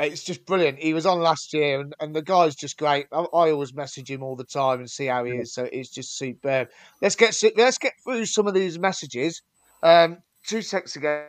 it's 0.00 0.24
just 0.24 0.44
brilliant. 0.44 0.78
He 0.78 0.92
was 0.92 1.06
on 1.06 1.20
last 1.20 1.52
year, 1.52 1.80
and, 1.80 1.94
and 2.00 2.14
the 2.14 2.22
guy's 2.22 2.54
just 2.54 2.76
great. 2.78 3.06
I, 3.12 3.20
I 3.20 3.50
always 3.50 3.74
message 3.74 4.10
him 4.10 4.22
all 4.22 4.36
the 4.36 4.44
time 4.44 4.80
and 4.80 4.90
see 4.90 5.06
how 5.06 5.24
he 5.24 5.32
is. 5.32 5.52
So 5.52 5.68
it's 5.72 5.90
just 5.90 6.18
superb. 6.18 6.68
Let's 7.00 7.16
get 7.16 7.40
let's 7.56 7.78
get 7.78 7.92
through 8.02 8.26
some 8.26 8.46
of 8.46 8.54
these 8.54 8.78
messages. 8.78 9.42
Um, 9.82 10.18
two 10.46 10.62
seconds 10.62 10.96
ago. 10.96 11.26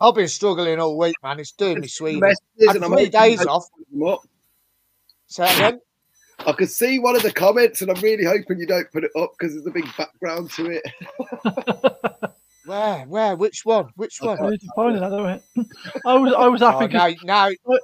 I've 0.00 0.14
been 0.14 0.28
struggling 0.28 0.78
all 0.78 0.98
week, 0.98 1.16
man. 1.22 1.40
It's 1.40 1.52
doing 1.52 1.80
me 1.80 1.88
sweet. 1.88 2.22
And 2.22 2.84
I'm 2.84 2.92
three 2.92 3.08
days 3.08 3.44
off. 3.46 3.64
don't 3.64 3.78
put 3.78 3.90
them 3.92 4.08
up. 4.08 4.20
So 5.26 5.44
again, 5.44 5.80
I 6.46 6.52
could 6.52 6.70
see 6.70 6.98
one 6.98 7.16
of 7.16 7.22
the 7.22 7.32
comments, 7.32 7.82
and 7.82 7.90
I'm 7.90 8.00
really 8.02 8.24
hoping 8.24 8.58
you 8.58 8.66
don't 8.66 8.90
put 8.92 9.04
it 9.04 9.10
up 9.16 9.32
because 9.38 9.54
there's 9.54 9.66
a 9.66 9.70
big 9.70 9.86
background 9.96 10.50
to 10.52 10.70
it. 10.70 10.82
where, 12.66 13.04
where, 13.06 13.36
which 13.36 13.64
one, 13.64 13.88
which 13.96 14.18
We 14.20 14.28
one? 14.28 14.50
need 14.50 14.60
to 14.60 14.68
find 14.74 14.96
that, 14.96 15.10
don't? 15.10 15.42
I 16.06 16.14
was 16.14 16.32
I 16.34 16.48
was 16.48 16.60
happy 16.60 16.84
Oh, 16.84 16.88
'cause- 16.88 17.16
now, 17.22 17.50
now, 17.68 17.78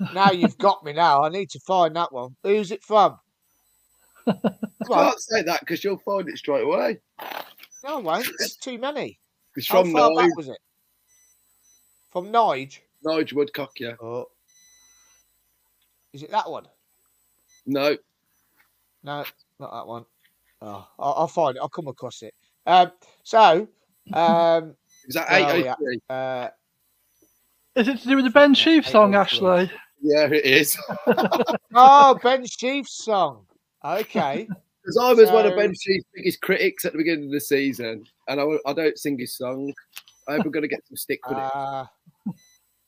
now 0.14 0.30
you've 0.32 0.58
got 0.58 0.84
me. 0.84 0.92
Now 0.92 1.22
I 1.24 1.28
need 1.28 1.50
to 1.50 1.60
find 1.60 1.94
that 1.96 2.12
one. 2.12 2.34
Who's 2.42 2.70
it 2.70 2.82
from? 2.82 3.18
I 4.26 4.32
can't 4.86 5.20
say 5.20 5.42
that 5.42 5.60
because 5.60 5.84
you'll 5.84 5.98
find 5.98 6.28
it 6.28 6.38
straight 6.38 6.64
away. 6.64 6.98
No, 7.84 7.98
I 7.98 8.00
won't. 8.00 8.28
There's 8.38 8.56
too 8.56 8.78
many. 8.78 9.18
It's 9.56 9.68
How 9.68 9.82
from 9.82 9.92
far 9.92 10.10
Nige, 10.10 10.16
back 10.16 10.36
was 10.36 10.48
it? 10.48 10.58
From 12.10 12.32
Nige. 12.32 12.78
Nige 13.06 13.32
Woodcock, 13.34 13.72
yeah. 13.78 13.94
Oh. 14.00 14.26
Is 16.12 16.22
it 16.22 16.30
that 16.30 16.48
one? 16.50 16.66
No, 17.66 17.96
No, 19.02 19.24
not 19.58 19.72
that 19.72 19.86
one. 19.86 20.04
Oh, 20.62 20.86
I'll, 20.98 21.14
I'll 21.18 21.28
find 21.28 21.56
it. 21.56 21.60
I'll 21.60 21.68
come 21.68 21.88
across 21.88 22.22
it. 22.22 22.32
Um, 22.66 22.92
so, 23.22 23.68
um, 24.12 24.74
is 25.06 25.14
that 25.14 25.26
Oh, 25.30 25.36
803? 25.36 25.98
yeah. 26.10 26.14
uh, 26.14 26.50
is 27.76 27.88
it 27.88 27.98
to 28.00 28.08
do 28.08 28.16
with 28.16 28.24
the 28.24 28.30
Ben 28.30 28.54
Sheaf 28.54 28.86
Eight 28.86 28.92
song, 28.92 29.12
three. 29.12 29.18
Ashley? 29.20 29.70
Yeah, 30.00 30.26
it 30.26 30.44
is. 30.44 30.78
oh, 31.74 32.18
Ben 32.22 32.44
Sheaf's 32.46 33.04
song. 33.04 33.46
Okay. 33.84 34.48
Because 34.84 34.98
I 34.98 35.12
was 35.14 35.30
one 35.30 35.46
of 35.46 35.56
Ben 35.56 35.72
Sheaf's 35.74 36.04
biggest 36.14 36.42
critics 36.42 36.84
at 36.84 36.92
the 36.92 36.98
beginning 36.98 37.24
of 37.24 37.30
the 37.30 37.40
season, 37.40 38.04
and 38.28 38.38
I, 38.38 38.44
I 38.66 38.74
don't 38.74 38.98
sing 38.98 39.18
his 39.18 39.34
song. 39.34 39.72
I 40.28 40.32
hope 40.32 40.44
I'm 40.44 40.50
going 40.50 40.60
to 40.60 40.68
get 40.68 40.86
some 40.86 40.98
stick 40.98 41.26
with 41.26 41.38
it. 41.38 41.50
Uh, 41.54 41.86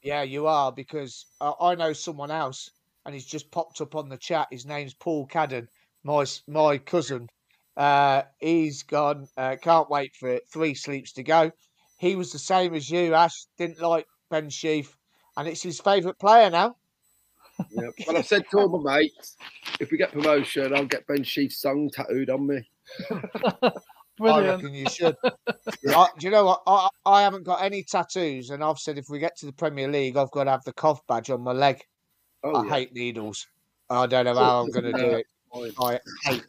yeah, 0.03 0.21
you 0.21 0.47
are 0.47 0.71
because 0.71 1.25
uh, 1.41 1.55
I 1.59 1.75
know 1.75 1.95
someone 1.95 2.31
else, 2.31 2.71
and 3.07 3.15
he's 3.15 3.25
just 3.25 3.51
popped 3.51 3.81
up 3.81 3.95
on 3.95 4.11
the 4.11 4.19
chat. 4.19 4.47
His 4.51 4.67
name's 4.67 4.93
Paul 4.93 5.27
Cadden, 5.27 5.69
my 6.05 6.27
my 6.47 6.77
cousin. 6.77 7.31
Uh, 7.77 8.23
he's 8.39 8.83
gone. 8.83 9.29
Uh, 9.37 9.57
can't 9.61 9.91
wait 9.91 10.17
for 10.17 10.29
it. 10.29 10.49
Three 10.49 10.75
sleeps 10.75 11.13
to 11.13 11.23
go. 11.23 11.53
He 11.99 12.17
was 12.17 12.33
the 12.33 12.39
same 12.39 12.75
as 12.75 12.91
you, 12.91 13.15
Ash. 13.15 13.47
Didn't 13.59 13.81
like 13.81 14.07
Ben 14.31 14.51
Sheaf, 14.51 14.97
and 15.37 15.49
it's 15.49 15.63
his 15.63 15.81
favourite 15.81 16.19
player 16.19 16.51
now. 16.51 16.77
Yeah. 17.71 17.89
Well, 18.07 18.19
I 18.19 18.23
said 18.23 18.45
to 18.51 18.59
all 18.59 18.81
my 18.81 18.99
mates, 18.99 19.37
if 19.81 19.91
we 19.91 19.99
get 19.99 20.13
promotion, 20.13 20.75
I'll 20.75 20.85
get 20.85 21.07
Ben 21.07 21.23
Sheaf's 21.23 21.59
song 21.59 21.91
tattooed 21.91 22.29
on 22.31 22.47
me. 22.47 22.69
I 24.21 24.41
reckon 24.41 24.75
you 24.75 24.89
should. 24.89 25.17
I, 25.25 26.09
do 26.19 26.27
you 26.27 26.31
know 26.31 26.45
what? 26.45 26.63
I, 26.67 26.89
I 27.05 27.23
haven't 27.23 27.45
got 27.45 27.63
any 27.63 27.83
tattoos, 27.83 28.51
and 28.51 28.63
I've 28.63 28.79
said 28.79 28.99
if 28.99 29.09
we 29.09 29.19
get 29.19 29.37
to 29.39 29.47
the 29.47 29.53
Premier 29.53 29.89
League, 29.89 30.17
I've 30.17 30.31
got 30.31 30.45
to 30.45 30.51
have 30.51 30.65
the 30.65 30.73
Cov 30.73 31.01
badge 31.07 31.31
on 31.31 31.43
my 31.43 31.53
leg. 31.53 31.83
Oh, 32.43 32.55
I 32.55 32.65
yeah. 32.65 32.71
hate 32.71 32.95
needles. 32.95 33.47
I 33.89 34.07
don't 34.07 34.25
know 34.25 34.35
how 34.35 34.63
I'm 34.63 34.71
going 34.71 34.85
to 34.85 34.93
do 34.93 35.11
it. 35.17 35.27
I 35.79 36.01
hate 36.25 36.45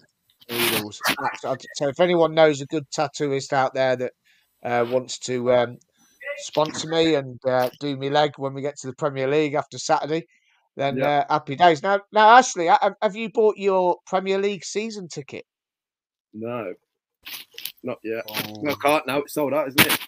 needles. 0.49 0.99
So 1.39 1.87
if 1.89 1.99
anyone 1.99 2.33
knows 2.33 2.61
a 2.61 2.65
good 2.65 2.85
tattooist 2.91 3.53
out 3.53 3.73
there 3.73 3.95
that 3.95 4.13
uh, 4.63 4.85
wants 4.89 5.19
to 5.19 5.51
um, 5.53 5.77
sponsor 6.37 6.87
me 6.89 7.15
and 7.15 7.39
uh, 7.47 7.69
do 7.79 7.95
me 7.97 8.09
leg 8.09 8.31
when 8.37 8.53
we 8.53 8.61
get 8.61 8.77
to 8.77 8.87
the 8.87 8.93
Premier 8.95 9.27
League 9.27 9.53
after 9.53 9.77
Saturday, 9.77 10.25
then 10.75 10.97
Yeah. 10.97 11.25
uh, 11.29 11.33
happy 11.33 11.55
days. 11.55 11.81
Now, 11.83 11.99
now, 12.11 12.29
Ashley, 12.37 12.67
have 12.67 13.15
you 13.15 13.29
bought 13.29 13.57
your 13.57 13.97
Premier 14.05 14.37
League 14.37 14.63
season 14.63 15.07
ticket? 15.07 15.45
No, 16.33 16.73
not 17.83 17.97
yet. 18.03 18.23
Oh. 18.29 18.53
No, 18.61 18.71
I 18.71 18.75
can't 18.75 19.07
now. 19.07 19.17
It's 19.19 19.33
sold 19.33 19.53
out, 19.53 19.67
isn't 19.69 19.85
it? 19.87 19.99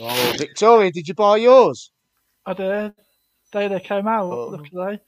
Oh, 0.00 0.34
Victoria, 0.38 0.90
did 0.92 1.06
you 1.08 1.14
buy 1.14 1.36
yours? 1.38 1.90
I 2.46 2.54
did. 2.54 2.92
Day 3.52 3.68
they 3.68 3.80
came 3.80 4.06
out, 4.08 4.24
Oh. 4.32 4.46
luckily. 4.48 5.00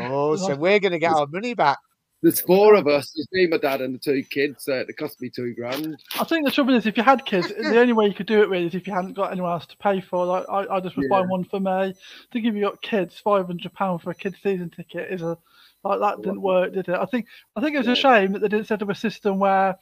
Oh, 0.00 0.36
so 0.36 0.54
we're 0.56 0.80
going 0.80 0.92
to 0.92 0.98
get 0.98 1.12
our 1.12 1.26
money 1.26 1.54
back. 1.54 1.78
There's 2.26 2.40
four 2.40 2.74
of 2.74 2.88
us. 2.88 3.12
There's 3.12 3.28
me, 3.30 3.46
my 3.46 3.56
dad, 3.56 3.80
and 3.80 3.94
the 3.94 4.00
two 4.00 4.20
kids. 4.24 4.64
So 4.64 4.80
it 4.80 4.96
cost 4.96 5.22
me 5.22 5.30
two 5.30 5.54
grand. 5.54 6.02
I 6.18 6.24
think 6.24 6.44
the 6.44 6.50
trouble 6.50 6.74
is, 6.74 6.84
if 6.84 6.96
you 6.96 7.04
had 7.04 7.24
kids, 7.24 7.52
the 7.56 7.78
only 7.78 7.92
way 7.92 8.06
you 8.06 8.14
could 8.14 8.26
do 8.26 8.42
it 8.42 8.50
with 8.50 8.62
is 8.62 8.74
if 8.74 8.84
you 8.88 8.92
hadn't 8.92 9.12
got 9.12 9.30
anyone 9.30 9.52
else 9.52 9.66
to 9.66 9.76
pay 9.76 10.00
for. 10.00 10.26
Like 10.26 10.44
I, 10.48 10.66
I 10.66 10.80
just 10.80 10.96
was 10.96 11.04
Yeah. 11.04 11.18
buying 11.18 11.28
one 11.28 11.44
for 11.44 11.60
me. 11.60 11.70
I 11.70 11.94
think 12.32 12.44
if 12.44 12.52
you 12.52 12.62
got 12.62 12.82
kids, 12.82 13.16
five 13.16 13.46
hundred 13.46 13.72
pound 13.74 14.02
for 14.02 14.10
a 14.10 14.14
kids 14.16 14.38
season 14.42 14.70
ticket 14.70 15.12
is 15.12 15.22
a 15.22 15.38
like 15.84 16.00
that 16.00 16.16
didn't 16.20 16.42
work, 16.42 16.72
did 16.72 16.88
it? 16.88 16.96
I 16.96 17.04
think 17.04 17.26
I 17.54 17.60
think 17.60 17.76
it 17.76 17.78
was 17.78 17.86
a 17.86 17.94
shame 17.94 18.32
that 18.32 18.40
they 18.40 18.48
didn't 18.48 18.66
set 18.66 18.82
up 18.82 18.90
a 18.90 18.94
system 18.96 19.38
where 19.38 19.78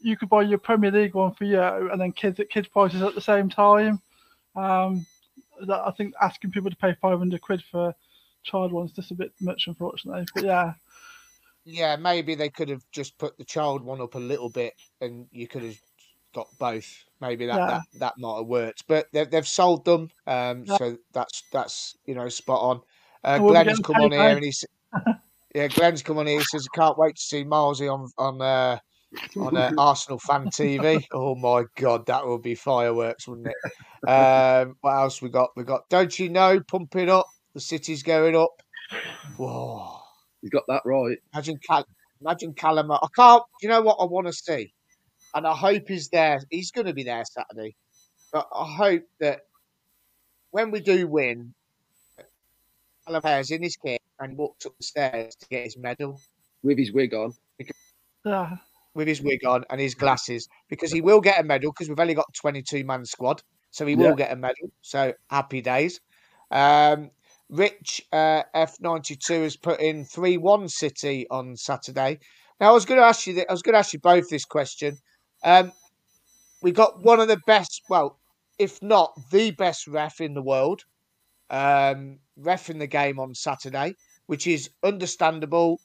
you 0.00 0.16
could 0.16 0.28
buy 0.28 0.42
your 0.42 0.58
Premier 0.58 0.92
League 0.92 1.14
one 1.14 1.34
for 1.34 1.46
you 1.46 1.60
and 1.60 2.00
then 2.00 2.12
kids 2.12 2.38
at 2.38 2.48
kids 2.48 2.68
prices 2.68 3.02
at 3.02 3.16
the 3.16 3.20
same 3.20 3.48
time. 3.48 4.00
Um, 4.54 5.04
that 5.66 5.80
I 5.80 5.90
think 5.90 6.14
asking 6.22 6.52
people 6.52 6.70
to 6.70 6.76
pay 6.76 6.94
five 7.00 7.18
hundred 7.18 7.40
quid 7.40 7.64
for 7.72 7.92
child 8.44 8.70
one's 8.70 8.92
just 8.92 9.10
a 9.10 9.16
bit 9.16 9.32
much, 9.40 9.66
unfortunately. 9.66 10.26
But 10.32 10.44
yeah, 10.44 10.74
Yeah, 11.70 11.96
maybe 11.96 12.34
they 12.34 12.48
could 12.48 12.70
have 12.70 12.82
just 12.92 13.18
put 13.18 13.36
the 13.36 13.44
child 13.44 13.84
one 13.84 14.00
up 14.00 14.14
a 14.14 14.18
little 14.18 14.48
bit, 14.48 14.72
and 15.02 15.26
you 15.30 15.46
could 15.46 15.62
have 15.62 15.78
got 16.34 16.46
both. 16.58 17.04
Maybe 17.20 17.44
that 17.46 17.56
Yeah. 17.56 17.66
that, 17.66 17.82
that 17.98 18.14
might 18.18 18.38
have 18.38 18.46
worked. 18.46 18.84
But 18.88 19.06
they've 19.12 19.30
they've 19.30 19.46
sold 19.46 19.84
them, 19.84 20.08
um, 20.26 20.64
Yeah. 20.64 20.78
so 20.78 20.96
that's 21.12 21.42
that's 21.52 21.94
you 22.06 22.14
know 22.14 22.30
spot 22.30 22.60
on. 22.62 22.80
Uh, 23.22 23.38
we'll 23.42 23.52
Glenn's 23.52 23.80
come 23.80 23.96
on 23.98 24.12
here, 24.12 24.34
and 24.34 24.44
he's 24.44 24.64
yeah, 25.54 25.68
Glenn's 25.68 26.02
come 26.02 26.16
on 26.16 26.26
here. 26.26 26.38
He 26.38 26.44
says, 26.44 26.66
"I 26.72 26.76
can't 26.76 26.96
wait 26.96 27.16
to 27.16 27.22
see 27.22 27.44
Milesy 27.44 27.92
on 27.92 28.08
on 28.16 28.40
uh, 28.40 28.78
on 29.38 29.56
uh, 29.56 29.70
Arsenal 29.76 30.18
fan 30.20 30.46
TV. 30.46 31.04
Oh 31.12 31.34
my 31.34 31.64
god, 31.76 32.06
that 32.06 32.26
would 32.26 32.42
be 32.42 32.54
fireworks, 32.54 33.28
wouldn't 33.28 33.48
it? 33.48 34.10
Um, 34.10 34.76
what 34.80 34.92
else 34.94 35.20
we 35.20 35.28
got? 35.28 35.50
We 35.54 35.64
got 35.64 35.82
don't 35.90 36.18
you 36.18 36.30
know 36.30 36.60
pumping 36.66 37.10
up? 37.10 37.26
The 37.52 37.60
city's 37.60 38.02
going 38.02 38.36
up. 38.36 38.50
Whoa! 39.36 39.97
You 40.42 40.50
got 40.50 40.64
that 40.68 40.82
right. 40.84 41.18
Imagine 41.34 41.58
Cal- 41.66 41.86
imagine 42.20 42.54
Callum. 42.54 42.90
I 42.92 42.98
can't. 43.14 43.42
You 43.62 43.68
know 43.68 43.82
what 43.82 43.96
I 44.00 44.04
want 44.04 44.26
to 44.28 44.32
see, 44.32 44.72
and 45.34 45.46
I 45.46 45.54
hope 45.54 45.88
he's 45.88 46.08
there. 46.08 46.40
He's 46.50 46.70
going 46.70 46.86
to 46.86 46.92
be 46.94 47.02
there 47.04 47.24
Saturday, 47.24 47.74
but 48.32 48.48
I 48.54 48.64
hope 48.64 49.02
that 49.20 49.40
when 50.50 50.70
we 50.70 50.80
do 50.80 51.06
win, 51.08 51.54
Callum 53.06 53.22
Ayres 53.24 53.50
in 53.50 53.62
his 53.62 53.76
kit 53.76 54.00
and 54.20 54.36
walks 54.36 54.66
up 54.66 54.72
the 54.78 54.84
stairs 54.84 55.34
to 55.36 55.48
get 55.48 55.64
his 55.64 55.76
medal 55.76 56.20
With 56.62 56.78
his 56.78 56.92
wig 56.92 57.14
on. 57.14 57.32
yeah. 58.24 58.56
with 58.94 59.08
his 59.08 59.22
wig 59.22 59.44
on 59.44 59.64
and 59.70 59.80
his 59.80 59.94
glasses 59.94 60.48
because 60.68 60.90
he 60.92 61.00
will 61.00 61.20
get 61.20 61.40
a 61.40 61.42
medal 61.44 61.70
because 61.72 61.88
we've 61.88 62.00
only 62.00 62.14
got 62.14 62.26
a 62.28 62.32
22 62.40 62.84
man 62.84 63.04
squad. 63.04 63.42
So 63.70 63.86
he 63.86 63.94
will 63.94 64.06
Yeah. 64.10 64.14
get 64.14 64.32
a 64.32 64.36
medal. 64.36 64.70
So 64.82 65.14
happy 65.30 65.60
days. 65.60 66.00
Um, 66.50 67.10
Rich 67.50 68.02
uh, 68.12 68.42
F92 68.54 69.42
has 69.42 69.56
put 69.56 69.80
in 69.80 70.04
3 70.04 70.36
1 70.36 70.68
City 70.68 71.26
on 71.30 71.56
Saturday. 71.56 72.18
Now, 72.60 72.70
I 72.70 72.72
was 72.72 72.84
going 72.84 73.00
to 73.00 73.06
ask 73.06 73.26
you, 73.26 73.34
th- 73.34 73.46
I 73.48 73.52
was 73.52 73.62
going 73.62 73.74
to 73.74 73.78
ask 73.78 73.92
you 73.92 74.00
both 74.00 74.28
this 74.28 74.44
question. 74.44 74.98
Um, 75.42 75.72
we 76.60 76.72
got 76.72 77.02
one 77.02 77.20
of 77.20 77.28
the 77.28 77.40
best, 77.46 77.82
well, 77.88 78.18
if 78.58 78.82
not 78.82 79.12
the 79.30 79.52
best 79.52 79.86
ref 79.86 80.20
in 80.20 80.34
the 80.34 80.42
world, 80.42 80.82
um, 81.50 82.18
ref 82.36 82.68
in 82.68 82.78
the 82.78 82.86
game 82.86 83.18
on 83.18 83.34
Saturday, 83.34 83.94
which 84.26 84.46
is 84.46 84.70
understandable. 84.82 85.80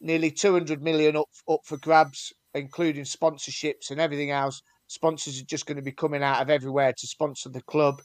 Nearly 0.00 0.30
200 0.30 0.82
million 0.82 1.16
up, 1.16 1.28
up 1.48 1.60
for 1.64 1.78
grabs, 1.78 2.32
including 2.54 3.04
sponsorships 3.04 3.90
and 3.90 4.00
everything 4.00 4.30
else. 4.30 4.60
Sponsors 4.88 5.40
are 5.40 5.44
just 5.44 5.64
going 5.64 5.76
to 5.76 5.82
be 5.82 5.92
coming 5.92 6.22
out 6.22 6.42
of 6.42 6.50
everywhere 6.50 6.92
to 6.92 7.06
sponsor 7.06 7.48
the 7.48 7.62
club. 7.62 8.02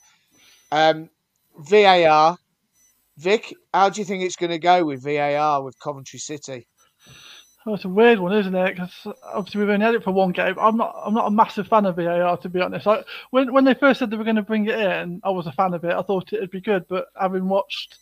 Um, 0.71 1.09
VAR, 1.57 2.37
Vic, 3.21 3.53
how 3.71 3.89
do 3.89 4.01
you 4.01 4.05
think 4.05 4.23
it's 4.23 4.35
going 4.35 4.49
to 4.49 4.57
go 4.57 4.83
with 4.83 5.03
VAR 5.03 5.63
with 5.63 5.79
Coventry 5.79 6.17
City? 6.17 6.67
Oh, 7.67 7.75
it's 7.75 7.85
a 7.85 7.89
weird 7.89 8.19
one, 8.19 8.33
isn't 8.33 8.55
it? 8.55 8.75
Because 8.75 9.15
obviously 9.23 9.61
we've 9.61 9.69
only 9.69 9.85
had 9.85 9.93
it 9.93 10.03
for 10.03 10.11
one 10.11 10.31
game. 10.31 10.55
I'm 10.59 10.77
not. 10.77 10.95
I'm 11.05 11.13
not 11.13 11.27
a 11.27 11.31
massive 11.31 11.67
fan 11.67 11.85
of 11.85 11.97
VAR 11.97 12.35
to 12.37 12.49
be 12.49 12.59
honest. 12.59 12.87
Like, 12.87 13.05
when 13.29 13.53
when 13.53 13.63
they 13.63 13.75
first 13.75 13.99
said 13.99 14.09
they 14.09 14.17
were 14.17 14.23
going 14.23 14.37
to 14.37 14.41
bring 14.41 14.65
it 14.65 14.79
in, 14.79 15.21
I 15.23 15.29
was 15.29 15.45
a 15.45 15.51
fan 15.51 15.75
of 15.75 15.83
it. 15.83 15.93
I 15.93 16.01
thought 16.01 16.33
it'd 16.33 16.49
be 16.49 16.61
good, 16.61 16.87
but 16.89 17.05
having 17.15 17.47
watched 17.47 17.99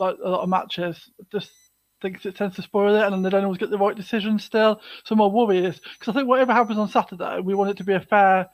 like 0.00 0.16
a 0.24 0.28
lot 0.28 0.42
of 0.42 0.48
matches, 0.48 1.08
just 1.30 1.52
thinks 2.00 2.26
it 2.26 2.34
tends 2.34 2.56
to 2.56 2.62
spoil 2.62 2.96
it, 2.96 3.04
and 3.04 3.12
then 3.12 3.22
they 3.22 3.30
don't 3.30 3.44
always 3.44 3.58
get 3.58 3.70
the 3.70 3.78
right 3.78 3.94
decision 3.94 4.40
still. 4.40 4.80
So 5.04 5.14
my 5.14 5.26
worry 5.26 5.64
is 5.64 5.78
because 5.78 6.08
I 6.08 6.12
think 6.14 6.28
whatever 6.28 6.52
happens 6.52 6.80
on 6.80 6.88
Saturday, 6.88 7.38
we 7.38 7.54
want 7.54 7.70
it 7.70 7.76
to 7.76 7.84
be 7.84 7.94
a 7.94 8.00
fair 8.00 8.48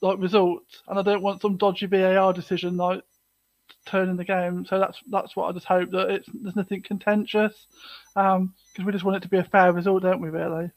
like 0.00 0.18
result, 0.18 0.64
and 0.88 0.98
I 0.98 1.02
don't 1.02 1.22
want 1.22 1.40
some 1.40 1.56
dodgy 1.56 1.86
VAR 1.86 2.32
decision 2.32 2.76
like 2.76 3.02
turning 3.86 4.16
the 4.16 4.24
game. 4.24 4.64
So 4.66 4.78
that's 4.78 4.98
that's 5.10 5.36
what 5.36 5.48
I 5.48 5.52
just 5.52 5.66
hope 5.66 5.90
that 5.90 6.10
it's 6.10 6.28
there's 6.32 6.56
nothing 6.56 6.82
contentious, 6.82 7.66
um 8.16 8.54
because 8.72 8.86
we 8.86 8.92
just 8.92 9.04
want 9.04 9.16
it 9.16 9.22
to 9.22 9.28
be 9.28 9.38
a 9.38 9.44
fair 9.44 9.72
result, 9.72 10.02
don't 10.02 10.20
we? 10.20 10.30
Really? 10.30 10.70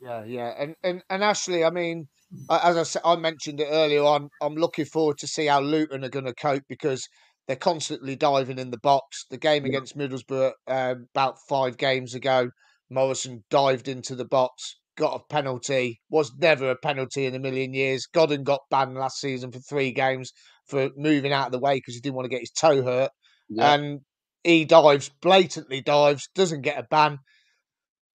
Yeah, 0.00 0.24
yeah, 0.24 0.52
and 0.58 0.74
and 0.82 1.02
and 1.08 1.24
Ashley, 1.24 1.64
I 1.64 1.70
mean, 1.70 2.08
as 2.50 2.76
I 2.76 2.82
said, 2.82 3.02
I 3.04 3.16
mentioned 3.16 3.60
it 3.60 3.68
earlier 3.70 4.02
on. 4.02 4.28
I'm 4.42 4.54
looking 4.54 4.84
forward 4.84 5.18
to 5.18 5.26
see 5.26 5.46
how 5.46 5.60
Luton 5.60 6.04
are 6.04 6.10
going 6.10 6.26
to 6.26 6.34
cope 6.34 6.64
because 6.68 7.08
they're 7.46 7.56
constantly 7.56 8.16
diving 8.16 8.58
in 8.58 8.70
the 8.70 8.78
box. 8.78 9.24
The 9.30 9.38
game 9.38 9.64
against 9.64 9.96
Middlesbrough 9.96 10.52
um, 10.66 11.06
about 11.14 11.36
five 11.48 11.76
games 11.78 12.14
ago, 12.14 12.50
Morrison 12.90 13.44
dived 13.50 13.88
into 13.88 14.14
the 14.14 14.24
box, 14.24 14.76
got 14.96 15.20
a 15.20 15.32
penalty. 15.32 16.00
Was 16.10 16.32
never 16.38 16.70
a 16.70 16.76
penalty 16.76 17.26
in 17.26 17.34
a 17.34 17.38
million 17.38 17.74
years. 17.74 18.06
Godden 18.06 18.44
got 18.44 18.60
banned 18.70 18.94
last 18.94 19.20
season 19.20 19.52
for 19.52 19.58
three 19.58 19.92
games 19.92 20.32
for 20.66 20.90
moving 20.96 21.32
out 21.32 21.46
of 21.46 21.52
the 21.52 21.58
way 21.58 21.74
because 21.76 21.94
he 21.94 22.00
didn't 22.00 22.16
want 22.16 22.24
to 22.26 22.30
get 22.30 22.40
his 22.40 22.50
toe 22.50 22.82
hurt, 22.82 23.10
Yeah. 23.48 23.74
and 23.74 24.00
he 24.42 24.64
dives 24.64 25.10
blatantly 25.20 25.80
dives, 25.80 26.28
doesn't 26.34 26.62
get 26.62 26.78
a 26.78 26.86
ban, 26.90 27.18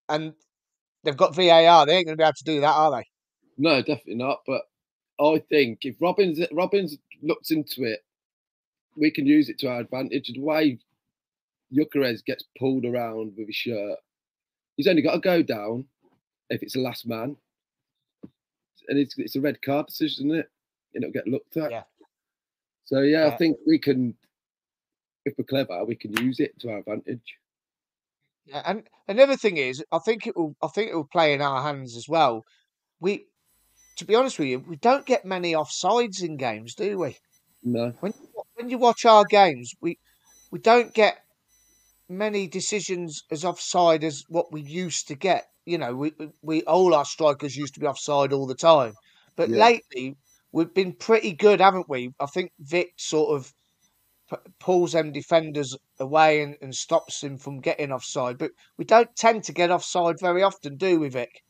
and 0.08 0.34
they've 1.04 1.18
got 1.18 1.36
VAR. 1.36 1.86
They 1.86 1.98
ain't 1.98 2.06
going 2.08 2.18
to 2.18 2.22
be 2.22 2.24
able 2.24 2.34
to 2.34 2.44
do 2.44 2.62
that, 2.62 2.76
are 2.76 2.92
they? 2.92 3.06
No, 3.58 3.82
definitely 3.82 4.16
not. 4.16 4.40
But 4.48 4.62
I 5.20 5.44
think 5.50 5.80
if 5.84 5.96
Robins 6.02 6.40
Robins 6.52 6.98
looks 7.22 7.52
into 7.52 7.84
it, 7.84 8.00
we 8.96 9.12
can 9.12 9.26
use 9.26 9.50
it 9.50 9.60
to 9.60 9.68
our 9.68 9.82
advantage. 9.82 10.32
The 10.34 10.42
way 10.42 10.80
Gyökeres 11.74 12.24
gets 12.26 12.46
pulled 12.58 12.86
around 12.86 13.34
with 13.38 13.48
his 13.48 13.56
shirt, 13.56 14.00
he's 14.76 14.88
only 14.88 15.02
got 15.02 15.14
to 15.14 15.20
go 15.20 15.44
down 15.44 15.86
if 16.50 16.64
it's 16.64 16.74
the 16.74 16.82
last 16.82 17.08
man, 17.08 17.38
and 18.88 19.00
it's 19.00 19.18
it's 19.18 19.36
a 19.36 19.41
red 19.41 19.62
card 19.62 19.88
decision, 19.88 20.28
isn't 20.28 20.39
it? 20.39 20.52
It'll 20.93 21.12
get 21.12 21.28
looked 21.28 21.58
at. 21.58 21.72
Yeah. 21.72 21.84
So 22.86 23.02
yeah, 23.02 23.28
Yeah. 23.28 23.34
I 23.34 23.38
think 23.38 23.58
we 23.68 23.78
can, 23.78 24.16
if 25.26 25.36
we're 25.38 25.45
clever, 25.45 25.86
we 25.86 25.95
can 25.95 26.14
use 26.18 26.39
it 26.39 26.60
to 26.60 26.72
our 26.72 26.80
advantage. 26.80 27.38
Yeah, 28.45 28.64
and 28.66 28.84
another 29.08 29.38
thing 29.38 29.58
is, 29.58 29.84
I 29.91 30.00
think 30.00 30.26
it 30.26 30.36
will. 30.36 30.56
I 30.62 30.68
think 30.68 30.89
it 30.89 30.95
will 30.95 31.06
play 31.06 31.34
in 31.34 31.41
our 31.41 31.62
hands 31.62 31.95
as 31.95 32.08
well. 32.10 32.45
We, 33.00 33.26
to 33.97 34.06
be 34.06 34.16
honest 34.16 34.39
with 34.39 34.47
you, 34.47 34.60
we 34.60 34.76
don't 34.76 35.06
get 35.06 35.24
many 35.24 35.54
offsides 35.54 36.24
in 36.24 36.38
games, 36.38 36.74
do 36.74 36.97
we? 36.97 37.18
No. 37.64 37.93
When 38.00 38.14
when 38.56 38.70
you 38.70 38.80
watch 38.80 39.06
our 39.06 39.24
games, 39.24 39.74
we 39.82 40.00
we 40.52 40.58
don't 40.60 40.93
get 40.93 41.20
many 42.08 42.47
decisions 42.47 43.24
as 43.30 43.45
offside 43.45 44.04
as 44.04 44.24
what 44.30 44.52
we 44.52 44.62
used 44.62 45.08
to 45.10 45.16
get. 45.16 45.47
You 45.70 45.78
know, 45.78 45.93
we 45.95 46.13
we- 46.17 46.32
we 46.41 46.63
all 46.63 46.93
our 46.95 47.05
strikers 47.05 47.55
used 47.55 47.76
to 47.76 47.80
be 47.80 47.86
offside 47.88 48.34
all 48.34 48.47
the 48.47 48.55
time, 48.55 48.93
but 49.36 49.49
Yeah. 49.49 49.57
lately 49.67 50.15
we've 50.51 50.74
been 50.74 50.93
pretty 50.93 51.32
good, 51.34 51.61
haven't 51.61 51.88
we? 51.88 52.11
I 52.20 52.26
think 52.26 52.51
Vic 52.59 52.93
sort 52.97 53.36
of 53.36 53.53
p- 54.32 54.51
pulls 54.59 54.93
them 54.93 55.11
defenders 55.11 55.78
away 55.99 56.41
and, 56.41 56.55
and 56.61 56.74
stops 56.74 57.22
them 57.22 57.38
from 57.38 57.59
getting 57.61 57.91
offside, 57.91 58.38
but 58.39 58.51
we 58.78 58.84
don't 58.86 59.15
tend 59.15 59.43
to 59.43 59.53
get 59.53 59.70
offside 59.70 60.20
very 60.20 60.41
often, 60.41 60.76
do 60.76 60.99
we, 60.99 61.09
Vic? 61.09 61.43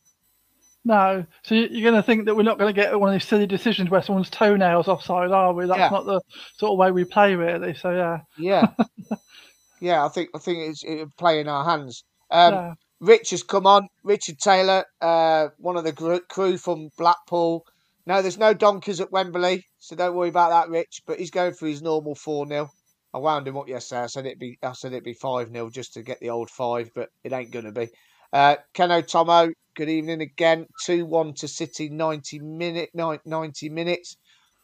No. 0.83 1.25
So 1.43 1.55
you- 1.55 1.67
you're 1.71 1.89
going 1.89 2.01
to 2.01 2.05
think 2.05 2.25
that 2.25 2.35
we're 2.35 2.43
not 2.43 2.57
going 2.57 2.73
to 2.73 2.81
get 2.81 2.99
one 2.99 3.09
of 3.09 3.13
these 3.13 3.27
silly 3.27 3.47
decisions 3.47 3.89
where 3.89 4.01
someone's 4.01 4.29
toenails 4.29 4.87
offside, 4.89 5.31
are 5.31 5.53
we? 5.53 5.65
That's 5.65 5.77
Yeah. 5.79 5.89
not 5.89 6.05
the 6.05 6.19
sort 6.57 6.73
of 6.73 6.77
way 6.77 6.91
we 6.91 7.05
play, 7.05 7.35
really. 7.35 7.73
So 7.73 7.91
yeah. 7.91 8.19
Yeah, 8.37 8.67
yeah. 9.79 10.05
I 10.05 10.09
think 10.09 10.29
I 10.35 10.39
think 10.39 10.57
it's 10.69 10.83
it 10.83 10.95
would 10.99 11.15
play 11.17 11.39
in 11.39 11.47
our 11.47 11.63
hands. 11.63 12.03
Um, 12.31 12.53
yeah. 12.53 12.73
Rich 12.99 13.29
has 13.31 13.43
come 13.43 13.65
on. 13.65 13.87
Richard 14.03 14.39
Taylor, 14.39 14.85
uh, 15.01 15.49
one 15.57 15.77
of 15.77 15.83
the 15.83 15.91
gr- 15.91 16.17
crew 16.29 16.57
from 16.57 16.89
Blackpool. 16.97 17.65
No, 18.05 18.21
there's 18.21 18.37
no 18.37 18.53
donkeys 18.53 18.99
at 18.99 19.11
Wembley, 19.11 19.65
so 19.79 19.95
don't 19.95 20.15
worry 20.15 20.29
about 20.29 20.49
that, 20.49 20.69
Rich. 20.69 21.03
But 21.05 21.19
he's 21.19 21.31
going 21.31 21.53
for 21.53 21.67
his 21.67 21.81
normal 21.81 22.15
four 22.15 22.47
0 22.47 22.69
I 23.13 23.17
wound 23.17 23.47
him 23.47 23.57
up 23.57 23.67
yesterday. 23.67 24.01
I 24.03 24.07
said 24.07 24.25
it'd 24.25 24.39
be 24.39 24.57
I 24.61 24.73
said 24.73 24.91
it'd 24.91 25.03
be 25.03 25.13
five 25.13 25.51
0 25.51 25.69
just 25.69 25.93
to 25.93 26.03
get 26.03 26.19
the 26.19 26.29
old 26.29 26.49
five, 26.49 26.91
but 26.93 27.09
it 27.23 27.31
ain't 27.33 27.51
gonna 27.51 27.71
be. 27.71 27.89
Uh, 28.31 28.57
Keno 28.73 29.01
Tomo, 29.01 29.49
good 29.75 29.89
evening 29.89 30.21
again. 30.21 30.67
Two 30.83 31.05
one 31.05 31.33
to 31.35 31.47
City, 31.47 31.89
ninety 31.89 32.39
minute 32.39 32.89
nine- 32.93 33.19
ninety 33.25 33.69
minutes. 33.69 34.17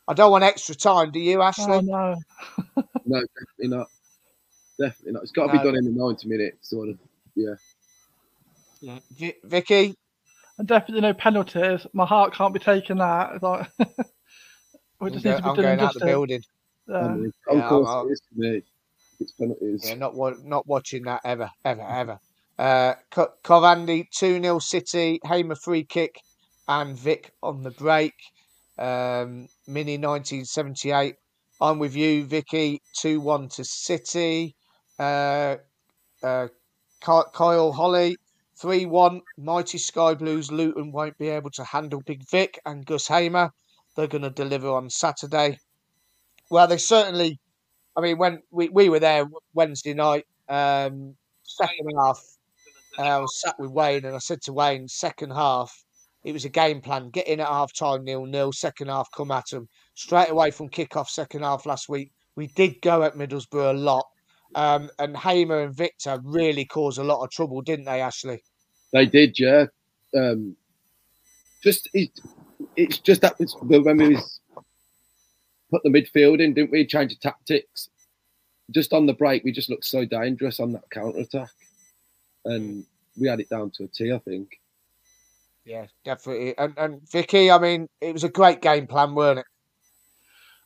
I 0.07 0.13
don't 0.13 0.31
want 0.31 0.43
extra 0.43 0.75
time, 0.75 1.11
do 1.11 1.19
you, 1.19 1.41
Ashley? 1.41 1.65
Oh 1.65 1.79
no. 1.81 2.15
No, 3.07 3.21
definitely 3.21 3.77
not. 3.77 3.87
Definitely 4.79 5.13
not. 5.13 5.23
It's 5.23 5.31
got 5.31 5.47
to 5.47 5.51
be 5.53 5.57
done 5.59 5.75
in 5.75 5.85
the 5.85 5.91
90 5.91 6.27
minutes, 6.27 6.69
sort 6.69 6.89
of. 6.89 6.97
Yeah. 7.35 7.53
Vi- 9.11 9.35
Vicky, 9.43 9.95
And 10.57 10.67
definitely 10.67 11.01
no 11.01 11.13
penalties. 11.13 11.85
My 11.93 12.05
heart 12.05 12.33
can't 12.33 12.53
be 12.53 12.59
taking 12.59 12.97
that. 12.97 13.31
It's 13.33 13.43
like 13.43 13.69
We 14.99 15.07
I'm, 15.07 15.13
just 15.13 15.23
go- 15.23 15.31
need 15.31 15.37
to 15.37 15.43
be 15.43 15.49
I'm 15.49 15.55
doing 15.55 15.65
going 15.67 15.79
out 15.79 15.93
the 15.93 15.99
dusting. 15.99 16.07
building. 16.07 16.41
Yeah. 16.87 17.15
Yeah, 17.51 17.59
of 17.63 17.69
course, 17.69 17.89
I'm- 17.89 18.07
it 18.07 18.11
is 18.11 18.21
me. 18.35 18.61
It's 19.19 19.31
penalties. 19.33 19.81
Yeah, 19.89 19.95
not 19.95 20.13
not 20.43 20.67
watching 20.67 21.03
that 21.03 21.21
ever, 21.23 21.49
ever, 21.63 21.81
ever. 21.81 22.19
Uh, 22.59 22.93
Co- 23.11 23.33
Covandi 23.43 24.05
two 24.11 24.41
0 24.41 24.59
City, 24.59 25.19
Hamer 25.23 25.55
free 25.55 25.83
kick, 25.85 26.19
and 26.67 26.97
Vic 26.97 27.31
on 27.41 27.63
the 27.63 27.71
break. 27.71 28.13
Um, 28.77 29.47
Mini 29.67 29.97
nineteen 29.97 30.43
seventy 30.45 30.91
eight. 30.91 31.15
I'm 31.61 31.79
with 31.79 31.95
you, 31.95 32.25
Vicky. 32.25 32.81
Two 32.99 33.21
one 33.21 33.47
to 33.49 33.63
City. 33.63 34.55
Uh, 34.99 35.55
uh, 36.21 36.47
Kyle 37.01 37.71
Holly 37.71 38.17
three 38.59 38.85
one. 38.85 39.21
Mighty 39.37 39.77
Sky 39.77 40.13
Blues. 40.13 40.51
Luton 40.51 40.91
won't 40.91 41.17
be 41.17 41.29
able 41.29 41.51
to 41.51 41.63
handle 41.63 42.01
Big 42.05 42.23
Vic 42.29 42.59
and 42.65 42.85
Gus 42.85 43.07
Hamer. 43.07 43.51
They're 43.95 44.07
going 44.07 44.23
to 44.23 44.29
deliver 44.29 44.69
on 44.69 44.89
Saturday. 44.89 45.59
Well, 46.49 46.67
they 46.67 46.77
certainly 46.77 47.39
I 47.95 48.01
mean, 48.01 48.17
when 48.17 48.41
we, 48.51 48.69
we 48.69 48.89
were 48.89 48.99
there 48.99 49.25
Wednesday 49.53 49.93
night, 49.93 50.25
um, 50.49 51.15
second 51.43 51.91
half, 51.97 52.21
uh, 52.97 53.03
I 53.03 53.17
was 53.19 53.39
sat 53.41 53.55
with 53.57 53.71
Wayne 53.71 54.05
and 54.05 54.15
I 54.15 54.19
said 54.19 54.41
to 54.43 54.53
Wayne, 54.53 54.87
second 54.87 55.31
half, 55.31 55.73
it 56.23 56.33
was 56.33 56.43
a 56.43 56.49
game 56.49 56.81
plan. 56.81 57.09
Get 57.09 57.27
in 57.27 57.39
at 57.39 57.47
half 57.47 57.73
time, 57.73 58.03
nil 58.03 58.25
nil. 58.25 58.51
Second 58.51 58.89
half, 58.89 59.09
come 59.15 59.31
at 59.31 59.45
them 59.51 59.69
straight 59.93 60.29
away 60.29 60.51
from 60.51 60.69
kick 60.69 60.97
off. 60.97 61.09
Second 61.09 61.43
half 61.43 61.65
last 61.65 61.87
week, 61.87 62.11
we 62.35 62.47
did 62.47 62.81
go 62.81 63.03
at 63.03 63.15
Middlesbrough 63.15 63.71
a 63.71 63.77
lot, 63.77 64.05
um, 64.55 64.89
and 64.99 65.15
Hamer 65.15 65.61
and 65.61 65.75
Viktor 65.75 66.19
really 66.23 66.65
caused 66.65 66.97
a 66.97 67.03
lot 67.03 67.23
of 67.23 67.29
trouble, 67.29 67.61
didn't 67.61 67.85
they, 67.85 68.01
Ashley? 68.01 68.41
They 68.93 69.05
did, 69.05 69.37
yeah. 69.37 69.65
Um, 70.15 70.55
just 71.61 71.89
it, 71.93 72.09
it's 72.75 72.99
just 72.99 73.21
that 73.21 73.35
it's, 73.39 73.55
when 73.61 73.97
we 73.97 74.15
was 74.15 74.39
put 75.69 75.83
the 75.83 75.89
midfield 75.89 76.41
in, 76.41 76.53
didn't 76.53 76.71
we? 76.71 76.85
Change 76.85 77.11
the 77.11 77.19
tactics. 77.19 77.89
Just 78.71 78.93
on 78.93 79.05
the 79.05 79.13
break, 79.13 79.43
we 79.43 79.51
just 79.51 79.69
looked 79.69 79.85
so 79.85 80.05
dangerous 80.05 80.59
on 80.59 80.71
that 80.71 80.89
counter 80.89 81.19
attack, 81.19 81.49
and 82.45 82.85
we 83.19 83.27
had 83.27 83.39
it 83.39 83.49
down 83.49 83.71
to 83.71 83.83
a 83.83 83.87
T. 83.87 84.11
I 84.11 84.19
think. 84.19 84.59
Yeah, 85.65 85.87
definitely. 86.03 86.57
And 86.57 86.73
and 86.77 87.09
Vicky, 87.11 87.51
I 87.51 87.59
mean, 87.59 87.87
it 87.99 88.13
was 88.13 88.23
a 88.23 88.29
great 88.29 88.61
game 88.61 88.87
plan, 88.87 89.13
weren't 89.15 89.39
it? 89.39 89.45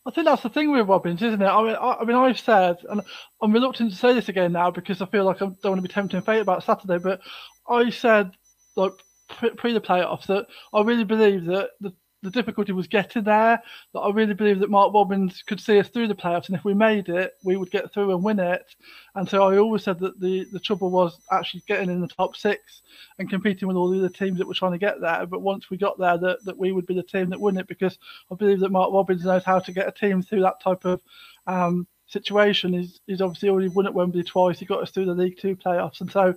I 0.05 0.11
think 0.11 0.25
that's 0.25 0.43
the 0.43 0.49
thing 0.49 0.71
with 0.71 0.87
Robins, 0.87 1.21
isn't 1.21 1.41
it? 1.41 1.45
I 1.45 1.63
mean, 1.63 1.75
I, 1.75 1.93
I 1.99 2.05
mean, 2.05 2.15
I've 2.15 2.39
said, 2.39 2.77
and 2.89 3.01
I'm 3.41 3.51
reluctant 3.51 3.91
to 3.91 3.97
say 3.97 4.13
this 4.13 4.29
again 4.29 4.53
now 4.53 4.71
because 4.71 5.01
I 5.01 5.05
feel 5.05 5.25
like 5.25 5.41
I 5.41 5.45
don't 5.45 5.63
want 5.63 5.77
to 5.77 5.87
be 5.87 5.93
tempting 5.93 6.21
fate 6.21 6.39
about 6.39 6.63
Saturday, 6.63 6.97
but 6.97 7.21
I 7.69 7.89
said, 7.89 8.31
like 8.75 8.93
pre, 9.27 9.51
pre 9.51 9.73
the 9.73 9.81
playoffs, 9.81 10.27
that 10.27 10.47
I 10.73 10.81
really 10.81 11.03
believe 11.03 11.45
that 11.45 11.71
the, 11.81 11.93
the 12.21 12.29
difficulty 12.31 12.71
was 12.71 12.87
getting 12.87 13.23
there. 13.23 13.61
That 13.93 13.99
I 13.99 14.11
really 14.11 14.33
believe 14.33 14.59
that 14.59 14.69
Mark 14.69 14.93
Robins 14.93 15.43
could 15.45 15.59
see 15.59 15.79
us 15.79 15.89
through 15.89 16.07
the 16.07 16.15
playoffs, 16.15 16.47
and 16.47 16.55
if 16.55 16.63
we 16.63 16.73
made 16.73 17.09
it, 17.09 17.33
we 17.43 17.55
would 17.55 17.71
get 17.71 17.93
through 17.93 18.13
and 18.13 18.23
win 18.23 18.39
it. 18.39 18.75
And 19.15 19.27
so 19.27 19.43
I 19.43 19.57
always 19.57 19.83
said 19.83 19.99
that 19.99 20.19
the 20.19 20.45
the 20.51 20.59
trouble 20.59 20.89
was 20.89 21.19
actually 21.31 21.63
getting 21.67 21.89
in 21.89 22.01
the 22.01 22.07
top 22.07 22.35
six 22.35 22.81
and 23.17 23.29
competing 23.29 23.67
with 23.67 23.77
all 23.77 23.89
the 23.89 23.99
other 23.99 24.09
teams 24.09 24.37
that 24.37 24.47
were 24.47 24.53
trying 24.53 24.73
to 24.73 24.77
get 24.77 25.01
there. 25.01 25.25
But 25.25 25.41
once 25.41 25.69
we 25.69 25.77
got 25.77 25.97
there, 25.97 26.17
that, 26.17 26.43
that 26.45 26.57
we 26.57 26.71
would 26.71 26.85
be 26.85 26.95
the 26.95 27.03
team 27.03 27.29
that 27.29 27.39
won 27.39 27.57
it 27.57 27.67
because 27.67 27.97
I 28.31 28.35
believe 28.35 28.59
that 28.61 28.71
Mark 28.71 28.91
Robins 28.93 29.25
knows 29.25 29.43
how 29.43 29.59
to 29.59 29.71
get 29.71 29.87
a 29.87 29.91
team 29.91 30.21
through 30.21 30.41
that 30.41 30.61
type 30.61 30.85
of 30.85 31.01
um, 31.47 31.87
situation. 32.07 32.73
He's, 32.73 32.99
he's 33.07 33.21
obviously 33.21 33.49
already 33.49 33.69
won 33.69 33.87
at 33.87 33.93
Wembley 33.93 34.23
twice. 34.23 34.59
He 34.59 34.65
got 34.65 34.81
us 34.81 34.91
through 34.91 35.05
the 35.05 35.13
League 35.13 35.37
Two 35.39 35.55
playoffs, 35.55 36.01
and 36.01 36.11
so 36.11 36.35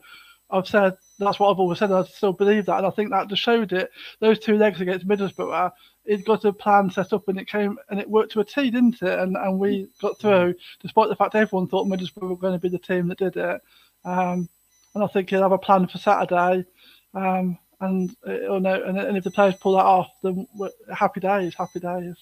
I've 0.52 0.68
said 0.68 0.96
that's 1.18 1.40
what 1.40 1.50
I've 1.50 1.58
always 1.58 1.78
said. 1.78 1.90
I 1.90 2.04
still 2.04 2.32
believe 2.32 2.66
that, 2.66 2.78
and 2.78 2.86
I 2.86 2.90
think 2.90 3.10
that 3.10 3.28
just 3.28 3.42
showed 3.42 3.72
it. 3.72 3.90
Those 4.20 4.38
two 4.38 4.56
legs 4.56 4.80
against 4.80 5.08
Middlesbrough, 5.08 5.72
it 6.04 6.24
got 6.24 6.44
a 6.44 6.52
plan 6.52 6.90
set 6.90 7.12
up, 7.12 7.28
and 7.28 7.40
it 7.40 7.48
came 7.48 7.78
and 7.88 7.98
it 7.98 8.10
worked 8.10 8.32
to 8.32 8.40
a 8.40 8.44
T, 8.44 8.70
didn't 8.70 9.02
it? 9.02 9.18
And 9.18 9.36
and 9.36 9.58
we 9.58 9.88
got 10.00 10.18
through, 10.20 10.54
despite 10.80 11.08
the 11.08 11.16
fact 11.16 11.34
everyone 11.34 11.68
thought 11.68 11.86
Middlesbrough 11.86 12.28
were 12.28 12.36
going 12.36 12.54
to 12.54 12.58
be 12.58 12.68
the 12.68 12.78
team 12.78 13.08
that 13.08 13.18
did 13.18 13.36
it. 13.36 13.60
Um, 14.04 14.48
and 14.94 15.02
I 15.02 15.06
think 15.06 15.30
he'll 15.30 15.42
have 15.42 15.52
a 15.52 15.58
plan 15.58 15.86
for 15.86 15.98
Saturday. 15.98 16.66
Um, 17.14 17.58
and 17.80 18.14
uh, 18.26 18.58
no, 18.58 18.82
and, 18.84 18.98
and 18.98 19.16
if 19.16 19.24
the 19.24 19.30
players 19.30 19.54
pull 19.56 19.76
that 19.76 19.84
off, 19.84 20.08
then 20.22 20.46
happy 20.94 21.20
days, 21.20 21.54
happy 21.54 21.80
days. 21.80 22.14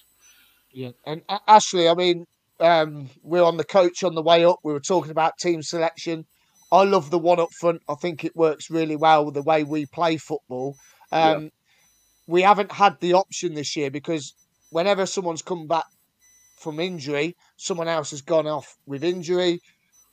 Yeah. 0.71 0.91
And 1.05 1.21
A- 1.29 1.39
Ashley, 1.47 1.89
I 1.89 1.93
mean, 1.93 2.25
um, 2.59 3.09
we're 3.23 3.43
on 3.43 3.57
the 3.57 3.63
coach 3.63 4.03
on 4.03 4.15
the 4.15 4.21
way 4.21 4.45
up. 4.45 4.59
We 4.63 4.73
were 4.73 4.79
talking 4.79 5.11
about 5.11 5.37
team 5.37 5.61
selection. 5.61 6.25
I 6.71 6.83
love 6.83 7.09
the 7.09 7.19
one 7.19 7.39
up 7.39 7.51
front. 7.59 7.81
I 7.89 7.95
think 7.95 8.23
it 8.23 8.35
works 8.35 8.69
really 8.69 8.95
well 8.95 9.25
with 9.25 9.33
the 9.33 9.41
way 9.41 9.63
we 9.63 9.85
play 9.85 10.17
football. 10.17 10.75
Yeah. 11.11 11.31
Um, 11.31 11.49
We 12.27 12.43
haven't 12.43 12.71
had 12.71 12.99
the 13.01 13.13
option 13.13 13.55
this 13.55 13.75
year 13.75 13.91
because 13.91 14.33
whenever 14.69 15.05
someone's 15.05 15.41
come 15.41 15.67
back 15.67 15.85
from 16.57 16.79
injury, 16.79 17.35
someone 17.57 17.87
else 17.87 18.11
has 18.11 18.21
gone 18.21 18.47
off 18.47 18.77
with 18.85 19.03
injury. 19.03 19.59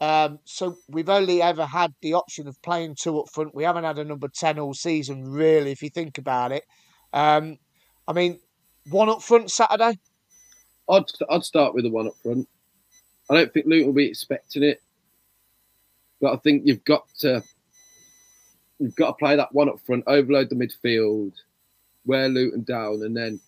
Um, 0.01 0.39
so 0.45 0.77
we've 0.89 1.09
only 1.09 1.43
ever 1.43 1.67
had 1.67 1.93
the 2.03 2.15
option 2.15 2.49
of 2.49 2.61
playing 2.63 2.97
two 3.01 3.21
up 3.21 3.29
front. 3.33 3.55
We 3.55 3.65
haven't 3.65 3.85
had 3.85 3.99
a 3.99 4.05
number 4.05 4.29
10 4.29 4.59
all 4.59 4.75
season, 4.75 5.25
really, 5.25 5.73
if 5.73 5.83
you 5.83 5.91
think 5.91 6.19
about 6.19 6.53
it. 6.53 6.65
Um, 7.13 7.59
I 8.07 8.13
mean, 8.13 8.41
one 8.91 9.09
up 9.09 9.23
front 9.23 9.51
Saturday. 9.51 9.99
I'd 10.89 11.05
I'd 11.29 11.45
start 11.45 11.75
with 11.75 11.85
the 11.85 11.91
one 11.91 12.07
up 12.07 12.15
front. 12.23 12.49
I 13.31 13.35
don't 13.35 13.53
think 13.53 13.67
Luton 13.67 13.89
will 13.89 13.95
be 13.95 14.07
expecting 14.07 14.63
it, 14.63 14.81
but 16.21 16.33
I 16.33 16.37
think 16.39 16.63
you've 16.67 16.85
got 16.85 17.07
to 17.21 17.43
you've 18.79 18.97
got 18.97 19.09
to 19.09 19.13
play 19.15 19.37
that 19.37 19.53
one 19.53 19.69
up 19.69 19.81
front, 19.81 20.05
overload 20.07 20.51
the 20.51 20.55
midfield, 20.57 21.33
wear 22.07 22.29
Luton 22.29 22.63
down, 22.63 23.03
and 23.03 23.17
then 23.17 23.41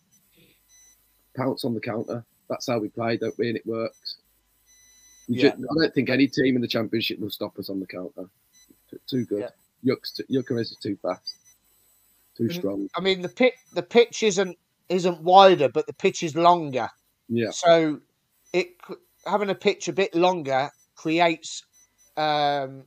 pounce 1.37 1.65
on 1.65 1.75
the 1.75 1.81
counter. 1.81 2.25
That's 2.49 2.67
how 2.67 2.79
we 2.79 2.89
play, 2.89 3.17
don't 3.17 3.37
we? 3.39 3.49
And 3.49 3.57
it 3.57 3.67
works. 3.67 4.17
Yeah. 5.29 5.51
ju- 5.55 5.67
I 5.71 5.75
don't 5.83 5.95
think 5.95 6.11
any 6.11 6.27
team 6.27 6.57
in 6.57 6.63
the 6.63 6.67
championship 6.69 7.21
will 7.21 7.31
stop 7.31 7.57
us 7.59 7.71
on 7.71 7.79
the 7.79 7.87
counter. 7.87 8.29
Too 9.07 9.25
good. 9.25 9.49
Yeah. 9.85 9.95
Yucks, 9.95 10.21
Gyökeres 10.29 10.63
is 10.63 10.77
too 10.83 10.97
fast, 11.01 11.37
too 12.37 12.49
Mm. 12.49 12.53
strong. 12.53 12.91
I 12.97 13.01
mean, 13.01 13.23
the 13.23 13.29
pit 13.29 13.55
the 13.73 13.83
pitch 13.83 14.23
isn't 14.25 14.59
isn't 14.89 15.23
wider, 15.23 15.69
but 15.69 15.87
the 15.87 15.93
pitch 15.93 16.25
is 16.25 16.35
longer. 16.35 16.91
Yeah, 17.29 17.51
So 17.53 18.01
it 18.53 18.75
having 19.25 19.49
a 19.51 19.55
pitch 19.55 19.87
a 19.87 19.93
bit 19.93 20.13
longer 20.17 20.69
creates 20.97 21.63
um, 22.17 22.85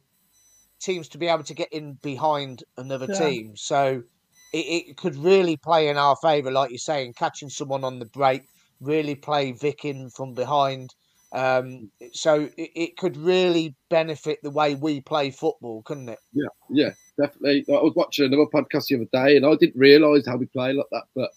teams 0.82 1.08
to 1.10 1.18
be 1.18 1.28
able 1.28 1.44
to 1.44 1.54
get 1.54 1.72
in 1.72 1.94
behind 2.02 2.64
another 2.78 3.08
Yeah. 3.08 3.18
team. 3.18 3.54
So 3.56 4.04
it, 4.52 4.58
it 4.58 4.98
could 4.98 5.16
really 5.16 5.58
play 5.58 5.90
in 5.90 5.98
our 5.98 6.16
favour, 6.22 6.52
like 6.52 6.70
you're 6.72 6.78
saying, 6.78 7.14
catching 7.18 7.50
someone 7.50 7.84
on 7.84 8.00
the 8.00 8.06
break, 8.06 8.44
really 8.82 9.16
play 9.16 9.52
Vic 9.54 9.86
in 9.86 10.10
from 10.10 10.34
behind. 10.34 10.90
Um, 11.34 11.90
so 12.14 12.50
it, 12.58 12.70
it 12.76 12.98
could 12.98 13.18
really 13.18 13.76
benefit 13.90 14.40
the 14.44 14.52
way 14.52 14.76
we 14.76 15.02
play 15.02 15.32
football, 15.32 15.82
couldn't 15.84 16.10
it? 16.10 16.20
yeah, 16.34 16.48
yeah, 16.70 16.90
definitely. 17.20 17.66
I 17.70 17.82
was 17.82 17.94
watching 17.96 18.26
another 18.26 18.46
podcast 18.46 18.88
the 18.88 18.96
other 18.96 19.08
day, 19.28 19.38
and 19.38 19.46
I 19.46 19.56
didn't 19.56 19.80
realise 19.80 20.28
how 20.28 20.38
we 20.38 20.46
play 20.48 20.74
like 20.74 20.88
that. 20.92 21.04
But 21.16 21.32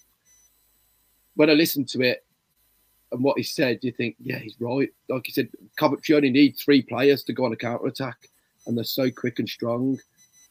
when 1.34 1.50
I 1.50 1.54
listened 1.54 1.88
to 1.90 2.00
it 2.02 2.25
and 3.16 3.24
what 3.24 3.36
he 3.38 3.42
said, 3.42 3.78
you 3.82 3.92
think, 3.92 4.16
yeah, 4.20 4.38
he's 4.38 4.56
right. 4.60 4.88
Like 5.08 5.26
he 5.26 5.32
said, 5.32 5.48
Coventry 5.76 6.14
only 6.14 6.30
need 6.30 6.56
three 6.56 6.82
players 6.82 7.24
to 7.24 7.32
go 7.32 7.44
on 7.46 7.52
a 7.52 7.56
counter 7.56 7.86
attack, 7.86 8.28
and 8.66 8.76
they're 8.76 8.84
so 8.84 9.10
quick 9.10 9.38
and 9.38 9.48
strong. 9.48 9.98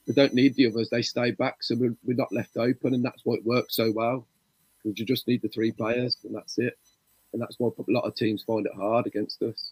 They 0.08 0.14
don't 0.14 0.34
need 0.34 0.56
the 0.56 0.68
others; 0.68 0.90
they 0.90 1.02
stay 1.02 1.32
back, 1.32 1.64
so 1.64 1.76
we're, 1.76 1.96
we're 2.04 2.16
not 2.16 2.32
left 2.34 2.58
open, 2.58 2.94
and 2.94 3.04
that's 3.06 3.22
why 3.24 3.36
it 3.36 3.46
works 3.46 3.76
so 3.76 3.92
well. 3.96 4.28
Because 4.84 5.00
you 5.00 5.06
just 5.06 5.28
need 5.28 5.42
the 5.42 5.48
three 5.50 5.72
players, 5.72 6.18
and 6.24 6.36
that's 6.36 6.58
it. 6.58 6.78
And 7.34 7.42
that's 7.42 7.56
why 7.60 7.70
a 7.78 7.92
lot 7.92 8.02
of 8.06 8.16
teams 8.16 8.44
find 8.44 8.66
it 8.66 8.72
hard 8.76 9.08
against 9.08 9.42
us. 9.42 9.72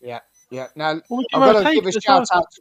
Yeah, 0.00 0.20
yeah. 0.50 0.68
Now 0.76 1.00
Well, 1.08 1.18
we 1.18 1.26
I've 1.34 1.42
can 1.54 1.62
got 1.62 1.68
to 1.68 1.74
give 1.74 1.86
a 1.86 1.92
shout 2.00 2.26
well. 2.32 2.40
out. 2.40 2.54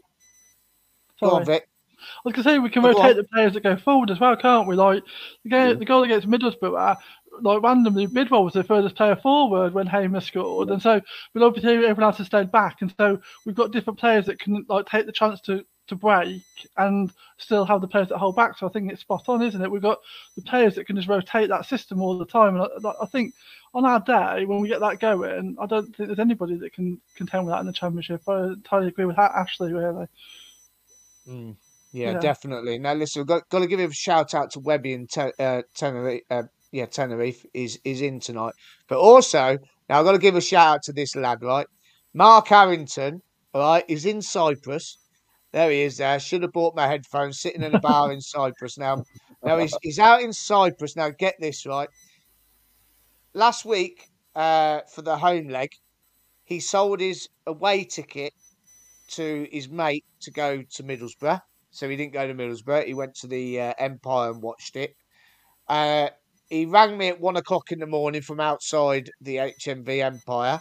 Go 1.21 1.29
on, 1.31 1.45
Vic. 1.45 1.67
I 1.99 2.03
was 2.25 2.33
going 2.33 2.43
to 2.43 2.49
say 2.49 2.59
we 2.59 2.69
can 2.69 2.83
Oh, 2.83 2.91
go 2.93 2.97
rotate 2.99 3.11
on. 3.11 3.17
the 3.17 3.23
players 3.25 3.53
that 3.53 3.61
go 3.63 3.77
forward 3.77 4.09
as 4.09 4.19
well, 4.19 4.35
can't 4.35 4.67
we? 4.67 4.75
Like 4.75 5.03
the 5.43 5.49
game, 5.49 5.67
Yeah. 5.67 5.73
the 5.75 5.85
goal 5.85 6.03
against 6.03 6.27
Middlesbrough, 6.27 6.75
uh, 6.79 6.95
like 7.41 7.61
randomly, 7.63 8.05
Bidwell 8.07 8.43
was 8.43 8.53
the 8.53 8.63
furthest 8.63 8.95
player 8.95 9.15
forward 9.15 9.73
when 9.73 9.87
Hamer 9.87 10.21
scored, 10.21 10.69
and 10.69 10.81
so 10.81 11.01
but 11.33 11.43
obviously 11.43 11.75
everyone 11.75 12.03
else 12.03 12.17
has 12.17 12.27
stayed 12.27 12.51
back, 12.51 12.81
and 12.81 12.93
so 12.97 13.19
we've 13.45 13.55
got 13.55 13.71
different 13.71 13.99
players 13.99 14.25
that 14.25 14.39
can 14.39 14.65
like 14.67 14.85
take 14.87 15.05
the 15.05 15.11
chance 15.11 15.41
to 15.41 15.65
to 15.87 15.95
break 15.95 16.41
and 16.77 17.11
still 17.37 17.65
have 17.65 17.81
the 17.81 17.87
players 17.87 18.09
that 18.09 18.17
hold 18.17 18.35
back. 18.35 18.57
So 18.57 18.67
I 18.67 18.69
think 18.69 18.91
it's 18.91 19.01
spot 19.01 19.23
on, 19.27 19.41
isn't 19.41 19.61
it? 19.61 19.71
We've 19.71 19.81
got 19.81 19.99
the 20.35 20.41
players 20.41 20.75
that 20.75 20.85
can 20.85 20.95
just 20.95 21.07
rotate 21.07 21.49
that 21.49 21.65
system 21.65 22.01
all 22.01 22.17
the 22.17 22.25
time, 22.25 22.55
and 22.55 22.85
I, 22.85 22.93
I 23.01 23.05
think 23.07 23.33
on 23.73 23.85
our 23.85 23.99
day 23.99 24.45
when 24.45 24.59
we 24.59 24.67
get 24.67 24.81
that 24.81 24.99
going, 24.99 25.55
I 25.59 25.65
don't 25.65 25.95
think 25.95 26.07
there's 26.07 26.19
anybody 26.19 26.55
that 26.55 26.73
can 26.73 26.99
contend 27.15 27.45
with 27.45 27.53
that 27.53 27.61
in 27.61 27.67
the 27.67 27.73
championship. 27.73 28.21
I 28.27 28.43
entirely 28.47 28.87
agree 28.89 29.05
with 29.05 29.15
that, 29.15 29.31
Ashley. 29.33 29.73
Really. 29.73 30.07
Mm, 31.27 31.55
yeah, 31.93 32.11
Yeah. 32.11 32.19
definitely. 32.19 32.77
Now, 32.79 32.93
listen, 32.93 33.21
we've 33.21 33.27
got, 33.27 33.47
got 33.49 33.59
to 33.59 33.67
give 33.67 33.79
a 33.79 33.93
shout 33.93 34.33
out 34.33 34.51
to 34.51 34.59
Webby 34.59 34.93
and 34.93 35.09
Te- 35.09 35.33
uh, 35.39 35.61
Tenerife. 35.75 36.23
Uh, 36.29 36.43
yeah, 36.71 36.85
Tenerife 36.85 37.45
is 37.53 37.79
is 37.83 38.01
in 38.01 38.19
tonight. 38.19 38.53
But 38.87 38.99
also, 38.99 39.57
now 39.89 39.99
I've 39.99 40.05
got 40.05 40.13
to 40.13 40.17
give 40.17 40.35
a 40.35 40.41
shout 40.41 40.75
out 40.75 40.83
to 40.83 40.93
this 40.93 41.15
lad, 41.15 41.41
right? 41.41 41.67
Mark 42.13 42.47
Harrington, 42.47 43.21
all 43.53 43.61
right, 43.61 43.85
is 43.87 44.05
in 44.05 44.21
Cyprus. 44.21 44.97
There 45.51 45.69
he 45.69 45.81
is. 45.81 45.97
There, 45.97 46.17
should 46.19 46.43
have 46.43 46.53
bought 46.53 46.75
my 46.75 46.87
headphones. 46.87 47.39
Sitting 47.39 47.63
in 47.63 47.75
a 47.75 47.79
bar 47.79 48.11
in 48.11 48.21
Cyprus 48.21 48.77
now. 48.77 49.03
Now 49.43 49.57
he's 49.57 49.75
he's 49.81 49.99
out 49.99 50.21
in 50.21 50.33
Cyprus. 50.33 50.95
Now 50.95 51.09
get 51.09 51.35
this 51.39 51.65
right. 51.65 51.89
last 53.33 53.65
week 53.65 54.09
uh, 54.35 54.81
for 54.93 55.01
the 55.01 55.17
home 55.17 55.49
leg, 55.49 55.71
he 56.43 56.59
sold 56.59 56.99
his 56.99 57.27
away 57.45 57.83
ticket 57.83 58.33
to 59.09 59.47
his 59.51 59.67
mate 59.67 60.05
to 60.21 60.31
go 60.31 60.61
to 60.61 60.83
Middlesbrough. 60.83 61.41
So 61.71 61.89
he 61.89 61.95
didn't 61.95 62.13
go 62.13 62.27
to 62.27 62.33
Middlesbrough. 62.33 62.85
He 62.85 62.93
went 62.93 63.15
to 63.15 63.27
the 63.27 63.59
uh, 63.59 63.73
Empire 63.77 64.31
and 64.31 64.41
watched 64.41 64.75
it. 64.75 64.95
Uh, 65.67 66.09
he 66.51 66.65
rang 66.65 66.97
me 66.97 67.07
at 67.07 67.21
one 67.21 67.37
o'clock 67.37 67.71
in 67.71 67.79
the 67.79 67.87
morning 67.87 68.21
from 68.21 68.41
outside 68.41 69.09
the 69.21 69.37
HMV 69.37 70.03
Empire. 70.03 70.59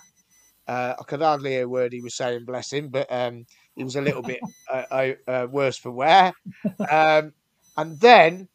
Uh, 0.69 0.95
I 0.97 1.03
could 1.03 1.21
hardly 1.21 1.51
hear 1.51 1.65
a 1.65 1.69
word 1.69 1.93
he 1.93 2.01
was 2.01 2.15
saying, 2.15 2.45
bless 2.45 2.73
him, 2.73 2.91
but 2.91 3.09
um, 3.11 3.45
he 3.75 3.83
was 3.83 3.97
a 3.97 4.01
little 4.01 4.23
bit 4.23 4.39
uh, 4.71 5.09
uh, 5.27 5.49
worse 5.51 5.77
for 5.77 5.91
wear. 5.91 6.33
Um, 6.89 7.33
and 7.77 7.99
then 7.99 8.49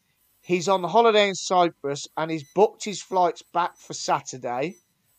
he's 0.43 0.69
on 0.69 0.81
holiday 0.85 1.27
in 1.27 1.35
Cyprus 1.35 2.07
and 2.15 2.31
he's 2.31 2.45
booked 2.55 2.85
his 2.85 3.01
flights 3.01 3.43
back 3.53 3.77
for 3.77 3.93
Saturday 3.93 4.75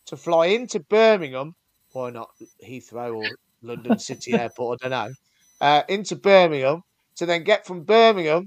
to 0.07 0.17
fly 0.17 0.47
into 0.47 0.81
Birmingham. 0.81 1.55
Why 1.93 2.09
not 2.09 2.31
Heathrow 2.67 3.15
or 3.15 3.29
London 3.61 3.99
City 3.99 4.33
Airport? 4.39 4.81
I 4.83 4.89
don't 4.89 5.09
know. 5.09 5.15
Uh, 5.61 5.83
into 5.91 6.17
Birmingham 6.17 6.81
to 7.17 7.27
then 7.27 7.45
get 7.45 7.67
from 7.67 7.85
Birmingham 7.85 8.47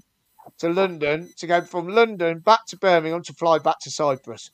to 0.57 0.69
London 0.69 1.29
to 1.37 1.47
go 1.47 1.61
from 1.61 1.87
London 1.87 2.39
back 2.39 2.65
to 2.67 2.77
Birmingham 2.77 3.23
to 3.23 3.33
fly 3.33 3.59
back 3.59 3.79
to 3.81 3.91
Cyprus. 3.91 4.51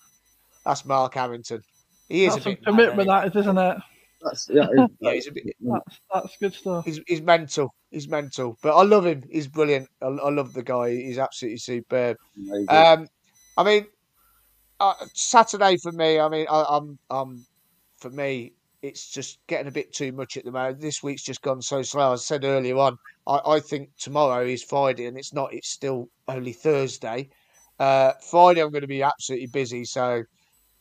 That's 0.66 0.86
Mark 0.86 1.14
Harrington. 1.14 1.62
He 2.10 2.26
is 2.26 2.34
That's 2.34 2.42
a 2.42 2.44
some 2.44 2.54
bit 2.54 2.66
commitment, 2.66 3.08
mad, 3.08 3.24
that 3.24 3.36
is, 3.36 3.42
isn't 3.42 3.58
it? 3.58 3.78
That's 4.22 4.50
yeah. 4.50 4.68
it- 4.72 4.92
yeah, 5.00 5.14
he's 5.14 5.28
a 5.28 5.32
bit. 5.32 5.56
That's, 5.60 6.00
that's 6.14 6.38
good 6.38 6.54
stuff. 6.54 6.86
He's, 6.86 7.00
he's 7.08 7.22
mental. 7.22 7.74
He's 7.92 8.08
mental. 8.08 8.58
But 8.62 8.76
I 8.76 8.84
love 8.84 9.06
him. 9.06 9.24
He's 9.30 9.48
brilliant. 9.48 9.88
I, 10.02 10.08
I 10.08 10.30
love 10.30 10.54
the 10.54 10.64
guy. 10.64 10.92
He's 10.92 11.20
absolutely 11.20 11.58
superb. 11.58 12.18
Um, 12.68 13.08
I 13.58 13.64
mean, 13.64 13.86
uh, 14.80 14.94
Saturday 15.14 15.78
for 15.78 15.92
me. 15.92 16.20
I 16.20 16.28
mean, 16.28 16.48
I, 16.50 16.66
I'm, 16.68 17.00
um, 17.10 17.46
for 17.98 18.10
me, 18.10 18.54
it's 18.88 19.10
just 19.10 19.40
getting 19.48 19.68
a 19.68 19.72
bit 19.72 19.94
too 19.94 20.12
much 20.12 20.38
at 20.38 20.46
the 20.46 20.52
moment. 20.52 20.80
This 20.80 21.02
week's 21.02 21.24
just 21.24 21.42
gone 21.42 21.62
so 21.62 21.82
slow. 21.82 22.14
As 22.14 22.22
I 22.22 22.24
said 22.24 22.44
earlier 22.44 22.78
on, 22.78 22.98
I, 23.28 23.40
I 23.46 23.60
think 23.60 23.90
tomorrow 23.98 24.46
is 24.46 24.64
Friday, 24.64 25.06
and 25.06 25.18
it's 25.18 25.34
not. 25.34 25.54
It's 25.54 25.70
still 25.70 26.10
only 26.28 26.54
Thursday. 26.54 27.30
Uh, 27.80 28.14
Friday, 28.30 28.62
I'm 28.62 28.72
going 28.72 28.82
to 28.82 28.88
be 28.88 29.04
absolutely 29.04 29.48
busy, 29.48 29.84
so 29.86 30.24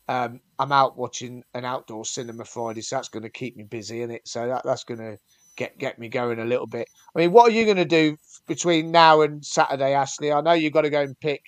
um, 0.08 0.40
I'm 0.58 0.72
out 0.72 0.96
watching 0.96 1.42
an 1.54 1.64
outdoor 1.64 2.04
cinema 2.04 2.44
Friday, 2.44 2.82
so 2.82 2.96
that's 2.96 3.08
going 3.08 3.22
to 3.22 3.30
keep 3.30 3.56
me 3.56 3.64
busy, 3.64 4.02
in 4.02 4.10
it. 4.10 4.28
So 4.28 4.46
that, 4.46 4.62
that's 4.64 4.84
going 4.84 5.00
to 5.00 5.18
get 5.56 5.78
get 5.78 5.98
me 5.98 6.08
going 6.08 6.40
a 6.40 6.44
little 6.44 6.66
bit. 6.66 6.88
I 7.14 7.18
mean, 7.18 7.32
what 7.32 7.50
are 7.50 7.54
you 7.54 7.64
going 7.64 7.76
to 7.78 7.84
do 7.84 8.16
between 8.46 8.90
now 8.90 9.22
and 9.22 9.44
Saturday, 9.44 9.94
Ashley? 9.94 10.32
I 10.32 10.40
know 10.40 10.52
you've 10.52 10.72
got 10.72 10.82
to 10.82 10.90
go 10.90 11.02
and 11.02 11.18
pick 11.20 11.42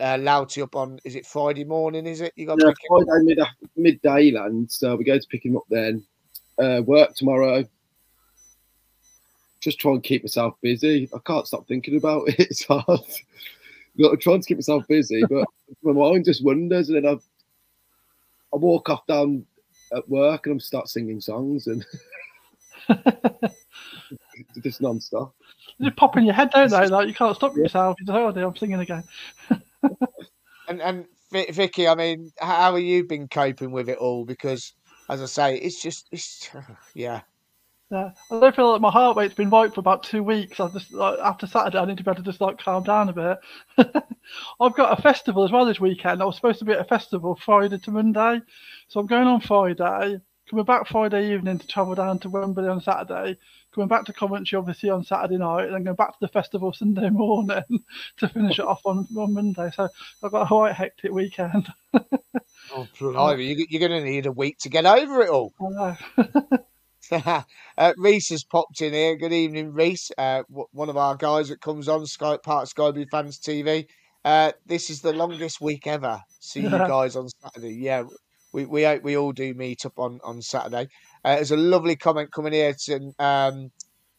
uh, 0.00 0.16
Lauti 0.16 0.62
up 0.62 0.76
on. 0.76 0.98
Is 1.04 1.14
it 1.14 1.26
Friday 1.26 1.64
morning? 1.64 2.06
Is 2.06 2.20
it 2.20 2.32
you 2.36 2.46
got 2.46 2.58
Yeah, 2.60 2.70
pick? 2.70 2.88
Friday 2.88 3.24
mid 3.24 3.38
midday 3.76 4.30
land, 4.30 4.70
so 4.70 4.96
we 4.96 5.04
go 5.04 5.18
to 5.18 5.28
pick 5.28 5.44
him 5.44 5.56
up 5.56 5.64
then. 5.70 6.04
Uh, 6.58 6.82
work 6.84 7.14
tomorrow. 7.14 7.64
Just 9.60 9.80
try 9.80 9.92
and 9.92 10.02
keep 10.02 10.22
myself 10.22 10.54
busy. 10.62 11.08
I 11.14 11.18
can't 11.24 11.46
stop 11.46 11.66
thinking 11.66 11.96
about 11.96 12.28
it. 12.28 12.38
It's 12.38 12.64
hard. 12.64 12.84
Got 14.00 14.10
to 14.10 14.16
try 14.16 14.34
and 14.34 14.46
keep 14.46 14.58
myself 14.58 14.86
busy, 14.86 15.24
but 15.28 15.46
my 15.82 15.92
mind 15.92 16.24
just 16.24 16.44
wanders, 16.44 16.88
and 16.88 16.96
then 17.04 17.06
I, 17.06 17.18
I 18.54 18.56
walk 18.56 18.88
off 18.90 19.06
down 19.06 19.44
at 19.94 20.08
work 20.08 20.46
and 20.46 20.54
I'm 20.54 20.60
start 20.60 20.88
singing 20.88 21.20
songs 21.20 21.66
and 21.66 21.84
just 24.62 24.80
non-stop. 24.80 25.34
They 25.80 25.90
pop 25.90 26.16
in 26.16 26.24
your 26.24 26.34
head, 26.34 26.50
don't 26.50 26.70
they? 26.70 26.86
Like 26.86 27.08
you 27.08 27.14
can't 27.14 27.36
stop 27.36 27.56
yourself. 27.56 27.96
You 28.00 28.06
say, 28.06 28.12
"Oh, 28.12 28.32
dear, 28.32 28.46
I'm 28.46 28.56
singing 28.56 28.80
again." 28.80 29.04
And 30.68 30.80
and 30.82 31.06
Vi- 31.32 31.50
Vicky, 31.50 31.88
I 31.88 31.94
mean, 31.94 32.30
how 32.38 32.74
have 32.74 32.80
you 32.82 33.04
been 33.04 33.28
coping 33.28 33.70
with 33.72 33.88
it 33.88 33.98
all? 33.98 34.24
Because 34.24 34.72
as 35.08 35.22
I 35.22 35.26
say, 35.26 35.56
it's 35.56 35.82
just 35.82 36.08
it's 36.12 36.50
yeah. 36.94 37.22
Yeah, 37.90 38.10
I 38.30 38.38
don't 38.40 38.54
feel 38.54 38.70
like 38.72 38.82
my 38.82 38.90
heart 38.90 39.16
rate's 39.16 39.32
been 39.34 39.48
right 39.48 39.72
for 39.72 39.80
about 39.80 40.02
two 40.02 40.22
weeks. 40.22 40.60
I 40.60 40.68
just 40.68 40.92
like, 40.92 41.18
after 41.20 41.46
Saturday, 41.46 41.78
I 41.78 41.86
need 41.86 41.96
to 41.96 42.04
be 42.04 42.10
able 42.10 42.22
to 42.22 42.30
just 42.30 42.40
like 42.40 42.58
calm 42.58 42.82
down 42.82 43.08
a 43.08 43.12
bit. 43.14 43.38
I've 44.60 44.74
got 44.74 44.98
a 44.98 45.00
festival 45.00 45.42
as 45.44 45.50
well 45.50 45.64
this 45.64 45.80
weekend. 45.80 46.20
I 46.20 46.26
was 46.26 46.36
supposed 46.36 46.58
to 46.58 46.66
be 46.66 46.72
at 46.72 46.80
a 46.80 46.84
festival 46.84 47.34
Friday 47.34 47.78
to 47.78 47.90
Monday, 47.90 48.42
so 48.88 49.00
I'm 49.00 49.06
going 49.06 49.26
on 49.26 49.40
Friday, 49.40 50.20
coming 50.48 50.64
back 50.64 50.88
Friday 50.88 51.34
evening 51.34 51.58
to 51.58 51.66
travel 51.66 51.94
down 51.94 52.18
to 52.20 52.28
Wembley 52.28 52.68
on 52.68 52.80
Saturday, 52.80 53.38
coming 53.74 53.88
back 53.88 54.04
to 54.06 54.12
Coventry 54.12 54.56
obviously 54.56 54.90
on 54.90 55.04
Saturday 55.04 55.36
night, 55.36 55.64
and 55.64 55.74
then 55.74 55.84
going 55.84 55.96
back 55.96 56.12
to 56.12 56.18
the 56.20 56.28
festival 56.28 56.72
Sunday 56.72 57.10
morning 57.10 57.84
to 58.18 58.28
finish 58.28 58.58
it 58.58 58.64
off 58.64 58.84
on, 58.84 59.06
on 59.16 59.34
Monday. 59.34 59.70
So 59.74 59.88
I've 60.22 60.32
got 60.32 60.42
a 60.42 60.46
quite 60.46 60.74
hectic 60.74 61.12
weekend. 61.12 61.68
Oh, 62.70 62.86
blimey, 62.98 63.46
you, 63.46 63.66
you're 63.70 63.88
going 63.88 63.98
to 63.98 64.06
need 64.06 64.26
a 64.26 64.32
week 64.32 64.58
to 64.58 64.68
get 64.68 64.84
over 64.84 65.22
it 65.22 65.30
all. 65.30 65.54
I 65.58 65.96
know. 67.10 67.44
uh, 67.78 67.92
Reese 67.96 68.28
has 68.28 68.44
popped 68.44 68.82
in 68.82 68.92
here. 68.92 69.16
Good 69.16 69.32
evening, 69.32 69.72
Reese. 69.72 70.10
Uh, 70.18 70.42
w- 70.50 70.68
one 70.72 70.90
of 70.90 70.96
our 70.98 71.16
guys 71.16 71.48
that 71.48 71.62
comes 71.62 71.88
on 71.88 72.04
Sky 72.04 72.36
part 72.36 72.64
of 72.64 72.68
Sky 72.68 72.90
Blue 72.90 73.06
Fans 73.10 73.38
TV. 73.38 73.86
Uh, 74.22 74.52
this 74.66 74.90
is 74.90 75.00
the 75.00 75.14
longest 75.14 75.62
week 75.62 75.86
ever. 75.86 76.20
See 76.40 76.60
you 76.60 76.70
guys 76.70 77.16
on 77.16 77.28
Saturday. 77.42 77.74
Yeah, 77.74 78.04
we 78.52 78.64
we 78.64 78.98
we 78.98 79.16
all 79.16 79.32
do 79.32 79.54
meet 79.54 79.84
up 79.86 79.98
on 79.98 80.20
on 80.24 80.42
Saturday. 80.42 80.88
Uh, 81.24 81.36
there's 81.36 81.50
a 81.50 81.56
lovely 81.56 81.96
comment 81.96 82.32
coming 82.32 82.52
here. 82.52 82.74
To, 82.86 83.12
um, 83.18 83.70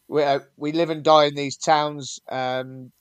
we 0.08 0.24
uh, 0.24 0.40
we 0.58 0.72
live 0.72 0.90
and 0.90 1.04
die 1.04 1.26
in 1.26 1.36
these 1.36 1.58
towns. 1.58 2.20
Um, 2.30 2.92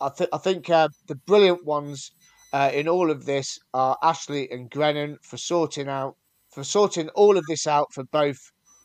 I 0.00 0.08
think 0.08 0.30
I 0.32 0.38
think 0.38 0.70
uh, 0.70 0.88
the 1.06 1.14
brilliant 1.14 1.64
ones 1.64 2.12
uh, 2.52 2.70
in 2.72 2.88
all 2.88 3.10
of 3.10 3.24
this 3.24 3.58
are 3.72 3.96
Ashley 4.02 4.50
and 4.50 4.70
Grennan 4.70 5.18
for 5.22 5.36
sorting 5.36 5.88
out 5.88 6.16
for 6.50 6.64
sorting 6.64 7.08
all 7.10 7.36
of 7.38 7.44
this 7.46 7.66
out 7.66 7.92
for 7.92 8.04
both 8.04 8.38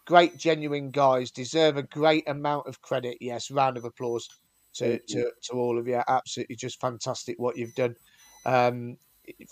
great 0.06 0.38
genuine 0.38 0.90
guys 0.90 1.32
deserve 1.32 1.76
a 1.76 1.84
great 1.84 2.28
amount 2.30 2.66
of 2.66 2.82
credit 2.82 3.18
yes 3.20 3.52
round 3.52 3.76
of 3.76 3.84
applause 3.84 4.28
to 4.74 5.00
to, 5.08 5.30
to 5.44 5.54
all 5.54 5.78
of 5.78 5.86
you 5.86 6.02
absolutely 6.08 6.56
just 6.56 6.80
fantastic 6.80 7.36
what 7.38 7.58
you've 7.58 7.76
done 7.76 7.94
um 8.46 8.96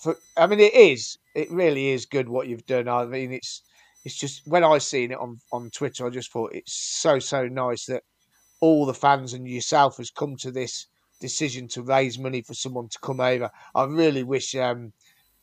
for 0.01 0.15
i 0.37 0.47
mean 0.47 0.61
it 0.61 0.73
is 0.73 1.17
it 1.35 1.51
really 1.51 1.89
is 1.89 2.05
good 2.05 2.27
what 2.29 2.47
you've 2.47 2.65
done 2.65 2.87
i 2.87 3.05
mean 3.05 3.31
it's 3.31 3.61
it's 4.03 4.15
just 4.15 4.41
when 4.47 4.63
i 4.63 4.77
seen 4.77 5.11
it 5.11 5.17
on 5.19 5.37
on 5.51 5.69
twitter 5.69 6.05
i 6.05 6.09
just 6.09 6.31
thought 6.31 6.53
it's 6.53 6.73
so 6.73 7.19
so 7.19 7.47
nice 7.47 7.85
that 7.85 8.03
all 8.61 8.85
the 8.85 8.93
fans 8.93 9.33
and 9.33 9.47
yourself 9.47 9.97
has 9.97 10.09
come 10.09 10.35
to 10.35 10.51
this 10.51 10.87
decision 11.21 11.67
to 11.67 11.83
raise 11.83 12.17
money 12.17 12.41
for 12.41 12.53
someone 12.53 12.87
to 12.89 12.99
come 12.99 13.19
over 13.19 13.49
i 13.75 13.83
really 13.83 14.23
wish 14.23 14.55
um 14.55 14.91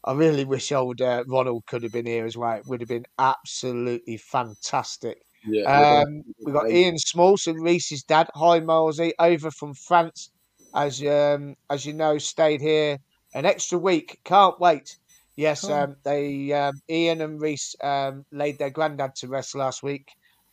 I 0.04 0.14
really 0.14 0.44
wish 0.44 0.72
old 0.72 1.00
uh, 1.00 1.24
Ronald 1.28 1.66
could 1.66 1.84
have 1.84 1.92
been 1.92 2.06
here 2.06 2.26
as 2.26 2.36
well. 2.36 2.56
It 2.56 2.66
would 2.66 2.80
have 2.80 2.88
been 2.88 3.06
absolutely 3.18 4.16
fantastic. 4.16 5.22
Yeah. 5.46 6.02
Um, 6.04 6.22
we've 6.44 6.54
got 6.54 6.70
Ian 6.70 6.96
Smallson, 6.96 7.62
Reese's 7.62 8.02
dad. 8.02 8.28
Hi, 8.34 8.60
Milesy, 8.60 9.12
over 9.18 9.50
from 9.50 9.74
France. 9.74 10.30
As 10.74 11.04
um, 11.04 11.56
as 11.68 11.84
you 11.84 11.92
know, 11.92 12.18
stayed 12.18 12.60
here 12.60 12.98
an 13.34 13.44
extra 13.44 13.78
week. 13.78 14.20
Can't 14.24 14.58
wait. 14.58 14.96
Yes, 15.36 15.68
um, 15.68 15.96
they 16.04 16.52
um, 16.52 16.74
Ian 16.90 17.20
and 17.22 17.40
Reese 17.40 17.74
um, 17.82 18.24
laid 18.32 18.58
their 18.58 18.70
granddad 18.70 19.14
to 19.16 19.28
rest 19.28 19.54
last 19.54 19.82
week, 19.82 20.08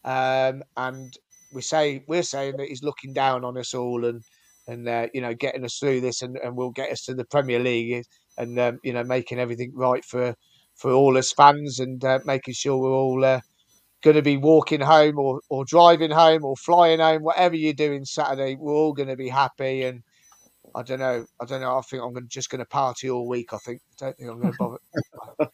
um, 0.06 0.64
and 0.78 1.14
we 1.52 1.62
say 1.62 2.04
we're 2.08 2.24
saying 2.24 2.58
that 2.58 2.68
he's 2.68 2.84
looking 2.84 3.14
down 3.14 3.44
on 3.44 3.58
us 3.58 3.74
all 3.74 4.06
and 4.06 4.22
and 4.68 4.88
uh, 4.88 5.08
you 5.14 5.22
know 5.22 5.34
getting 5.34 5.66
us 5.66 5.78
through 5.80 6.00
this 6.02 6.22
and, 6.22 6.38
and 6.38 6.56
will 6.56 6.72
get 6.72 6.92
us 6.92 7.04
to 7.06 7.14
the 7.14 7.26
Premier 7.26 7.60
League 7.60 8.06
and 8.38 8.58
um, 8.60 8.80
you 8.84 8.94
know 8.94 9.04
making 9.04 9.40
everything 9.40 9.72
right 9.76 10.06
for 10.06 10.34
for 10.76 10.92
all 10.92 11.18
us 11.18 11.34
fans 11.34 11.80
and 11.80 12.04
uh, 12.06 12.20
making 12.26 12.54
sure 12.54 12.78
we're 12.78 12.90
all 12.92 13.26
uh, 13.26 13.42
going 14.04 14.16
to 14.16 14.22
be 14.22 14.38
walking 14.38 14.82
home 14.82 15.20
or, 15.20 15.42
or 15.50 15.66
driving 15.66 16.12
home 16.12 16.46
or 16.46 16.56
flying 16.56 17.00
home, 17.00 17.24
whatever 17.24 17.56
you're 17.56 17.74
doing 17.74 18.06
Saturday, 18.06 18.56
we're 18.56 18.74
all 18.74 18.94
going 18.94 19.10
to 19.10 19.18
be 19.18 19.30
happy. 19.30 19.84
And 19.84 20.04
I 20.76 20.84
don't 20.84 21.00
know, 21.00 21.26
I 21.42 21.46
don't 21.46 21.62
know. 21.62 21.78
I 21.78 21.82
think 21.82 22.04
I'm 22.04 22.28
just 22.28 22.50
going 22.50 22.60
to 22.60 22.66
party 22.66 23.10
all 23.10 23.28
week. 23.28 23.54
I 23.54 23.58
think. 23.58 23.82
I 24.02 24.06
don't 24.06 24.18
think 24.18 24.30
I'm 24.30 24.40
going 24.40 24.52
to 24.54 24.58
bother. 24.58 24.78
I 25.40 25.46
don't 25.50 25.54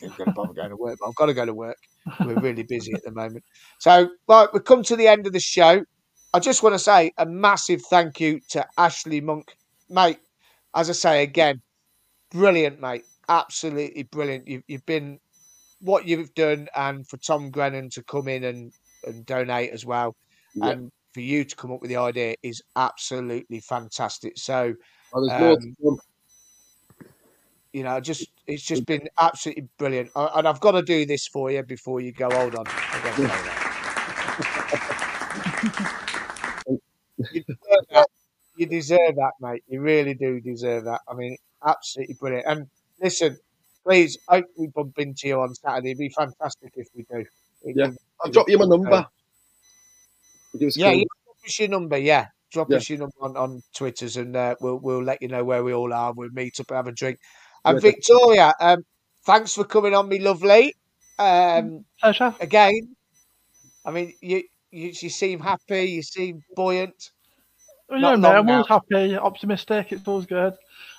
think 0.00 0.12
I'm 0.12 0.16
going 0.16 0.26
to 0.30 0.34
bother 0.34 0.54
going 0.54 0.70
to 0.70 0.76
work, 0.76 0.98
but 1.00 1.08
I've 1.08 1.14
got 1.14 1.26
to 1.26 1.34
go 1.34 1.44
to 1.46 1.54
work. 1.54 1.76
We're 2.24 2.40
really 2.40 2.62
busy 2.62 2.92
at 2.94 3.02
the 3.04 3.12
moment. 3.12 3.44
So, 3.78 4.10
right, 4.28 4.48
we've 4.52 4.64
come 4.64 4.82
to 4.84 4.96
the 4.96 5.08
end 5.08 5.26
of 5.26 5.32
the 5.32 5.40
show. 5.40 5.84
I 6.34 6.40
just 6.40 6.62
want 6.62 6.74
to 6.74 6.78
say 6.78 7.12
a 7.18 7.26
massive 7.26 7.82
thank 7.90 8.20
you 8.20 8.40
to 8.50 8.66
Ashley 8.76 9.20
Monk, 9.20 9.54
mate. 9.88 10.18
As 10.74 10.90
I 10.90 10.92
say 10.92 11.22
again, 11.22 11.62
brilliant, 12.30 12.80
mate. 12.80 13.04
Absolutely 13.28 14.04
brilliant. 14.04 14.48
You've, 14.48 14.62
you've 14.68 14.86
been 14.86 15.18
what 15.80 16.06
you've 16.06 16.34
done, 16.34 16.68
and 16.74 17.06
for 17.08 17.16
Tom 17.18 17.50
Grennan 17.50 17.90
to 17.90 18.02
come 18.02 18.28
in 18.28 18.44
and, 18.44 18.72
and 19.04 19.24
donate 19.26 19.70
as 19.70 19.86
well, 19.86 20.16
Yeah. 20.54 20.70
and 20.70 20.90
for 21.12 21.20
you 21.20 21.44
to 21.44 21.56
come 21.56 21.72
up 21.72 21.80
with 21.80 21.90
the 21.90 21.96
idea 21.96 22.34
is 22.42 22.62
absolutely 22.76 23.60
fantastic. 23.60 24.34
So, 24.36 24.74
there's 25.14 25.40
more 25.40 25.56
to 25.58 25.88
um, 25.88 25.98
you 27.72 27.82
know, 27.82 28.00
just 28.00 28.30
it's 28.46 28.62
just 28.62 28.86
been 28.86 29.08
absolutely 29.18 29.68
brilliant. 29.78 30.10
I- 30.16 30.32
And 30.36 30.48
I've 30.48 30.60
got 30.60 30.72
to 30.72 30.82
do 30.82 31.04
this 31.06 31.26
for 31.26 31.50
you 31.50 31.62
before 31.62 32.00
you 32.00 32.12
go. 32.12 32.30
Hold 32.30 32.54
on. 32.54 32.64
I've 32.66 33.02
got 33.04 33.14
to 33.16 33.22
do 33.22 33.28
that. 33.28 33.64
you, 37.32 37.44
deserve 37.44 37.86
that. 37.90 38.06
you 38.56 38.66
deserve 38.66 39.16
that, 39.16 39.32
mate. 39.40 39.62
You 39.68 39.80
really 39.80 40.14
do 40.14 40.40
deserve 40.40 40.84
that. 40.84 41.00
I 41.08 41.14
mean, 41.14 41.36
absolutely 41.66 42.14
brilliant. 42.18 42.46
And 42.46 42.66
listen, 43.02 43.38
please, 43.84 44.18
I 44.28 44.36
hope 44.36 44.46
we 44.56 44.68
bump 44.68 44.98
into 44.98 45.28
you 45.28 45.40
on 45.40 45.54
Saturday. 45.54 45.90
It'd 45.90 45.98
be 45.98 46.08
fantastic 46.10 46.72
if 46.76 46.88
we 46.94 47.02
do. 47.10 47.24
It'd 47.64 47.76
Yeah. 47.76 47.90
I'll 48.24 48.30
drop 48.30 48.48
you 48.48 48.58
my 48.58 48.64
number. 48.66 49.06
Give 50.58 50.68
us 50.68 50.76
a 50.76 50.80
Yeah, 50.80 50.90
call. 50.90 50.98
yeah, 50.98 51.04
drop 51.24 51.36
us 51.46 51.58
your 51.58 51.68
number. 51.68 51.98
Yeah, 51.98 52.26
drop 52.52 52.70
Yeah. 52.70 52.76
us 52.78 52.88
your 52.90 52.98
number 52.98 53.14
on, 53.20 53.36
on 53.36 53.62
Twitters, 53.74 54.16
and 54.16 54.34
uh, 54.36 54.54
we'll 54.60 54.78
we'll 54.78 55.02
let 55.02 55.22
you 55.22 55.28
know 55.28 55.44
where 55.44 55.62
we 55.64 55.72
all 55.72 55.92
are. 55.92 56.12
We'll 56.12 56.30
meet 56.32 56.58
up 56.60 56.70
and 56.70 56.76
have 56.76 56.86
a 56.86 56.92
drink. 56.92 57.18
And 57.64 57.76
Yeah. 57.76 57.90
Victoria, 57.90 58.54
um, 58.60 58.84
thanks 59.24 59.54
for 59.54 59.64
coming 59.64 59.94
on, 59.94 60.08
me 60.08 60.18
lovely. 60.18 60.74
Um, 61.18 61.84
Pleasure. 62.00 62.34
again, 62.40 62.94
I 63.84 63.90
mean, 63.90 64.12
you, 64.20 64.42
you 64.70 64.92
you 65.00 65.08
seem 65.10 65.40
happy, 65.40 65.84
you 65.84 66.02
seem 66.02 66.42
buoyant. 66.54 67.10
Well, 67.88 68.00
yeah, 68.00 68.16
mate, 68.16 68.28
I'm 68.28 68.48
always 68.50 68.68
happy, 68.68 69.16
optimistic. 69.16 69.92
It's 69.92 70.06
always 70.06 70.26
good. 70.26 70.54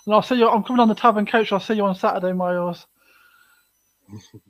And 0.06 0.16
I'll 0.16 0.24
see 0.24 0.36
you. 0.36 0.50
I'm 0.50 0.64
coming 0.64 0.80
on 0.80 0.88
the 0.88 0.96
tavern 0.96 1.26
coach. 1.28 1.52
I'll 1.52 1.60
see 1.60 1.76
you 1.76 1.86
on 1.86 1.94
Saturday, 1.96 2.34
Miles. 2.34 2.88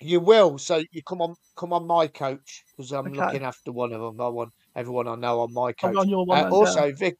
You 0.00 0.20
will. 0.20 0.58
So 0.58 0.82
you 0.90 1.02
come 1.02 1.22
on, 1.22 1.34
come 1.56 1.72
on 1.72 1.86
my 1.86 2.06
coach 2.06 2.64
because 2.76 2.92
I'm 2.92 3.06
Okay. 3.06 3.16
looking 3.20 3.42
after 3.44 3.72
one 3.72 3.92
of 3.92 4.00
them. 4.00 4.20
I 4.20 4.28
want 4.28 4.52
everyone 4.74 5.08
I 5.08 5.14
know 5.14 5.40
on 5.40 5.52
my 5.52 5.72
coach. 5.72 5.96
on 5.96 6.08
your 6.08 6.24
one. 6.26 6.44
Uh, 6.46 6.50
also, 6.50 6.92
Vic, 6.92 7.16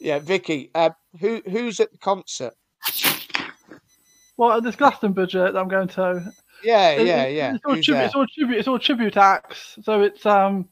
yeah, 0.00 0.18
Vicky, 0.18 0.70
uh, 0.74 0.90
who 1.20 1.42
who's 1.48 1.80
at 1.80 1.92
the 1.92 1.98
concert? 1.98 2.54
well, 4.36 4.60
there's 4.60 4.76
Glastonbury 4.76 5.28
that 5.32 5.56
I'm 5.56 5.68
going 5.68 5.88
to. 5.88 6.32
Yeah, 6.62 6.90
It- 6.92 7.06
yeah, 7.06 7.26
yeah. 7.26 7.54
It's 7.54 7.64
all, 7.64 7.82
tribute, 7.82 8.04
it's 8.04 8.14
all 8.14 8.26
tribute. 8.26 8.58
It's 8.58 8.68
all 8.68 8.78
tribute 8.78 9.16
acts. 9.16 9.78
So 9.82 10.02
it's 10.02 10.26
um, 10.26 10.68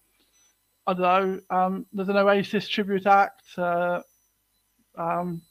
I 0.87 0.95
don't 0.95 1.03
know. 1.03 1.41
Um, 1.57 1.87
there's 1.93 2.09
an 2.09 2.17
Oasis 2.17 2.69
tribute 2.69 3.07
act. 3.07 3.43
Uh, 3.57 4.03
um, 4.97 5.43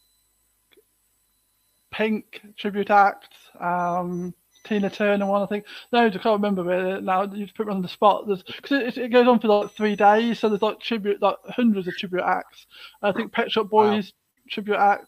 Pink 1.91 2.41
tribute 2.57 2.89
act. 2.89 3.33
Um, 3.59 4.33
Tina 4.65 4.89
Turner 4.89 5.25
one, 5.25 5.41
I 5.43 5.45
think. 5.47 5.65
No, 5.91 6.05
I 6.07 6.09
can't 6.09 6.25
remember 6.25 6.95
it 6.97 7.03
now. 7.03 7.23
You 7.23 7.45
just 7.45 7.55
put 7.57 7.67
me 7.67 7.73
on 7.73 7.81
the 7.81 7.87
spot. 7.87 8.25
There's 8.27 8.43
because 8.43 8.97
it, 8.97 8.97
it 8.97 9.09
goes 9.09 9.27
on 9.27 9.39
for 9.39 9.47
like 9.49 9.71
three 9.71 9.95
days, 9.95 10.39
so 10.39 10.49
there's 10.49 10.61
like 10.61 10.79
tribute, 10.79 11.21
like 11.21 11.37
hundreds 11.47 11.87
of 11.87 11.97
tribute 11.97 12.23
acts. 12.23 12.67
I 13.01 13.11
think 13.11 13.31
Pet 13.33 13.51
Shop 13.51 13.69
Wow. 13.77 13.99
Boys 13.99 14.13
tribute 14.49 14.77
act. 14.77 15.07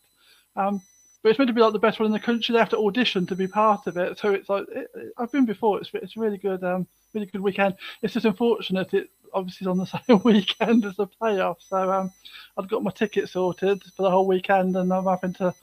Um, 0.56 0.82
but 1.24 1.30
it's 1.30 1.40
meant 1.40 1.50
to 1.50 1.54
be 1.54 1.62
like 1.62 1.74
the 1.74 1.80
best 1.80 2.00
one 2.00 2.08
in 2.08 2.12
the 2.14 2.20
country. 2.20 2.54
They 2.54 2.60
have 2.60 2.70
to 2.70 2.78
audition 2.78 3.26
to 3.28 3.36
be 3.36 3.48
part 3.48 3.88
of 3.88 3.98
it. 3.98 4.20
So 4.20 4.32
it's 4.32 4.50
like 4.50 4.66
it, 4.70 4.88
it- 4.96 5.14
I've 5.18 5.32
been 5.32 5.46
before. 5.46 5.80
It's 5.80 5.92
it's 5.94 6.18
a 6.18 6.20
really 6.20 6.38
good, 6.38 6.64
um, 6.64 6.88
really 7.14 7.28
good 7.28 7.42
weekend. 7.42 7.76
It's 8.02 8.14
just 8.14 8.26
unfortunate 8.26 8.94
it 8.94 9.10
obviously 9.34 9.66
is 9.66 9.68
on 9.70 9.78
the 9.78 9.86
same 10.08 10.22
weekend 10.24 10.86
as 10.86 10.96
the 10.96 11.08
playoff. 11.22 11.58
So 11.70 11.92
um, 11.92 12.12
I've 12.58 12.70
got 12.70 12.84
my 12.84 12.92
ticket 12.92 13.30
sorted 13.30 13.84
for 13.96 14.04
the 14.04 14.12
whole 14.12 14.28
weekend, 14.28 14.76
and 14.78 14.92
I'm 14.94 15.06
having 15.06 15.34
to 15.36 15.54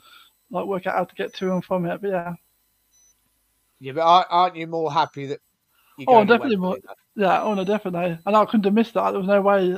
like 0.51 0.65
work 0.67 0.87
out 0.87 0.95
how 0.95 1.05
to 1.05 1.15
get 1.15 1.33
to 1.35 1.53
and 1.53 1.65
from 1.65 1.85
it. 1.85 2.01
But 2.01 2.09
yeah, 2.11 2.33
Yeah, 3.79 3.93
but 3.93 4.01
aren't- 4.01 4.27
aren't 4.29 4.55
you 4.55 4.67
more 4.67 4.91
happy 4.91 5.27
that? 5.27 5.39
You're 5.97 6.09
Oh, 6.09 6.13
going 6.13 6.27
definitely 6.27 6.57
Wembley 6.57 6.81
yeah, 7.15 7.41
oh 7.41 7.53
no, 7.53 7.63
definitely. 7.63 8.17
And 8.25 8.35
I 8.35 8.43
couldn't 8.45 8.65
have 8.65 8.73
missed 8.73 8.93
that. 8.95 9.11
There 9.11 9.19
was 9.19 9.27
no 9.27 9.41
way. 9.41 9.77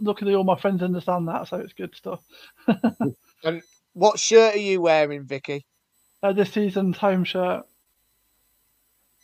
Luckily, 0.00 0.34
all 0.34 0.44
my 0.44 0.58
friends 0.58 0.82
understand 0.82 1.28
that, 1.28 1.46
so 1.46 1.58
it's 1.58 1.74
good 1.74 1.94
stuff. 1.94 2.20
then? 3.44 3.62
What 3.92 4.18
shirt 4.18 4.54
are 4.54 4.58
you 4.58 4.80
wearing, 4.80 5.24
Vicky? 5.24 5.66
Uh, 6.22 6.32
this 6.32 6.52
season's 6.52 6.96
home 6.96 7.24
shirt. 7.24 7.66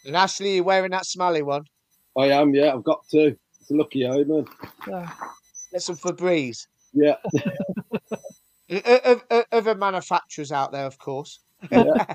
And 0.04 0.14
Ashley, 0.16 0.56
you're 0.56 0.64
wearing 0.64 0.90
that 0.90 1.06
smelly 1.06 1.42
one? 1.42 1.64
I 2.16 2.26
am, 2.26 2.54
yeah. 2.54 2.74
I've 2.74 2.84
got 2.84 3.08
to. 3.08 3.36
It's 3.60 3.70
a 3.70 3.74
lucky 3.74 4.04
omen. 4.04 4.46
Yeah. 4.86 5.10
Get 5.72 5.82
some 5.82 5.96
Febreze. 5.96 6.66
Yeah. 6.92 7.16
Other 9.52 9.74
manufacturers 9.74 10.52
out 10.52 10.72
there, 10.72 10.86
of 10.86 10.98
course. 10.98 11.40
Yeah. 11.70 12.04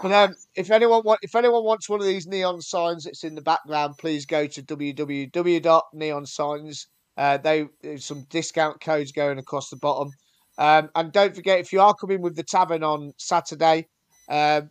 But 0.00 0.12
um, 0.12 0.34
if 0.54 0.70
anyone 0.70 1.02
want, 1.04 1.18
if 1.22 1.34
anyone 1.34 1.64
wants 1.64 1.88
one 1.88 1.98
of 2.00 2.06
these 2.06 2.26
neon 2.26 2.60
signs 2.62 3.04
that's 3.04 3.24
in 3.24 3.34
the 3.34 3.42
background, 3.42 3.96
please 3.98 4.26
go 4.26 4.46
to 4.46 4.62
www.neonsigns. 4.62 6.86
Uh, 7.16 7.38
they 7.38 7.66
there's 7.82 8.04
some 8.04 8.24
discount 8.30 8.80
codes 8.80 9.10
going 9.12 9.38
across 9.38 9.70
the 9.70 9.76
bottom. 9.76 10.10
Um, 10.56 10.90
and 10.94 11.10
don't 11.12 11.34
forget, 11.34 11.58
if 11.60 11.72
you 11.72 11.80
are 11.80 11.94
coming 11.94 12.20
with 12.20 12.36
the 12.36 12.44
tavern 12.44 12.84
on 12.84 13.12
Saturday, 13.16 13.88
um, 14.28 14.70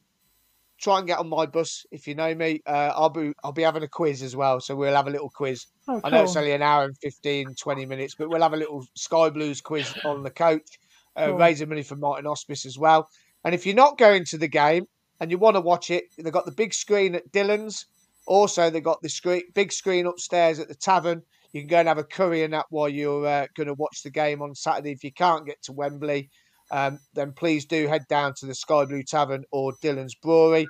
try 0.80 1.00
and 1.00 1.08
get 1.08 1.20
on 1.20 1.28
my 1.30 1.46
bus. 1.46 1.86
If 1.92 2.08
you 2.08 2.16
know 2.16 2.34
me, 2.34 2.62
uh, 2.66 2.94
I'll 2.96 3.10
be 3.10 3.34
I'll 3.44 3.52
be 3.52 3.64
having 3.64 3.84
a 3.84 3.88
quiz 3.90 4.24
as 4.24 4.34
well. 4.36 4.62
So 4.62 4.76
we'll 4.78 4.96
have 4.96 5.08
a 5.08 5.12
little 5.12 5.30
quiz. 5.30 5.66
Oh, 5.90 6.00
I 6.06 6.10
know 6.10 6.24
it's 6.24 6.38
only 6.38 6.54
an 6.54 6.62
hour 6.62 6.86
and 6.86 6.98
15, 6.98 7.56
20 7.56 7.86
minutes, 7.86 8.16
but 8.18 8.30
we'll 8.30 8.42
have 8.42 8.54
a 8.54 8.58
little 8.58 8.86
Sky 8.96 9.30
Blues 9.30 9.60
quiz 9.60 9.94
on 10.06 10.24
the 10.24 10.32
coach, 10.32 10.80
uh, 11.18 11.28
Cool. 11.28 11.38
raising 11.38 11.68
money 11.70 11.84
for 11.84 11.98
Myton 11.98 12.26
Hospice 12.26 12.66
as 12.66 12.78
well. 12.78 13.10
And 13.44 13.54
if 13.54 13.66
you're 13.66 13.76
not 13.76 13.98
going 13.98 14.24
to 14.26 14.38
the 14.38 14.48
game 14.48 14.86
and 15.20 15.32
you 15.32 15.38
want 15.38 15.56
to 15.56 15.62
watch 15.62 15.90
it, 15.90 16.06
they've 16.18 16.34
got 16.34 16.46
the 16.46 16.52
big 16.52 16.74
screen 16.74 17.16
at 17.16 17.32
Dhillon's. 17.32 17.86
Also, 18.26 18.70
they've 18.70 18.84
got 18.84 19.02
the 19.02 19.10
screen, 19.10 19.44
big 19.54 19.72
screen 19.72 20.06
upstairs 20.06 20.60
at 20.60 20.68
the 20.68 20.76
tavern. 20.76 21.22
You 21.54 21.62
can 21.62 21.70
go 21.70 21.80
and 21.80 21.88
have 21.88 21.98
a 21.98 22.04
curry 22.04 22.44
and 22.44 22.54
that 22.54 22.66
while 22.70 22.90
you're 22.90 23.26
uh, 23.26 23.48
going 23.56 23.68
to 23.68 23.74
watch 23.74 24.04
the 24.04 24.10
game 24.10 24.42
on 24.42 24.54
Saturday. 24.54 24.92
If 24.92 25.04
you 25.04 25.14
can't 25.14 25.46
get 25.46 25.62
to 25.64 25.74
Wembley, 25.74 26.30
um, 26.72 27.00
then 27.14 27.32
please 27.32 27.66
do 27.66 27.88
head 27.88 28.04
down 28.10 28.34
to 28.38 28.46
the 28.46 28.54
Sky 28.54 28.86
Blue 28.86 29.04
Tavern 29.04 29.46
or 29.52 29.74
Dhillon's 29.82 30.16
Brewery. 30.16 30.68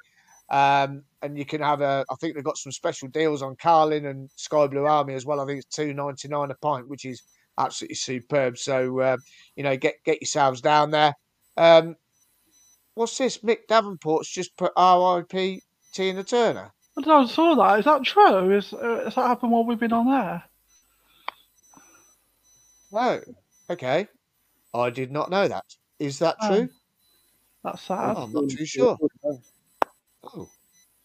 Um, 0.49 1.03
and 1.21 1.37
you 1.37 1.45
can 1.45 1.61
have 1.61 1.81
a. 1.81 2.05
I 2.09 2.15
think 2.15 2.35
they've 2.35 2.43
got 2.43 2.57
some 2.57 2.71
special 2.71 3.09
deals 3.09 3.41
on 3.41 3.55
Carling 3.57 4.05
and 4.05 4.29
Sky 4.35 4.67
Blue 4.67 4.85
Army 4.85 5.15
as 5.15 5.25
well. 5.25 5.41
I 5.41 5.45
think 5.45 5.59
it's 5.59 5.75
two 5.75 5.93
ninety 5.93 6.27
nine 6.27 6.51
a 6.51 6.55
pint, 6.55 6.87
which 6.87 7.05
is 7.05 7.21
absolutely 7.57 7.95
superb. 7.95 8.57
So 8.57 8.99
uh, 8.99 9.17
you 9.55 9.63
know, 9.63 9.75
get 9.75 9.95
get 10.05 10.21
yourselves 10.21 10.61
down 10.61 10.91
there. 10.91 11.13
Um, 11.57 11.95
what's 12.97 13.17
this? 13.17 13.37
Mick 13.39 13.67
Davenport's 13.69 14.29
just 14.29 14.57
put 14.57 14.73
R.I.P. 14.75 15.61
Tina 15.93 16.23
Turner. 16.23 16.71
I 16.97 17.01
don't 17.01 17.07
know, 17.07 17.23
I 17.23 17.27
saw 17.27 17.55
that. 17.55 17.79
Is 17.79 17.85
that 17.85 18.03
true? 18.03 18.57
Is, 18.57 18.73
uh, 18.73 19.03
has 19.05 19.15
that 19.15 19.27
happened 19.27 19.51
while 19.51 19.63
we've 19.65 19.79
been 19.79 19.93
on 19.93 20.07
there? 20.07 20.43
Oh, 22.91 23.19
okay. 23.69 24.07
I 24.73 24.89
did 24.89 25.11
not 25.11 25.29
know 25.29 25.47
that. 25.47 25.63
Is 25.99 26.19
that 26.19 26.37
Oh, 26.41 26.47
true? 26.47 26.69
That's 27.63 27.81
sad. 27.83 28.17
Oh, 28.17 28.23
I'm 28.23 28.33
not 28.33 28.49
too 28.49 28.65
sure. 28.65 28.97
Oh, 30.23 30.49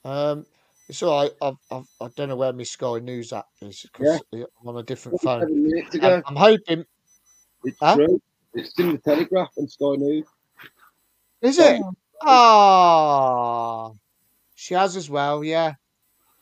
um, 0.04 0.46
it's 0.88 1.02
all 1.02 1.22
right. 1.22 1.32
I've, 1.40 1.54
I've, 1.70 1.84
I 2.00 2.08
don't 2.16 2.28
know 2.28 2.36
where 2.36 2.52
my 2.52 2.62
Sky 2.64 2.98
News 2.98 3.32
app 3.32 3.46
is 3.60 3.86
because 3.92 4.22
I'm 4.32 4.68
on 4.68 4.76
a 4.78 4.82
different 4.82 5.20
phone. 5.20 5.42
I'm, 6.00 6.22
I'm 6.26 6.36
hoping. 6.36 6.84
It's 7.64 7.78
Huh? 7.80 7.96
true. 7.96 8.20
It's 8.54 8.78
in 8.78 8.92
the 8.92 8.98
Telegraph 8.98 9.50
and 9.56 9.70
Sky 9.70 9.94
News. 9.96 10.26
Is 11.42 11.58
it? 11.58 11.82
Ah, 12.22 13.90
she 14.54 14.74
has 14.74 14.96
as 14.96 15.10
well. 15.10 15.42
Yeah. 15.44 15.74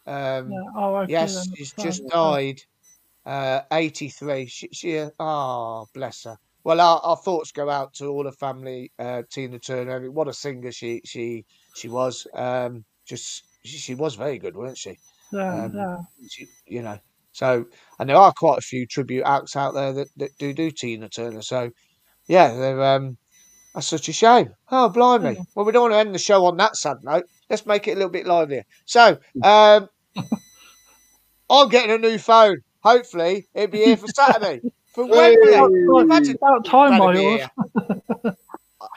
Um, 0.06 0.50
Yeah, 0.50 0.62
oh, 0.76 1.06
yes, 1.08 1.48
she's 1.54 1.72
just 1.72 2.06
died. 2.08 2.60
Uh, 3.24 3.62
83. 3.72 4.46
She, 4.46 4.68
she 4.72 5.06
ah, 5.18 5.84
bless 5.94 6.24
her. 6.24 6.36
Well, 6.64 6.80
our, 6.80 7.00
our 7.00 7.16
thoughts 7.16 7.52
go 7.52 7.70
out 7.70 7.94
to 7.94 8.08
all 8.08 8.24
the 8.24 8.32
family. 8.32 8.92
Uh, 8.98 9.22
Tina 9.30 9.58
Turner. 9.58 10.10
What 10.10 10.28
a 10.28 10.32
singer 10.34 10.72
she 10.72 11.00
she 11.04 11.44
she 11.74 11.88
was. 11.88 12.26
Um, 12.34 12.84
just 13.06 13.44
she, 13.64 13.78
she 13.78 13.94
was 13.94 14.14
very 14.16 14.38
good, 14.38 14.56
wasn't 14.56 14.78
she? 14.78 14.98
Yeah, 15.32 15.64
um, 15.64 15.72
yeah. 15.74 15.96
she? 16.28 16.48
You 16.66 16.82
know. 16.82 16.98
So, 17.32 17.66
and 17.98 18.08
there 18.08 18.16
are 18.16 18.32
quite 18.36 18.58
a 18.58 18.62
few 18.62 18.86
tribute 18.86 19.24
acts 19.24 19.56
out 19.56 19.74
there 19.74 19.92
that, 19.92 20.08
that 20.16 20.36
do 20.38 20.52
do 20.52 20.70
Tina 20.70 21.08
Turner. 21.08 21.42
So, 21.42 21.70
yeah, 22.28 22.52
they're 22.54 22.82
um, 22.82 23.18
that's 23.74 23.86
such 23.86 24.08
a 24.08 24.12
shame. 24.12 24.50
Oh, 24.70 24.88
blimey. 24.88 25.34
Yeah. 25.34 25.42
Well, 25.54 25.64
we 25.64 25.72
don't 25.72 25.82
want 25.82 25.94
to 25.94 25.98
end 25.98 26.14
the 26.14 26.18
show 26.18 26.44
on 26.46 26.56
that 26.56 26.76
sad 26.76 26.98
note. 27.02 27.24
Let's 27.48 27.66
make 27.66 27.86
it 27.86 27.92
a 27.92 27.94
little 27.94 28.10
bit 28.10 28.26
livelier. 28.26 28.64
So, 28.84 29.18
um, 29.42 29.88
I'm 31.50 31.68
getting 31.68 31.92
a 31.92 31.98
new 31.98 32.18
phone. 32.18 32.58
Hopefully, 32.82 33.46
it'll 33.54 33.70
be 33.70 33.78
here 33.78 33.96
for 33.96 34.08
Saturday 34.08 34.60
for 34.94 35.06
Hey! 35.14 35.34
Imagine 35.34 36.36
About 36.36 36.64
time, 36.64 36.98
better 36.98 37.12
be 37.12 37.26
Miles. 37.26 37.40
here. 37.40 37.50
Eh? 38.24 38.30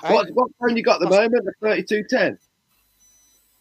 What, 0.01 0.27
what 0.33 0.51
phone 0.59 0.75
you 0.75 0.83
got 0.83 1.01
at 1.01 1.09
the 1.09 1.15
moment? 1.15 1.45
The 1.45 1.53
3210? 1.61 2.37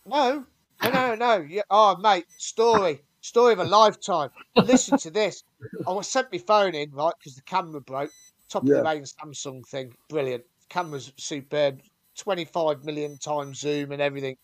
No, 0.06 0.44
no, 0.82 0.90
no, 0.90 1.14
no. 1.14 1.46
Yeah. 1.48 1.62
Oh, 1.70 1.96
mate, 1.98 2.26
story, 2.36 3.00
story 3.20 3.52
of 3.52 3.60
a 3.60 3.64
lifetime. 3.64 4.30
Listen 4.56 4.98
to 4.98 5.10
this. 5.10 5.44
I 5.86 5.92
was 5.92 6.08
sent 6.08 6.32
my 6.32 6.38
phone 6.38 6.74
in 6.74 6.90
right 6.90 7.14
because 7.18 7.36
the 7.36 7.42
camera 7.42 7.80
broke. 7.80 8.10
Top 8.48 8.64
of 8.64 8.68
the 8.68 8.82
range 8.82 9.08
Samsung 9.14 9.64
thing, 9.66 9.94
brilliant. 10.08 10.44
Camera's 10.72 11.12
superb. 11.18 11.80
Twenty-five 12.18 12.84
million 12.84 13.18
times 13.18 13.60
zoom 13.60 13.92
and 13.92 14.02
everything. 14.02 14.36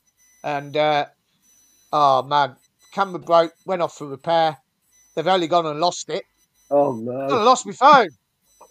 And 0.45 0.76
uh, 0.76 1.07
oh 1.93 2.22
man, 2.22 2.57
camera 2.93 3.20
broke. 3.20 3.53
Went 3.66 3.83
off 3.83 3.97
for 3.99 4.09
repair. 4.09 4.59
They've 5.14 5.26
only 5.26 5.49
gone 5.49 5.66
and 5.66 5.81
lost 5.81 6.09
it. 6.11 6.24
Oh, 7.29 7.37
I 7.41 7.43
lost 7.45 7.66
my 7.66 7.72
phone. 7.72 8.09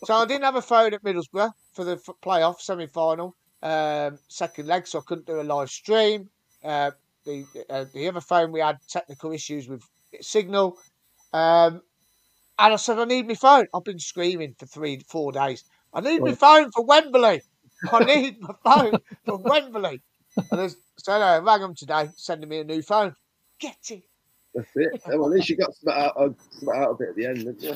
So 0.05 0.15
I 0.15 0.25
didn't 0.25 0.43
have 0.45 0.55
a 0.55 0.61
phone 0.61 0.93
at 0.93 1.03
Middlesbrough 1.03 1.51
for 1.73 1.83
the 1.85 1.97
playoff 2.25 2.59
semi 2.59 2.87
final, 2.87 3.35
um, 3.63 4.19
second 4.29 4.67
leg, 4.67 4.87
so 4.87 4.99
I 4.99 5.03
couldn't 5.07 5.27
do 5.27 5.41
a 5.41 5.43
live 5.43 5.69
stream. 5.69 6.29
Uh, 6.63 6.91
the 7.25 7.45
uh, 7.69 7.85
the 7.93 8.07
other 8.07 8.21
phone 8.21 8.51
we 8.51 8.61
had 8.61 8.77
technical 8.89 9.31
issues 9.31 9.67
with 9.69 9.83
signal, 10.21 10.77
um, 11.33 11.81
and 12.59 12.73
I 12.73 12.77
said 12.77 12.99
I 12.99 13.05
need 13.05 13.27
my 13.27 13.35
phone. 13.35 13.67
I've 13.73 13.83
been 13.83 13.99
screaming 13.99 14.55
for 14.59 14.67
three 14.67 15.01
four 15.09 15.31
days. 15.31 15.63
I 15.93 16.01
need 16.01 16.23
my 16.23 16.33
phone 16.33 16.71
for 16.71 16.85
Wembley. 16.85 17.41
I 17.91 18.03
need 18.03 18.41
my 18.41 18.53
phone 18.63 18.99
from 19.25 19.43
Wembley. 19.43 20.01
And 20.37 20.59
there's, 20.59 20.77
so 20.97 21.13
anyway, 21.13 21.27
I 21.27 21.37
rang 21.39 21.61
them 21.61 21.75
today, 21.75 22.09
sending 22.15 22.49
me 22.49 22.59
a 22.59 22.63
new 22.63 22.81
phone. 22.81 23.15
Get 23.59 23.77
it. 23.89 24.03
That's 24.53 24.69
it. 24.75 25.01
Well, 25.07 25.25
at 25.25 25.31
least 25.31 25.49
you 25.49 25.57
got 25.57 25.73
something 25.75 26.01
out, 26.03 26.35
something 26.51 26.69
out 26.75 26.89
of 26.91 27.01
it 27.01 27.09
at 27.09 27.15
the 27.15 27.25
end, 27.25 27.37
didn't 27.37 27.61
you? 27.61 27.75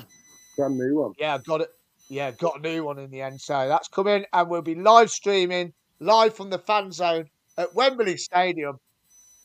Brand 0.57 0.77
new 0.77 0.99
one. 1.01 1.13
Yeah, 1.19 1.35
I 1.35 1.37
got 1.39 1.61
it. 1.61 1.69
Yeah, 2.09 2.31
got 2.31 2.59
a 2.59 2.61
new 2.61 2.83
one 2.83 2.99
in 2.99 3.09
the 3.09 3.21
end. 3.21 3.39
So 3.39 3.67
that's 3.67 3.87
coming, 3.87 4.25
and 4.33 4.49
we'll 4.49 4.61
be 4.61 4.75
live 4.75 5.09
streaming 5.09 5.73
live 5.99 6.33
from 6.35 6.49
the 6.49 6.57
fan 6.59 6.91
zone 6.91 7.29
at 7.57 7.73
Wembley 7.75 8.17
Stadium. 8.17 8.79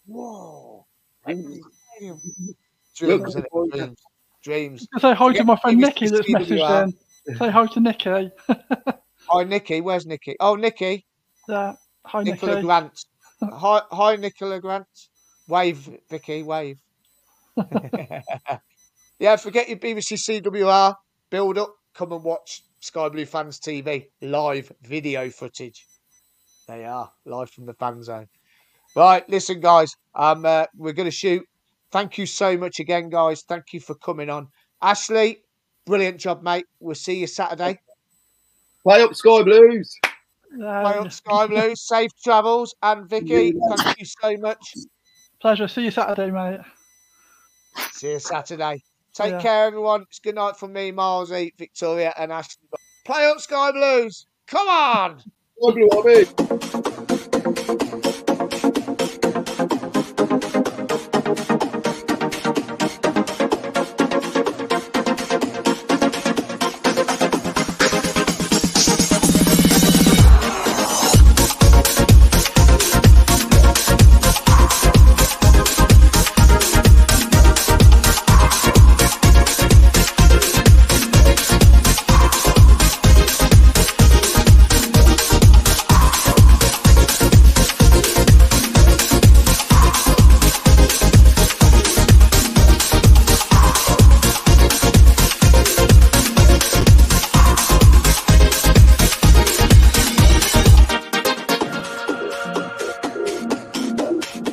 Whoa. 0.06 0.84
Wembley 1.26 1.60
Stadium. 1.96 2.20
Dreams, 2.96 3.34
Look, 3.36 3.44
innit? 3.44 3.70
dreams. 3.72 3.98
Dreams. 4.42 4.88
Say 4.98 5.14
hi 5.14 5.28
to 5.32 5.34
Yeah, 5.36 5.42
my 5.42 5.56
friend 5.56 5.78
BBC 5.78 5.82
Nikki 5.82 6.08
that's 6.08 6.28
messaged 6.28 6.58
CWR. 6.60 6.92
in. 7.28 7.36
Say 7.36 7.50
hi 7.50 7.66
to 7.66 7.80
Nikki. 7.80 8.30
Hi, 9.28 9.44
Nikki. 9.44 9.80
Where's 9.80 10.06
Nikki? 10.06 10.36
Oh, 10.38 10.54
Nikki. 10.54 11.04
Yeah. 11.48 11.74
Hi, 12.04 12.22
Nicola 12.22 12.54
Nikki. 12.54 12.66
Grant. 12.66 13.04
Hi, 13.42 13.82
hi, 13.90 14.16
Nicola 14.16 14.60
Grant. 14.60 14.86
Wave, 15.48 15.90
Vicki, 16.08 16.42
wave. 16.42 16.78
yeah, 19.18 19.36
forget 19.36 19.68
your 19.68 19.78
BBC 19.78 20.42
CWR 20.42 20.94
build 21.30 21.58
up. 21.58 21.74
Come 21.94 22.12
and 22.12 22.24
watch 22.24 22.62
Sky 22.80 23.08
Blue 23.08 23.26
Fans 23.26 23.60
TV 23.60 24.06
live 24.22 24.72
video 24.82 25.28
footage. 25.30 25.86
They 26.66 26.84
are 26.84 27.10
live 27.24 27.50
from 27.50 27.66
the 27.66 27.74
fan 27.74 28.02
zone. 28.02 28.28
Right, 28.94 29.28
listen, 29.28 29.60
guys. 29.60 29.94
Um, 30.14 30.44
uh, 30.44 30.66
we're 30.76 30.92
going 30.92 31.08
to 31.08 31.14
shoot. 31.14 31.44
Thank 31.90 32.18
you 32.18 32.26
so 32.26 32.56
much 32.56 32.80
again, 32.80 33.10
guys. 33.10 33.42
Thank 33.42 33.72
you 33.72 33.80
for 33.80 33.94
coming 33.94 34.30
on, 34.30 34.48
Ashley. 34.82 35.42
Brilliant 35.84 36.18
job, 36.18 36.42
mate. 36.42 36.66
We'll 36.80 36.94
see 36.94 37.20
you 37.20 37.26
Saturday. 37.26 37.80
Play 38.86 39.02
up 39.02 39.16
Sky 39.16 39.42
Blues. 39.42 39.98
Yeah, 40.56 40.82
Play 40.82 40.92
up 40.92 41.04
um, 41.06 41.10
Sky 41.10 41.46
Blues. 41.48 41.84
Safe 41.84 42.10
travels, 42.22 42.72
and 42.84 43.10
Vicki, 43.10 43.52
thank 43.68 43.98
you 43.98 44.06
so 44.06 44.36
much. 44.36 44.74
Pleasure. 45.42 45.66
See 45.66 45.86
you 45.86 45.90
Saturday, 45.90 46.30
mate. 46.30 46.60
See 47.90 48.12
you 48.12 48.20
Saturday. 48.20 48.80
Take 49.12 49.32
Yeah. 49.32 49.42
care, 49.42 49.64
everyone. 49.64 50.02
It's 50.02 50.20
good 50.20 50.36
night 50.36 50.56
from 50.56 50.72
me, 50.72 50.92
Milesy, 50.92 51.50
Victoria, 51.58 52.14
and 52.16 52.30
Ashley. 52.30 52.62
Play 53.04 53.26
up 53.26 53.40
Sky 53.40 53.72
Blues. 53.72 54.28
Come 54.46 54.68
on. 54.68 55.18
Sky 55.18 55.72
Blue, 55.72 55.88
I 55.92 56.02
mean. 56.04 57.15